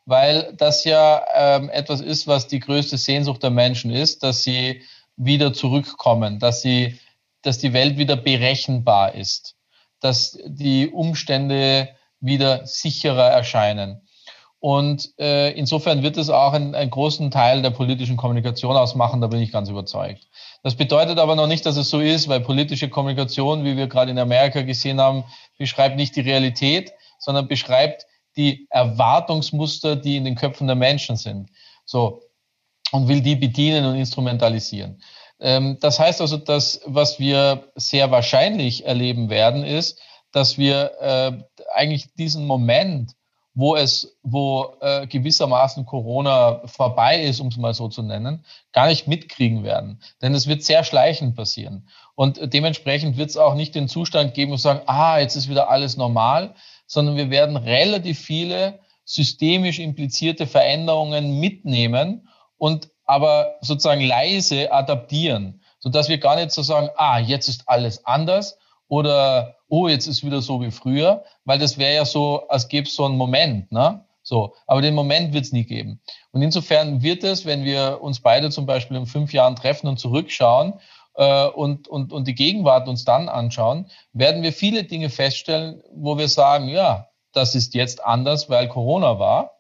weil 0.06 0.54
das 0.56 0.84
ja 0.84 1.24
ähm, 1.34 1.70
etwas 1.70 2.02
ist, 2.02 2.28
was 2.28 2.48
die 2.48 2.60
größte 2.60 2.98
Sehnsucht 2.98 3.44
der 3.44 3.50
Menschen 3.50 3.92
ist, 3.92 4.24
dass 4.24 4.44
sie 4.44 4.84
wieder 5.18 5.54
zurückkommen, 5.54 6.40
dass 6.40 6.62
sie, 6.62 7.00
dass 7.42 7.58
die 7.58 7.74
Welt 7.74 7.98
wieder 7.98 8.16
berechenbar 8.16 9.16
ist, 9.16 9.56
dass 10.00 10.38
die 10.46 10.90
Umstände 10.90 11.90
wieder 12.20 12.66
sicherer 12.68 13.30
erscheinen. 13.30 14.05
Und 14.66 15.12
äh, 15.20 15.52
insofern 15.52 16.02
wird 16.02 16.18
es 16.18 16.32
auch 16.32 16.54
einen, 16.54 16.74
einen 16.74 16.90
großen 16.90 17.30
Teil 17.30 17.62
der 17.62 17.70
politischen 17.70 18.18
Kommunikation 18.18 18.76
ausmachen, 18.76 19.22
da 19.22 19.28
bin 19.28 19.40
ich 19.40 19.52
ganz 19.52 19.70
überzeugt. 19.70 20.28
Das 20.64 20.74
bedeutet 20.74 21.20
aber 21.20 21.36
noch 21.36 21.46
nicht, 21.46 21.68
dass 21.68 21.78
es 21.78 21.92
so 21.92 22.00
ist, 22.00 22.30
weil 22.30 22.40
politische 22.40 22.90
Kommunikation, 22.90 23.64
wie 23.64 23.78
wir 23.78 23.86
gerade 23.86 24.10
in 24.10 24.18
Amerika 24.18 24.64
gesehen 24.64 25.00
haben, 25.00 25.24
beschreibt 25.60 25.98
nicht 25.98 26.16
die 26.16 26.22
Realität, 26.22 26.94
sondern 27.20 27.48
beschreibt 27.48 28.08
die 28.38 28.66
Erwartungsmuster, 28.72 29.96
die 29.98 30.18
in 30.18 30.26
den 30.26 30.34
Köpfen 30.34 30.66
der 30.66 30.76
Menschen 30.76 31.16
sind. 31.16 31.52
So. 31.86 32.24
Und 32.92 33.08
will 33.08 33.22
die 33.22 33.36
bedienen 33.36 33.86
und 33.86 33.94
instrumentalisieren. 33.98 35.00
Ähm, 35.40 35.78
das 35.80 36.00
heißt 36.00 36.22
also, 36.22 36.38
dass 36.38 36.82
was 36.88 37.20
wir 37.20 37.72
sehr 37.76 38.10
wahrscheinlich 38.10 38.88
erleben 38.88 39.30
werden, 39.30 39.64
ist, 39.64 40.02
dass 40.32 40.58
wir 40.58 40.92
äh, 41.00 41.34
eigentlich 41.72 42.16
diesen 42.16 42.48
Moment, 42.48 43.12
wo 43.56 43.78
es, 43.78 44.18
wo 44.22 44.76
äh, 44.82 45.08
gewissermaßen 45.08 45.86
Corona 45.86 46.62
vorbei 46.66 47.22
ist, 47.22 47.40
um 47.40 47.48
es 47.48 47.58
mal 47.58 47.74
so 47.74 47.88
zu 47.88 48.04
nennen, 48.04 48.44
gar 48.74 48.88
nicht 48.88 49.08
mitkriegen 49.08 49.64
werden. 49.64 50.02
Denn 50.22 50.36
es 50.36 50.46
wird 50.46 50.62
sehr 50.64 50.84
schleichend 50.84 51.36
passieren. 51.36 51.88
Und 52.16 52.54
dementsprechend 52.54 53.18
wird 53.18 53.30
es 53.30 53.38
auch 53.38 53.56
nicht 53.56 53.74
den 53.74 53.88
Zustand 53.88 54.34
geben 54.34 54.52
und 54.52 54.58
sagen, 54.58 54.82
ah, 54.86 55.20
jetzt 55.20 55.38
ist 55.38 55.50
wieder 55.50 55.70
alles 55.70 55.96
normal, 55.96 56.54
sondern 56.86 57.16
wir 57.16 57.30
werden 57.30 57.56
relativ 57.56 58.20
viele 58.20 58.80
systemisch 59.06 59.80
implizierte 59.80 60.48
Veränderungen 60.48 61.40
mitnehmen 61.40 62.28
und 62.58 62.90
aber 63.06 63.56
sozusagen 63.62 64.02
leise 64.02 64.72
adaptieren, 64.72 65.62
sodass 65.80 66.10
wir 66.10 66.18
gar 66.18 66.36
nicht 66.36 66.52
so 66.52 66.62
sagen, 66.62 66.90
ah, 66.98 67.20
jetzt 67.20 67.48
ist 67.48 67.70
alles 67.70 68.06
anders 68.06 68.58
oder 68.88 69.55
oh, 69.76 69.88
jetzt 69.90 70.08
ist 70.08 70.24
wieder 70.24 70.42
so 70.42 70.62
wie 70.62 70.72
früher, 70.72 71.24
weil 71.44 71.60
das 71.60 71.78
wäre 71.78 71.96
ja 71.96 72.06
so, 72.06 72.48
als 72.48 72.70
gäbe 72.70 72.88
es 72.88 72.96
so 72.96 73.06
einen 73.06 73.18
Moment, 73.18 73.72
ne? 73.72 74.06
So, 74.24 74.56
aber 74.66 74.82
den 74.82 74.96
Moment 74.96 75.34
wird 75.34 75.46
es 75.46 75.52
nie 75.52 75.66
geben. 75.66 76.00
Und 76.32 76.42
insofern 76.42 77.04
wird 77.04 77.24
es, 77.24 77.46
wenn 77.46 77.64
wir 77.64 78.00
uns 78.02 78.22
beide 78.22 78.50
zum 78.50 78.66
Beispiel 78.66 78.98
in 78.98 79.06
fünf 79.06 79.34
Jahren 79.34 79.56
treffen 79.56 79.88
und 79.88 80.00
zurückschauen 80.00 80.74
äh, 81.16 81.46
und, 81.48 81.88
und, 81.88 82.12
und 82.12 82.28
die 82.28 82.34
Gegenwart 82.34 82.88
uns 82.88 83.06
dann 83.06 83.30
anschauen, 83.30 83.86
werden 84.14 84.42
wir 84.42 84.52
viele 84.52 84.86
Dinge 84.86 85.10
feststellen, 85.10 85.84
wo 85.94 86.18
wir 86.18 86.28
sagen, 86.28 86.70
ja, 86.70 87.10
das 87.34 87.54
ist 87.54 87.76
jetzt 87.76 88.04
anders, 88.04 88.50
weil 88.50 88.68
Corona 88.68 89.20
war. 89.20 89.55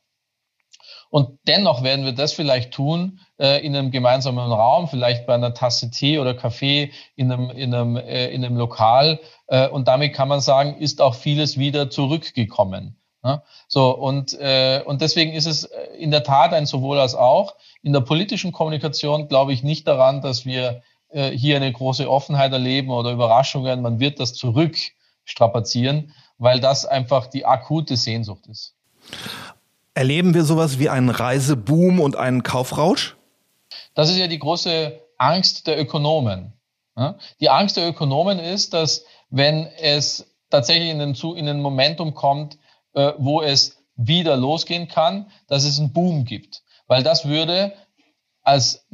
Und 1.09 1.39
dennoch 1.47 1.83
werden 1.83 2.05
wir 2.05 2.13
das 2.13 2.33
vielleicht 2.33 2.73
tun 2.73 3.19
äh, 3.39 3.65
in 3.65 3.75
einem 3.75 3.91
gemeinsamen 3.91 4.51
Raum, 4.51 4.87
vielleicht 4.87 5.25
bei 5.25 5.35
einer 5.35 5.53
Tasse 5.53 5.91
Tee 5.91 6.19
oder 6.19 6.33
Kaffee 6.33 6.91
in 7.15 7.31
einem, 7.31 7.49
in 7.49 7.73
einem, 7.73 7.97
äh, 7.97 8.27
in 8.27 8.43
einem 8.43 8.57
Lokal. 8.57 9.19
Äh, 9.47 9.67
und 9.69 9.87
damit 9.87 10.13
kann 10.13 10.27
man 10.27 10.41
sagen, 10.41 10.77
ist 10.77 11.01
auch 11.01 11.15
vieles 11.15 11.57
wieder 11.57 11.89
zurückgekommen. 11.89 12.97
Ne? 13.25 13.41
So, 13.67 13.89
und, 13.97 14.37
äh, 14.39 14.83
und 14.85 15.01
deswegen 15.01 15.33
ist 15.33 15.47
es 15.47 15.63
äh, 15.63 15.95
in 15.97 16.11
der 16.11 16.23
Tat 16.23 16.53
ein 16.53 16.67
sowohl 16.67 16.99
als 16.99 17.15
auch. 17.15 17.55
In 17.81 17.91
der 17.91 18.01
politischen 18.01 18.51
Kommunikation 18.51 19.27
glaube 19.27 19.51
ich 19.51 19.63
nicht 19.63 19.87
daran, 19.87 20.21
dass 20.21 20.45
wir 20.45 20.83
äh, 21.09 21.31
hier 21.31 21.55
eine 21.55 21.71
große 21.71 22.09
Offenheit 22.09 22.51
erleben 22.51 22.91
oder 22.91 23.11
Überraschungen. 23.11 23.81
Man 23.81 23.99
wird 23.99 24.19
das 24.19 24.33
zurückstrapazieren, 24.33 26.13
weil 26.37 26.59
das 26.59 26.85
einfach 26.85 27.25
die 27.25 27.45
akute 27.45 27.97
Sehnsucht 27.97 28.45
ist. 28.47 28.75
Erleben 29.95 30.33
wir 30.33 30.43
sowas 30.43 30.77
wie 30.77 30.89
einen 30.89 31.09
Reiseboom 31.09 31.99
und 31.99 32.15
einen 32.17 32.43
Kaufrausch? 32.43 33.15
Das 33.93 34.09
ist 34.09 34.17
ja 34.17 34.27
die 34.27 34.39
große 34.39 34.99
Angst 35.17 35.67
der 35.67 35.79
Ökonomen. 35.79 36.53
Die 37.39 37.49
Angst 37.49 37.77
der 37.77 37.89
Ökonomen 37.89 38.39
ist, 38.39 38.73
dass 38.73 39.05
wenn 39.29 39.67
es 39.79 40.33
tatsächlich 40.49 40.89
in 40.89 40.99
den, 40.99 41.13
in 41.13 41.45
den 41.45 41.61
Momentum 41.61 42.13
kommt, 42.13 42.57
äh, 42.93 43.11
wo 43.17 43.41
es 43.41 43.83
wieder 43.95 44.37
losgehen 44.37 44.87
kann, 44.87 45.29
dass 45.47 45.63
es 45.63 45.79
einen 45.79 45.91
Boom 45.91 46.25
gibt. 46.25 46.63
Weil 46.87 47.03
das 47.03 47.25
würde 47.25 47.73
als 48.43 48.85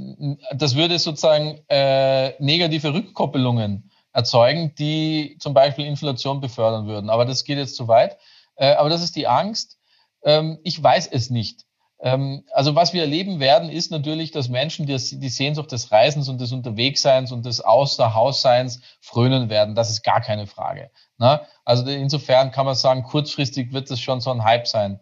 das 0.53 0.75
würde 0.75 0.97
sozusagen 0.97 1.61
äh, 1.67 2.41
negative 2.41 2.93
Rückkoppelungen 2.93 3.91
erzeugen, 4.13 4.73
die 4.75 5.37
zum 5.39 5.53
Beispiel 5.53 5.85
Inflation 5.85 6.39
befördern 6.39 6.87
würden. 6.87 7.09
Aber 7.09 7.25
das 7.25 7.43
geht 7.43 7.57
jetzt 7.57 7.75
zu 7.75 7.87
weit. 7.87 8.17
Äh, 8.55 8.73
aber 8.73 8.89
das 8.89 9.03
ist 9.03 9.15
die 9.15 9.27
Angst, 9.27 9.77
ähm, 10.23 10.59
ich 10.63 10.81
weiß 10.81 11.07
es 11.07 11.29
nicht. 11.29 11.65
Ähm, 12.01 12.43
also 12.51 12.75
was 12.75 12.93
wir 12.93 13.01
erleben 13.01 13.39
werden, 13.39 13.69
ist 13.69 13.91
natürlich, 13.91 14.31
dass 14.31 14.49
Menschen 14.49 14.87
die, 14.87 14.97
die 14.97 15.29
Sehnsucht 15.29 15.71
des 15.71 15.91
Reisens 15.91 16.29
und 16.29 16.41
des 16.41 16.51
Unterwegsseins 16.51 17.31
und 17.31 17.45
des 17.45 17.61
Außerhausseins 17.61 18.81
frönen 19.01 19.49
werden. 19.49 19.75
Das 19.75 19.89
ist 19.89 20.03
gar 20.03 20.21
keine 20.21 20.47
Frage. 20.47 20.89
Ne? 21.17 21.41
Also 21.63 21.89
insofern 21.89 22.51
kann 22.51 22.65
man 22.65 22.75
sagen, 22.75 23.03
kurzfristig 23.03 23.71
wird 23.71 23.89
es 23.91 23.99
schon 23.99 24.21
so 24.21 24.31
ein 24.31 24.43
Hype 24.43 24.67
sein. 24.67 24.99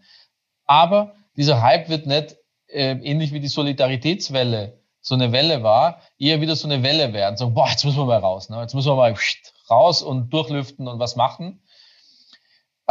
Aber 0.65 1.13
dieser 1.37 1.61
Hype 1.61 1.87
wird 1.87 2.05
nicht 2.05 2.35
äh, 2.67 2.91
ähnlich 2.91 3.31
wie 3.31 3.39
die 3.39 3.47
Solidaritätswelle 3.47 4.79
so 5.01 5.15
eine 5.15 5.31
Welle 5.31 5.63
war, 5.63 6.01
eher 6.17 6.41
wieder 6.41 6.57
so 6.57 6.67
eine 6.67 6.83
Welle 6.83 7.13
werden. 7.13 7.37
So, 7.37 7.51
boah, 7.51 7.69
jetzt 7.69 7.85
müssen 7.85 7.97
wir 7.97 8.05
mal 8.05 8.19
raus. 8.19 8.49
Ne? 8.49 8.59
Jetzt 8.59 8.75
müssen 8.75 8.89
wir 8.89 8.95
mal 8.95 9.15
raus 9.69 10.01
und 10.01 10.33
durchlüften 10.33 10.87
und 10.87 10.99
was 10.99 11.15
machen. 11.15 11.61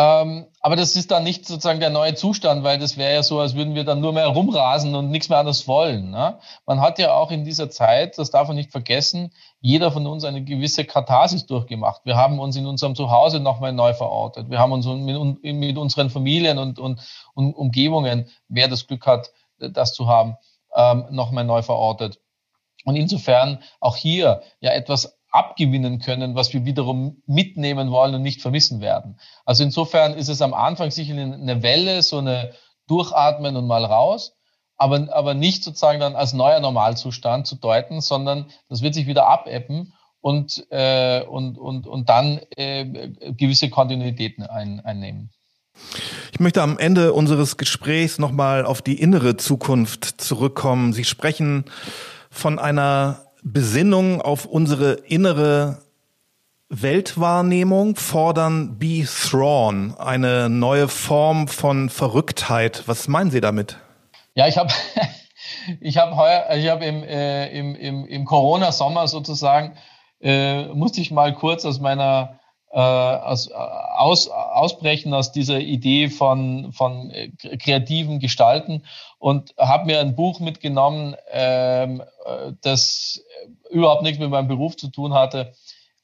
Ähm, 0.01 0.47
aber 0.61 0.77
das 0.77 0.95
ist 0.95 1.11
dann 1.11 1.25
nicht 1.25 1.45
sozusagen 1.45 1.81
der 1.81 1.91
neue 1.91 2.15
Zustand, 2.15 2.63
weil 2.63 2.79
das 2.79 2.97
wäre 2.97 3.15
ja 3.15 3.23
so, 3.25 3.41
als 3.41 3.57
würden 3.57 3.75
wir 3.75 3.83
dann 3.83 3.99
nur 3.99 4.13
mehr 4.13 4.29
rumrasen 4.29 4.95
und 4.95 5.11
nichts 5.11 5.29
mehr 5.29 5.39
anderes 5.39 5.67
wollen. 5.67 6.13
Ne? 6.13 6.39
Man 6.67 6.81
hat 6.81 7.01
ja 7.01 7.15
auch 7.15 7.33
in 7.33 7.45
dieser 7.45 7.69
Zeit, 7.69 8.17
das 8.17 8.31
darf 8.31 8.47
man 8.47 8.57
nicht 8.57 8.71
vergessen, 8.71 9.33
jeder 9.61 9.91
von 9.91 10.07
uns 10.07 10.23
eine 10.23 10.45
gewisse 10.45 10.85
Katharsis 10.85 11.47
durchgemacht. 11.47 12.03
Wir 12.05 12.17
haben 12.17 12.39
uns 12.39 12.55
in 12.55 12.67
unserem 12.67 12.95
Zuhause 12.95 13.41
nochmal 13.41 13.73
neu 13.73 13.93
verortet. 13.93 14.49
Wir 14.51 14.61
haben 14.61 14.71
uns 14.71 14.87
mit, 14.87 15.43
mit 15.43 15.77
unseren 15.77 16.11
Familien 16.11 16.59
und, 16.59 16.79
und, 16.79 17.01
und, 17.35 17.55
Umgebungen, 17.55 18.29
wer 18.47 18.69
das 18.69 18.87
Glück 18.87 19.05
hat, 19.05 19.33
das 19.59 19.95
zu 19.95 20.07
haben, 20.07 20.37
ähm, 20.77 21.07
nochmal 21.11 21.43
neu 21.43 21.63
verortet. 21.63 22.21
Und 22.85 22.95
insofern 22.95 23.59
auch 23.81 23.97
hier 23.97 24.43
ja 24.61 24.71
etwas 24.71 25.18
abgewinnen 25.31 25.99
können, 25.99 26.35
was 26.35 26.53
wir 26.53 26.64
wiederum 26.64 27.22
mitnehmen 27.26 27.91
wollen 27.91 28.14
und 28.14 28.22
nicht 28.22 28.41
vermissen 28.41 28.81
werden. 28.81 29.18
Also 29.45 29.62
insofern 29.62 30.14
ist 30.14 30.29
es 30.29 30.41
am 30.43 30.55
Anfang 30.55 30.91
sicher 30.91 31.14
eine 31.14 31.62
Welle, 31.62 32.03
so 32.03 32.18
eine 32.18 32.53
Durchatmen 32.87 33.57
und 33.57 33.66
mal 33.66 33.85
raus, 33.85 34.37
aber, 34.76 35.09
aber 35.12 35.35
nicht 35.35 35.62
sozusagen 35.64 36.01
dann 36.01 36.16
als 36.16 36.33
neuer 36.33 36.61
Normalzustand 36.61 37.47
zu 37.47 37.57
deuten, 37.57 38.01
sondern 38.01 38.47
das 38.68 38.81
wird 38.81 38.95
sich 38.95 39.07
wieder 39.07 39.26
abebben 39.26 39.93
und, 40.20 40.66
äh, 40.70 41.22
und, 41.22 41.59
und, 41.59 41.87
und 41.87 42.09
dann 42.09 42.41
äh, 42.57 43.11
gewisse 43.33 43.68
Kontinuitäten 43.70 44.45
ein, 44.45 44.81
einnehmen. 44.81 45.31
Ich 46.33 46.41
möchte 46.41 46.62
am 46.62 46.79
Ende 46.79 47.12
unseres 47.12 47.57
Gesprächs 47.57 48.18
nochmal 48.18 48.64
auf 48.64 48.83
die 48.83 49.01
innere 49.01 49.37
Zukunft 49.37 50.20
zurückkommen. 50.20 50.93
Sie 50.93 51.05
sprechen 51.05 51.66
von 52.31 52.59
einer 52.59 53.28
Besinnung 53.43 54.20
auf 54.20 54.45
unsere 54.45 54.95
innere 54.95 55.82
Weltwahrnehmung 56.68 57.97
fordern 57.97 58.78
Be 58.78 59.05
Thrawn, 59.05 59.95
eine 59.99 60.51
neue 60.51 60.89
Form 60.89 61.49
von 61.49 61.89
Verrücktheit. 61.89 62.82
Was 62.86 63.09
meinen 63.09 63.30
Sie 63.30 63.41
damit? 63.41 63.78
Ja, 64.34 64.47
ich 64.47 64.59
habe 64.59 64.72
ich 65.80 65.97
habe 65.97 66.16
heuer, 66.16 66.47
ich 66.55 66.68
habe 66.68 66.84
im, 66.84 67.03
äh, 67.03 67.49
im, 67.49 67.74
im, 67.74 68.07
im 68.07 68.24
Corona-Sommer 68.24 69.09
sozusagen, 69.09 69.76
äh, 70.20 70.66
musste 70.66 71.01
ich 71.01 71.11
mal 71.11 71.34
kurz 71.34 71.64
aus 71.64 71.80
meiner 71.80 72.38
äh, 72.71 72.79
aus, 72.79 73.51
aus, 73.51 74.29
ausbrechen 74.29 75.14
aus 75.14 75.33
dieser 75.33 75.61
Idee 75.61 76.09
von, 76.09 76.73
von 76.73 77.11
äh, 77.11 77.31
kreativen 77.57 78.19
Gestalten 78.19 78.85
und 79.19 79.55
habe 79.59 79.87
mir 79.87 80.01
ein 80.01 80.14
Buch 80.14 80.41
mitgenommen, 80.41 81.16
ähm, 81.31 82.03
äh, 82.25 82.53
das 82.61 83.25
überhaupt 83.71 84.03
nichts 84.03 84.19
mit 84.19 84.31
meinem 84.31 84.49
Beruf 84.49 84.77
zu 84.77 84.89
tun 84.89 85.14
hatte. 85.14 85.53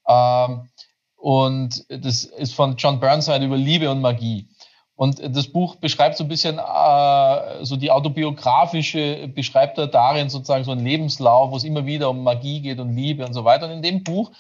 Ähm, 0.09 0.69
und 1.17 1.85
das 1.89 2.25
ist 2.25 2.55
von 2.55 2.77
John 2.77 3.01
Burnside 3.01 3.45
über 3.45 3.57
Liebe 3.57 3.91
und 3.91 4.01
Magie. 4.01 4.49
Und 4.97 5.21
das 5.37 5.49
Buch 5.49 5.77
beschreibt 5.77 6.17
so 6.17 6.25
ein 6.25 6.29
bisschen 6.29 6.59
äh, 6.59 7.65
so 7.65 7.77
die 7.77 7.91
autobiografische, 7.91 9.27
beschreibt 9.29 9.77
er 9.77 9.89
darin 9.89 10.31
sozusagen 10.31 10.65
so 10.65 10.71
einen 10.71 10.85
Lebenslauf, 10.85 11.51
wo 11.51 11.57
es 11.57 11.65
immer 11.65 11.85
wieder 11.85 12.11
um 12.11 12.23
Magie 12.23 12.61
geht 12.61 12.79
und 12.79 12.95
Liebe 12.95 13.27
und 13.27 13.35
so 13.35 13.45
weiter. 13.45 13.67
Und 13.67 13.73
in 13.73 13.83
dem 13.83 14.05
Buch 14.05 14.31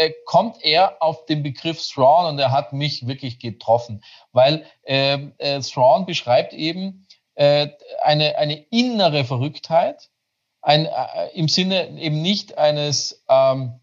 äh, 0.00 0.14
kommt 0.24 0.64
er 0.64 1.02
auf 1.02 1.26
den 1.26 1.42
Begriff 1.42 1.86
Thrawn 1.86 2.24
und 2.24 2.38
er 2.38 2.52
hat 2.52 2.72
mich 2.72 3.06
wirklich 3.06 3.38
getroffen, 3.38 4.02
weil 4.32 4.64
äh, 4.82 5.18
äh, 5.36 5.60
Thrawn 5.60 6.06
beschreibt 6.06 6.54
eben 6.54 7.06
äh, 7.34 7.68
eine, 8.02 8.38
eine 8.38 8.64
innere 8.70 9.24
Verrücktheit, 9.24 10.08
ein, 10.62 10.86
äh, 10.86 11.28
im 11.34 11.48
Sinne 11.48 11.90
eben 11.98 12.22
nicht 12.22 12.56
eines 12.56 13.22
ähm, 13.28 13.80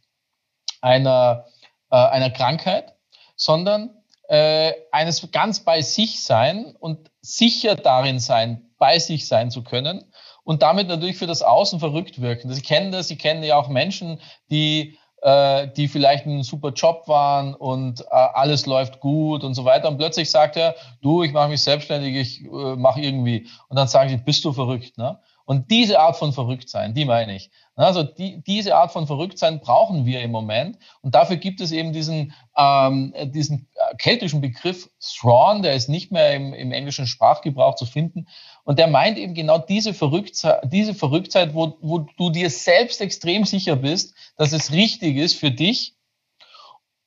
einer, 0.81 1.45
äh, 1.91 1.95
einer 1.97 2.31
Krankheit, 2.31 2.95
sondern 3.35 3.93
eines 4.29 5.31
ganz 5.31 5.61
bei 5.61 5.81
sich 5.81 6.21
sein 6.21 6.75
und 6.77 7.11
sicher 7.21 7.77
darin 7.77 8.19
sein, 8.19 8.69
bei 8.77 8.99
sich 8.99 9.25
sein 9.25 9.51
zu 9.51 9.63
können 9.63 10.11
und 10.43 10.63
damit 10.63 10.89
natürlich 10.89 11.15
für 11.15 11.27
das 11.27 11.43
Außen 11.43 11.79
verrückt 11.79 12.19
wirken. 12.19 12.53
Sie 12.53 12.61
kennen 12.61 12.91
das, 12.91 13.07
Sie 13.07 13.17
kennen 13.17 13.41
ja 13.41 13.55
auch 13.55 13.69
Menschen, 13.69 14.19
die 14.51 14.97
äh, 15.21 15.67
die 15.75 15.87
vielleicht 15.87 16.25
einen 16.25 16.43
super 16.43 16.71
Job 16.71 17.07
waren 17.07 17.53
und 17.53 18.01
äh, 18.01 18.05
alles 18.11 18.65
läuft 18.65 18.99
gut 18.99 19.43
und 19.43 19.53
so 19.55 19.65
weiter. 19.65 19.87
Und 19.87 19.97
plötzlich 19.97 20.29
sagt 20.29 20.57
er, 20.57 20.75
du, 21.01 21.23
ich 21.23 21.33
mache 21.33 21.49
mich 21.49 21.61
selbstständig, 21.61 22.15
ich 22.15 22.45
äh, 22.45 22.75
mache 22.75 23.01
irgendwie. 23.01 23.47
Und 23.67 23.77
dann 23.77 23.87
sagen 23.87 24.09
sie, 24.09 24.17
bist 24.17 24.45
du 24.45 24.53
verrückt? 24.53 24.97
Ne? 24.97 25.19
Und 25.45 25.71
diese 25.71 25.99
Art 25.99 26.17
von 26.17 26.33
Verrücktsein, 26.33 26.93
die 26.93 27.05
meine 27.05 27.35
ich. 27.35 27.49
Also 27.75 28.03
die, 28.03 28.43
diese 28.43 28.75
Art 28.75 28.91
von 28.91 29.07
Verrücktsein 29.07 29.61
brauchen 29.61 30.05
wir 30.05 30.21
im 30.21 30.31
Moment. 30.31 30.77
Und 31.01 31.15
dafür 31.15 31.37
gibt 31.37 31.61
es 31.61 31.71
eben 31.71 31.93
diesen, 31.93 32.33
ähm, 32.57 33.13
diesen 33.27 33.67
keltischen 33.97 34.41
Begriff 34.41 34.89
Thrawn, 34.99 35.61
der 35.61 35.73
ist 35.73 35.89
nicht 35.89 36.11
mehr 36.11 36.33
im, 36.33 36.53
im 36.53 36.71
englischen 36.71 37.07
Sprachgebrauch 37.07 37.75
zu 37.75 37.85
finden. 37.85 38.27
Und 38.63 38.79
der 38.79 38.87
meint 38.87 39.17
eben 39.17 39.33
genau 39.33 39.57
diese 39.57 39.93
Verrücktheit, 39.93 40.61
diese 40.71 40.93
Verrücktheit 40.93 41.53
wo, 41.53 41.77
wo 41.81 41.99
du 42.17 42.29
dir 42.29 42.49
selbst 42.49 43.01
extrem 43.01 43.45
sicher 43.45 43.75
bist, 43.75 44.15
dass 44.35 44.53
es 44.53 44.71
richtig 44.71 45.17
ist 45.17 45.35
für 45.37 45.51
dich, 45.51 45.95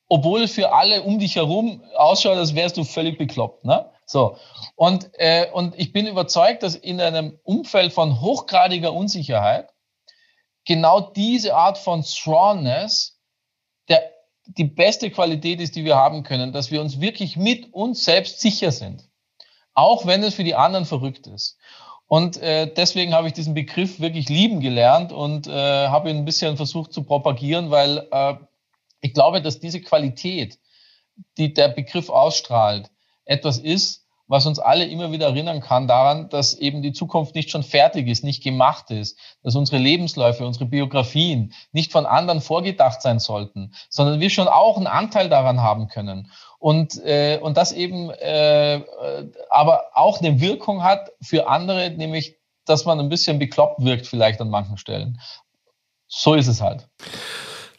obwohl 0.09 0.43
es 0.43 0.51
für 0.51 0.73
alle 0.73 1.03
um 1.03 1.19
dich 1.19 1.35
herum 1.35 1.83
ausschaut, 1.95 2.37
als 2.37 2.55
wärst 2.55 2.77
du 2.77 2.83
völlig 2.83 3.17
bekloppt. 3.17 3.63
Ne? 3.63 3.89
So. 4.05 4.37
Und, 4.75 5.09
äh, 5.13 5.49
und 5.51 5.79
ich 5.79 5.93
bin 5.93 6.05
überzeugt, 6.05 6.63
dass 6.63 6.75
in 6.75 6.99
einem 6.99 7.39
Umfeld 7.43 7.93
von 7.93 8.19
hochgradiger 8.19 8.91
Unsicherheit 8.91 9.69
genau 10.65 10.99
diese 10.99 11.55
Art 11.55 11.77
von 11.77 12.03
Strongness 12.03 13.19
der, 13.87 14.11
die 14.57 14.65
beste 14.65 15.09
Qualität 15.09 15.61
ist, 15.61 15.75
die 15.75 15.85
wir 15.85 15.95
haben 15.95 16.23
können, 16.23 16.51
dass 16.51 16.71
wir 16.71 16.81
uns 16.81 16.99
wirklich 16.99 17.37
mit 17.37 17.73
uns 17.73 18.03
selbst 18.03 18.41
sicher 18.41 18.71
sind. 18.71 19.07
Auch 19.73 20.05
wenn 20.05 20.23
es 20.23 20.35
für 20.35 20.43
die 20.43 20.55
anderen 20.55 20.85
verrückt 20.85 21.27
ist. 21.27 21.57
Und 22.07 22.37
äh, 22.37 22.71
deswegen 22.73 23.13
habe 23.13 23.27
ich 23.27 23.33
diesen 23.33 23.53
Begriff 23.53 24.01
wirklich 24.01 24.27
lieben 24.27 24.59
gelernt 24.59 25.13
und 25.13 25.47
äh, 25.47 25.51
habe 25.51 26.09
ihn 26.09 26.17
ein 26.17 26.25
bisschen 26.25 26.57
versucht 26.57 26.91
zu 26.91 27.03
propagieren, 27.03 27.71
weil 27.71 28.05
äh, 28.11 28.35
ich 28.99 29.13
glaube, 29.13 29.41
dass 29.41 29.61
diese 29.61 29.79
Qualität, 29.79 30.59
die 31.37 31.53
der 31.53 31.69
Begriff 31.69 32.09
ausstrahlt, 32.09 32.91
etwas 33.23 33.59
ist, 33.59 34.00
was 34.31 34.45
uns 34.45 34.59
alle 34.59 34.85
immer 34.85 35.11
wieder 35.11 35.27
erinnern 35.27 35.59
kann 35.59 35.89
daran, 35.89 36.29
dass 36.29 36.53
eben 36.53 36.81
die 36.81 36.93
Zukunft 36.93 37.35
nicht 37.35 37.51
schon 37.51 37.63
fertig 37.63 38.07
ist, 38.07 38.23
nicht 38.23 38.41
gemacht 38.41 38.89
ist, 38.89 39.19
dass 39.43 39.57
unsere 39.57 39.77
Lebensläufe, 39.77 40.47
unsere 40.47 40.63
Biografien 40.67 41.51
nicht 41.73 41.91
von 41.91 42.05
anderen 42.05 42.39
vorgedacht 42.39 43.01
sein 43.01 43.19
sollten, 43.19 43.73
sondern 43.89 44.21
wir 44.21 44.29
schon 44.29 44.47
auch 44.47 44.77
einen 44.77 44.87
Anteil 44.87 45.27
daran 45.27 45.59
haben 45.59 45.89
können. 45.89 46.31
Und, 46.59 46.97
äh, 47.03 47.39
und 47.41 47.57
das 47.57 47.73
eben 47.73 48.09
äh, 48.09 48.81
aber 49.49 49.87
auch 49.95 50.21
eine 50.21 50.39
Wirkung 50.39 50.81
hat 50.81 51.11
für 51.21 51.49
andere, 51.49 51.89
nämlich 51.89 52.37
dass 52.65 52.85
man 52.85 53.01
ein 53.01 53.09
bisschen 53.09 53.37
bekloppt 53.37 53.83
wirkt 53.83 54.07
vielleicht 54.07 54.39
an 54.39 54.49
manchen 54.49 54.77
Stellen. 54.77 55.19
So 56.07 56.35
ist 56.35 56.47
es 56.47 56.61
halt. 56.61 56.87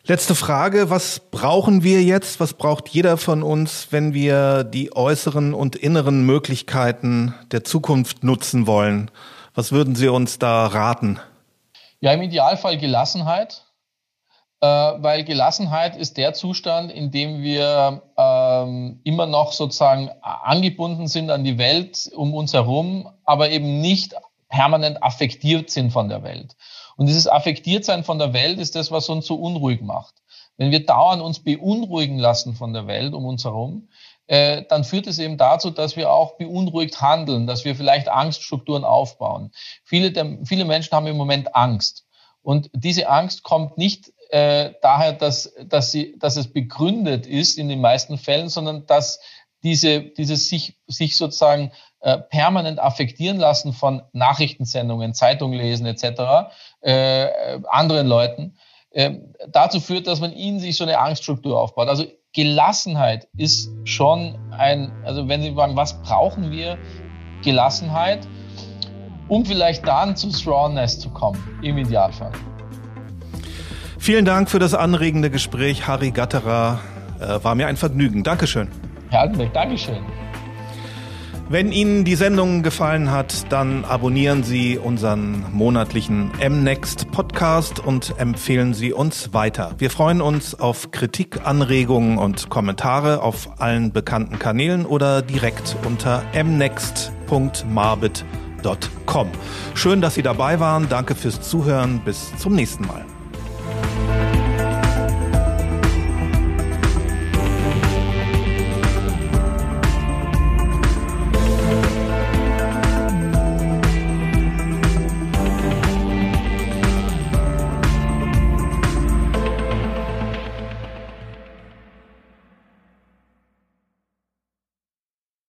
Letzte 0.05 0.35
Frage, 0.35 0.91
was 0.91 1.21
brauchen 1.31 1.85
wir 1.85 2.03
jetzt, 2.03 2.41
was 2.41 2.55
braucht 2.55 2.89
jeder 2.89 3.17
von 3.17 3.45
uns, 3.45 3.87
wenn 3.91 4.15
wir 4.15 4.65
die 4.65 4.97
äußeren 4.97 5.55
und 5.55 5.77
inneren 5.77 6.27
Möglichkeiten 6.27 7.37
der 7.53 7.63
Zukunft 7.63 8.25
nutzen 8.25 8.67
wollen? 8.67 9.13
Was 9.55 9.71
würden 9.71 9.95
Sie 9.95 10.09
uns 10.09 10.41
da 10.41 10.67
raten? 10.67 11.21
Ja, 12.01 12.13
im 12.13 12.23
Idealfall 12.23 12.79
Gelassenheit, 12.79 13.63
äh, 14.61 14.67
weil 14.67 15.23
Gelassenheit 15.23 15.95
ist 15.95 16.17
der 16.17 16.35
Zustand, 16.35 16.91
in 16.91 17.13
dem 17.13 17.41
wir 17.41 18.03
ähm, 18.17 18.99
immer 19.05 19.27
noch 19.27 19.53
sozusagen 19.53 20.11
angebunden 20.21 21.07
sind 21.07 21.31
an 21.31 21.45
die 21.45 21.59
Welt 21.59 22.11
um 22.17 22.35
uns 22.35 22.53
herum, 22.55 23.09
aber 23.25 23.51
eben 23.51 23.81
nicht 23.81 24.17
permanent 24.53 25.03
affektiert 25.03 25.71
sind 25.71 25.91
von 25.91 26.11
der 26.11 26.23
Welt. 26.23 26.55
Und 26.97 27.07
dieses 27.07 27.27
Affektiertsein 27.27 28.05
von 28.05 28.19
der 28.19 28.35
Welt 28.35 28.59
ist 28.59 28.77
das, 28.77 28.91
was 28.91 29.09
uns 29.09 29.27
so 29.27 29.35
unruhig 29.37 29.81
macht. 29.81 30.17
Wenn 30.59 30.71
wir 30.71 30.85
dauernd 30.85 31.23
uns 31.23 31.43
beunruhigen 31.43 32.19
lassen 32.19 32.55
von 32.55 32.75
der 32.75 32.87
Welt 32.87 33.15
um 33.15 33.25
uns 33.25 33.45
herum, 33.45 33.89
äh, 34.27 34.63
dann 34.69 34.85
führt 34.85 35.07
es 35.07 35.19
eben 35.19 35.39
dazu, 35.39 35.71
dass 35.71 35.97
wir 35.97 36.13
auch 36.13 36.37
beunruhigt 36.37 37.01
handeln, 37.01 37.47
dass 37.47 37.65
wir 37.65 37.75
vielleicht 37.75 38.11
Angststrukturen 38.11 38.85
aufbauen. 38.85 39.53
Viele, 39.85 40.13
der, 40.13 40.39
viele 40.45 40.67
Menschen 40.67 40.95
haben 40.95 41.07
im 41.07 41.17
Moment 41.17 41.57
Angst. 41.57 42.05
Und 42.43 42.71
diese 42.75 43.09
Angst 43.09 43.45
kommt 43.45 43.79
nicht 43.79 44.13
äh, 44.29 44.75
daher, 44.83 45.15
dass, 45.15 45.55
dass, 45.65 45.91
sie, 45.91 46.19
dass 46.19 46.37
es 46.37 46.53
begründet 46.53 47.27
ist 47.27 47.57
in 47.59 47.71
den 47.71 47.81
meisten 47.81 48.19
Fällen, 48.19 48.51
sondern 48.51 48.87
dass 48.87 49.19
diese, 49.63 50.03
dieses 50.03 50.49
sich, 50.49 50.79
sich 50.87 51.17
sozusagen 51.17 51.73
äh, 52.03 52.19
permanent 52.19 52.79
affektieren 52.81 53.39
lassen 53.39 53.73
von 53.73 54.03
Nachrichtensendungen, 54.13 55.15
Zeitung 55.15 55.53
lesen 55.53 55.87
etc., 55.87 56.51
äh, 56.81 57.29
anderen 57.71 58.07
Leuten, 58.07 58.57
äh, 58.91 59.13
dazu 59.49 59.81
führt, 59.81 60.07
dass 60.07 60.21
man 60.21 60.33
ihnen 60.33 60.59
sich 60.59 60.77
so 60.77 60.85
eine 60.85 60.99
Angststruktur 60.99 61.59
aufbaut. 61.59 61.89
Also 61.89 62.05
Gelassenheit 62.35 63.29
ist 63.37 63.71
schon 63.85 64.39
ein, 64.51 64.91
also 65.05 65.29
wenn 65.29 65.43
Sie 65.43 65.53
fragen, 65.55 65.77
was 65.77 66.03
brauchen 66.03 66.51
wir? 66.51 66.79
Gelassenheit, 67.45 68.27
um 69.29 69.45
vielleicht 69.45 69.87
dann 69.87 70.17
zu 70.17 70.31
Strongness 70.33 70.99
zu 70.99 71.11
kommen, 71.11 71.39
im 71.63 71.79
Idealfall. 71.79 72.33
Vielen 73.99 74.25
Dank 74.25 74.51
für 74.51 74.59
das 74.59 74.75
anregende 74.75 75.31
Gespräch, 75.31 75.87
Harry 75.87 76.11
Gatterer. 76.11 76.81
Äh, 77.21 77.45
war 77.45 77.55
mir 77.55 77.69
ein 77.69 77.77
Vergnügen. 77.77 78.25
Dankeschön. 78.25 78.69
Herr 79.11 79.21
Altenbeck, 79.21 79.53
Dankeschön. 79.53 80.05
Wenn 81.53 81.71
Ihnen 81.71 82.05
die 82.07 82.15
Sendung 82.15 82.63
gefallen 82.63 83.11
hat, 83.11 83.53
dann 83.53 83.85
abonnieren 83.85 84.43
Sie 84.43 84.79
unseren 84.79 85.45
monatlichen 85.53 86.33
MNext 86.39 87.11
Podcast 87.11 87.79
und 87.79 88.19
empfehlen 88.19 88.73
Sie 88.73 88.95
uns 88.95 89.35
weiter. 89.35 89.75
Wir 89.77 89.91
freuen 89.91 90.23
uns 90.23 90.59
auf 90.59 90.93
Kritik, 90.93 91.45
Anregungen 91.45 92.17
und 92.17 92.49
Kommentare 92.49 93.21
auf 93.21 93.61
allen 93.61 93.93
bekannten 93.93 94.39
Kanälen 94.39 94.87
oder 94.87 95.21
direkt 95.21 95.77
unter 95.85 96.23
mnext.marbit.com. 96.33 99.29
Schön, 99.75 100.01
dass 100.01 100.15
Sie 100.15 100.23
dabei 100.23 100.59
waren. 100.59 100.89
Danke 100.89 101.15
fürs 101.15 101.43
Zuhören. 101.43 102.01
Bis 102.03 102.35
zum 102.39 102.55
nächsten 102.55 102.87
Mal. 102.87 103.05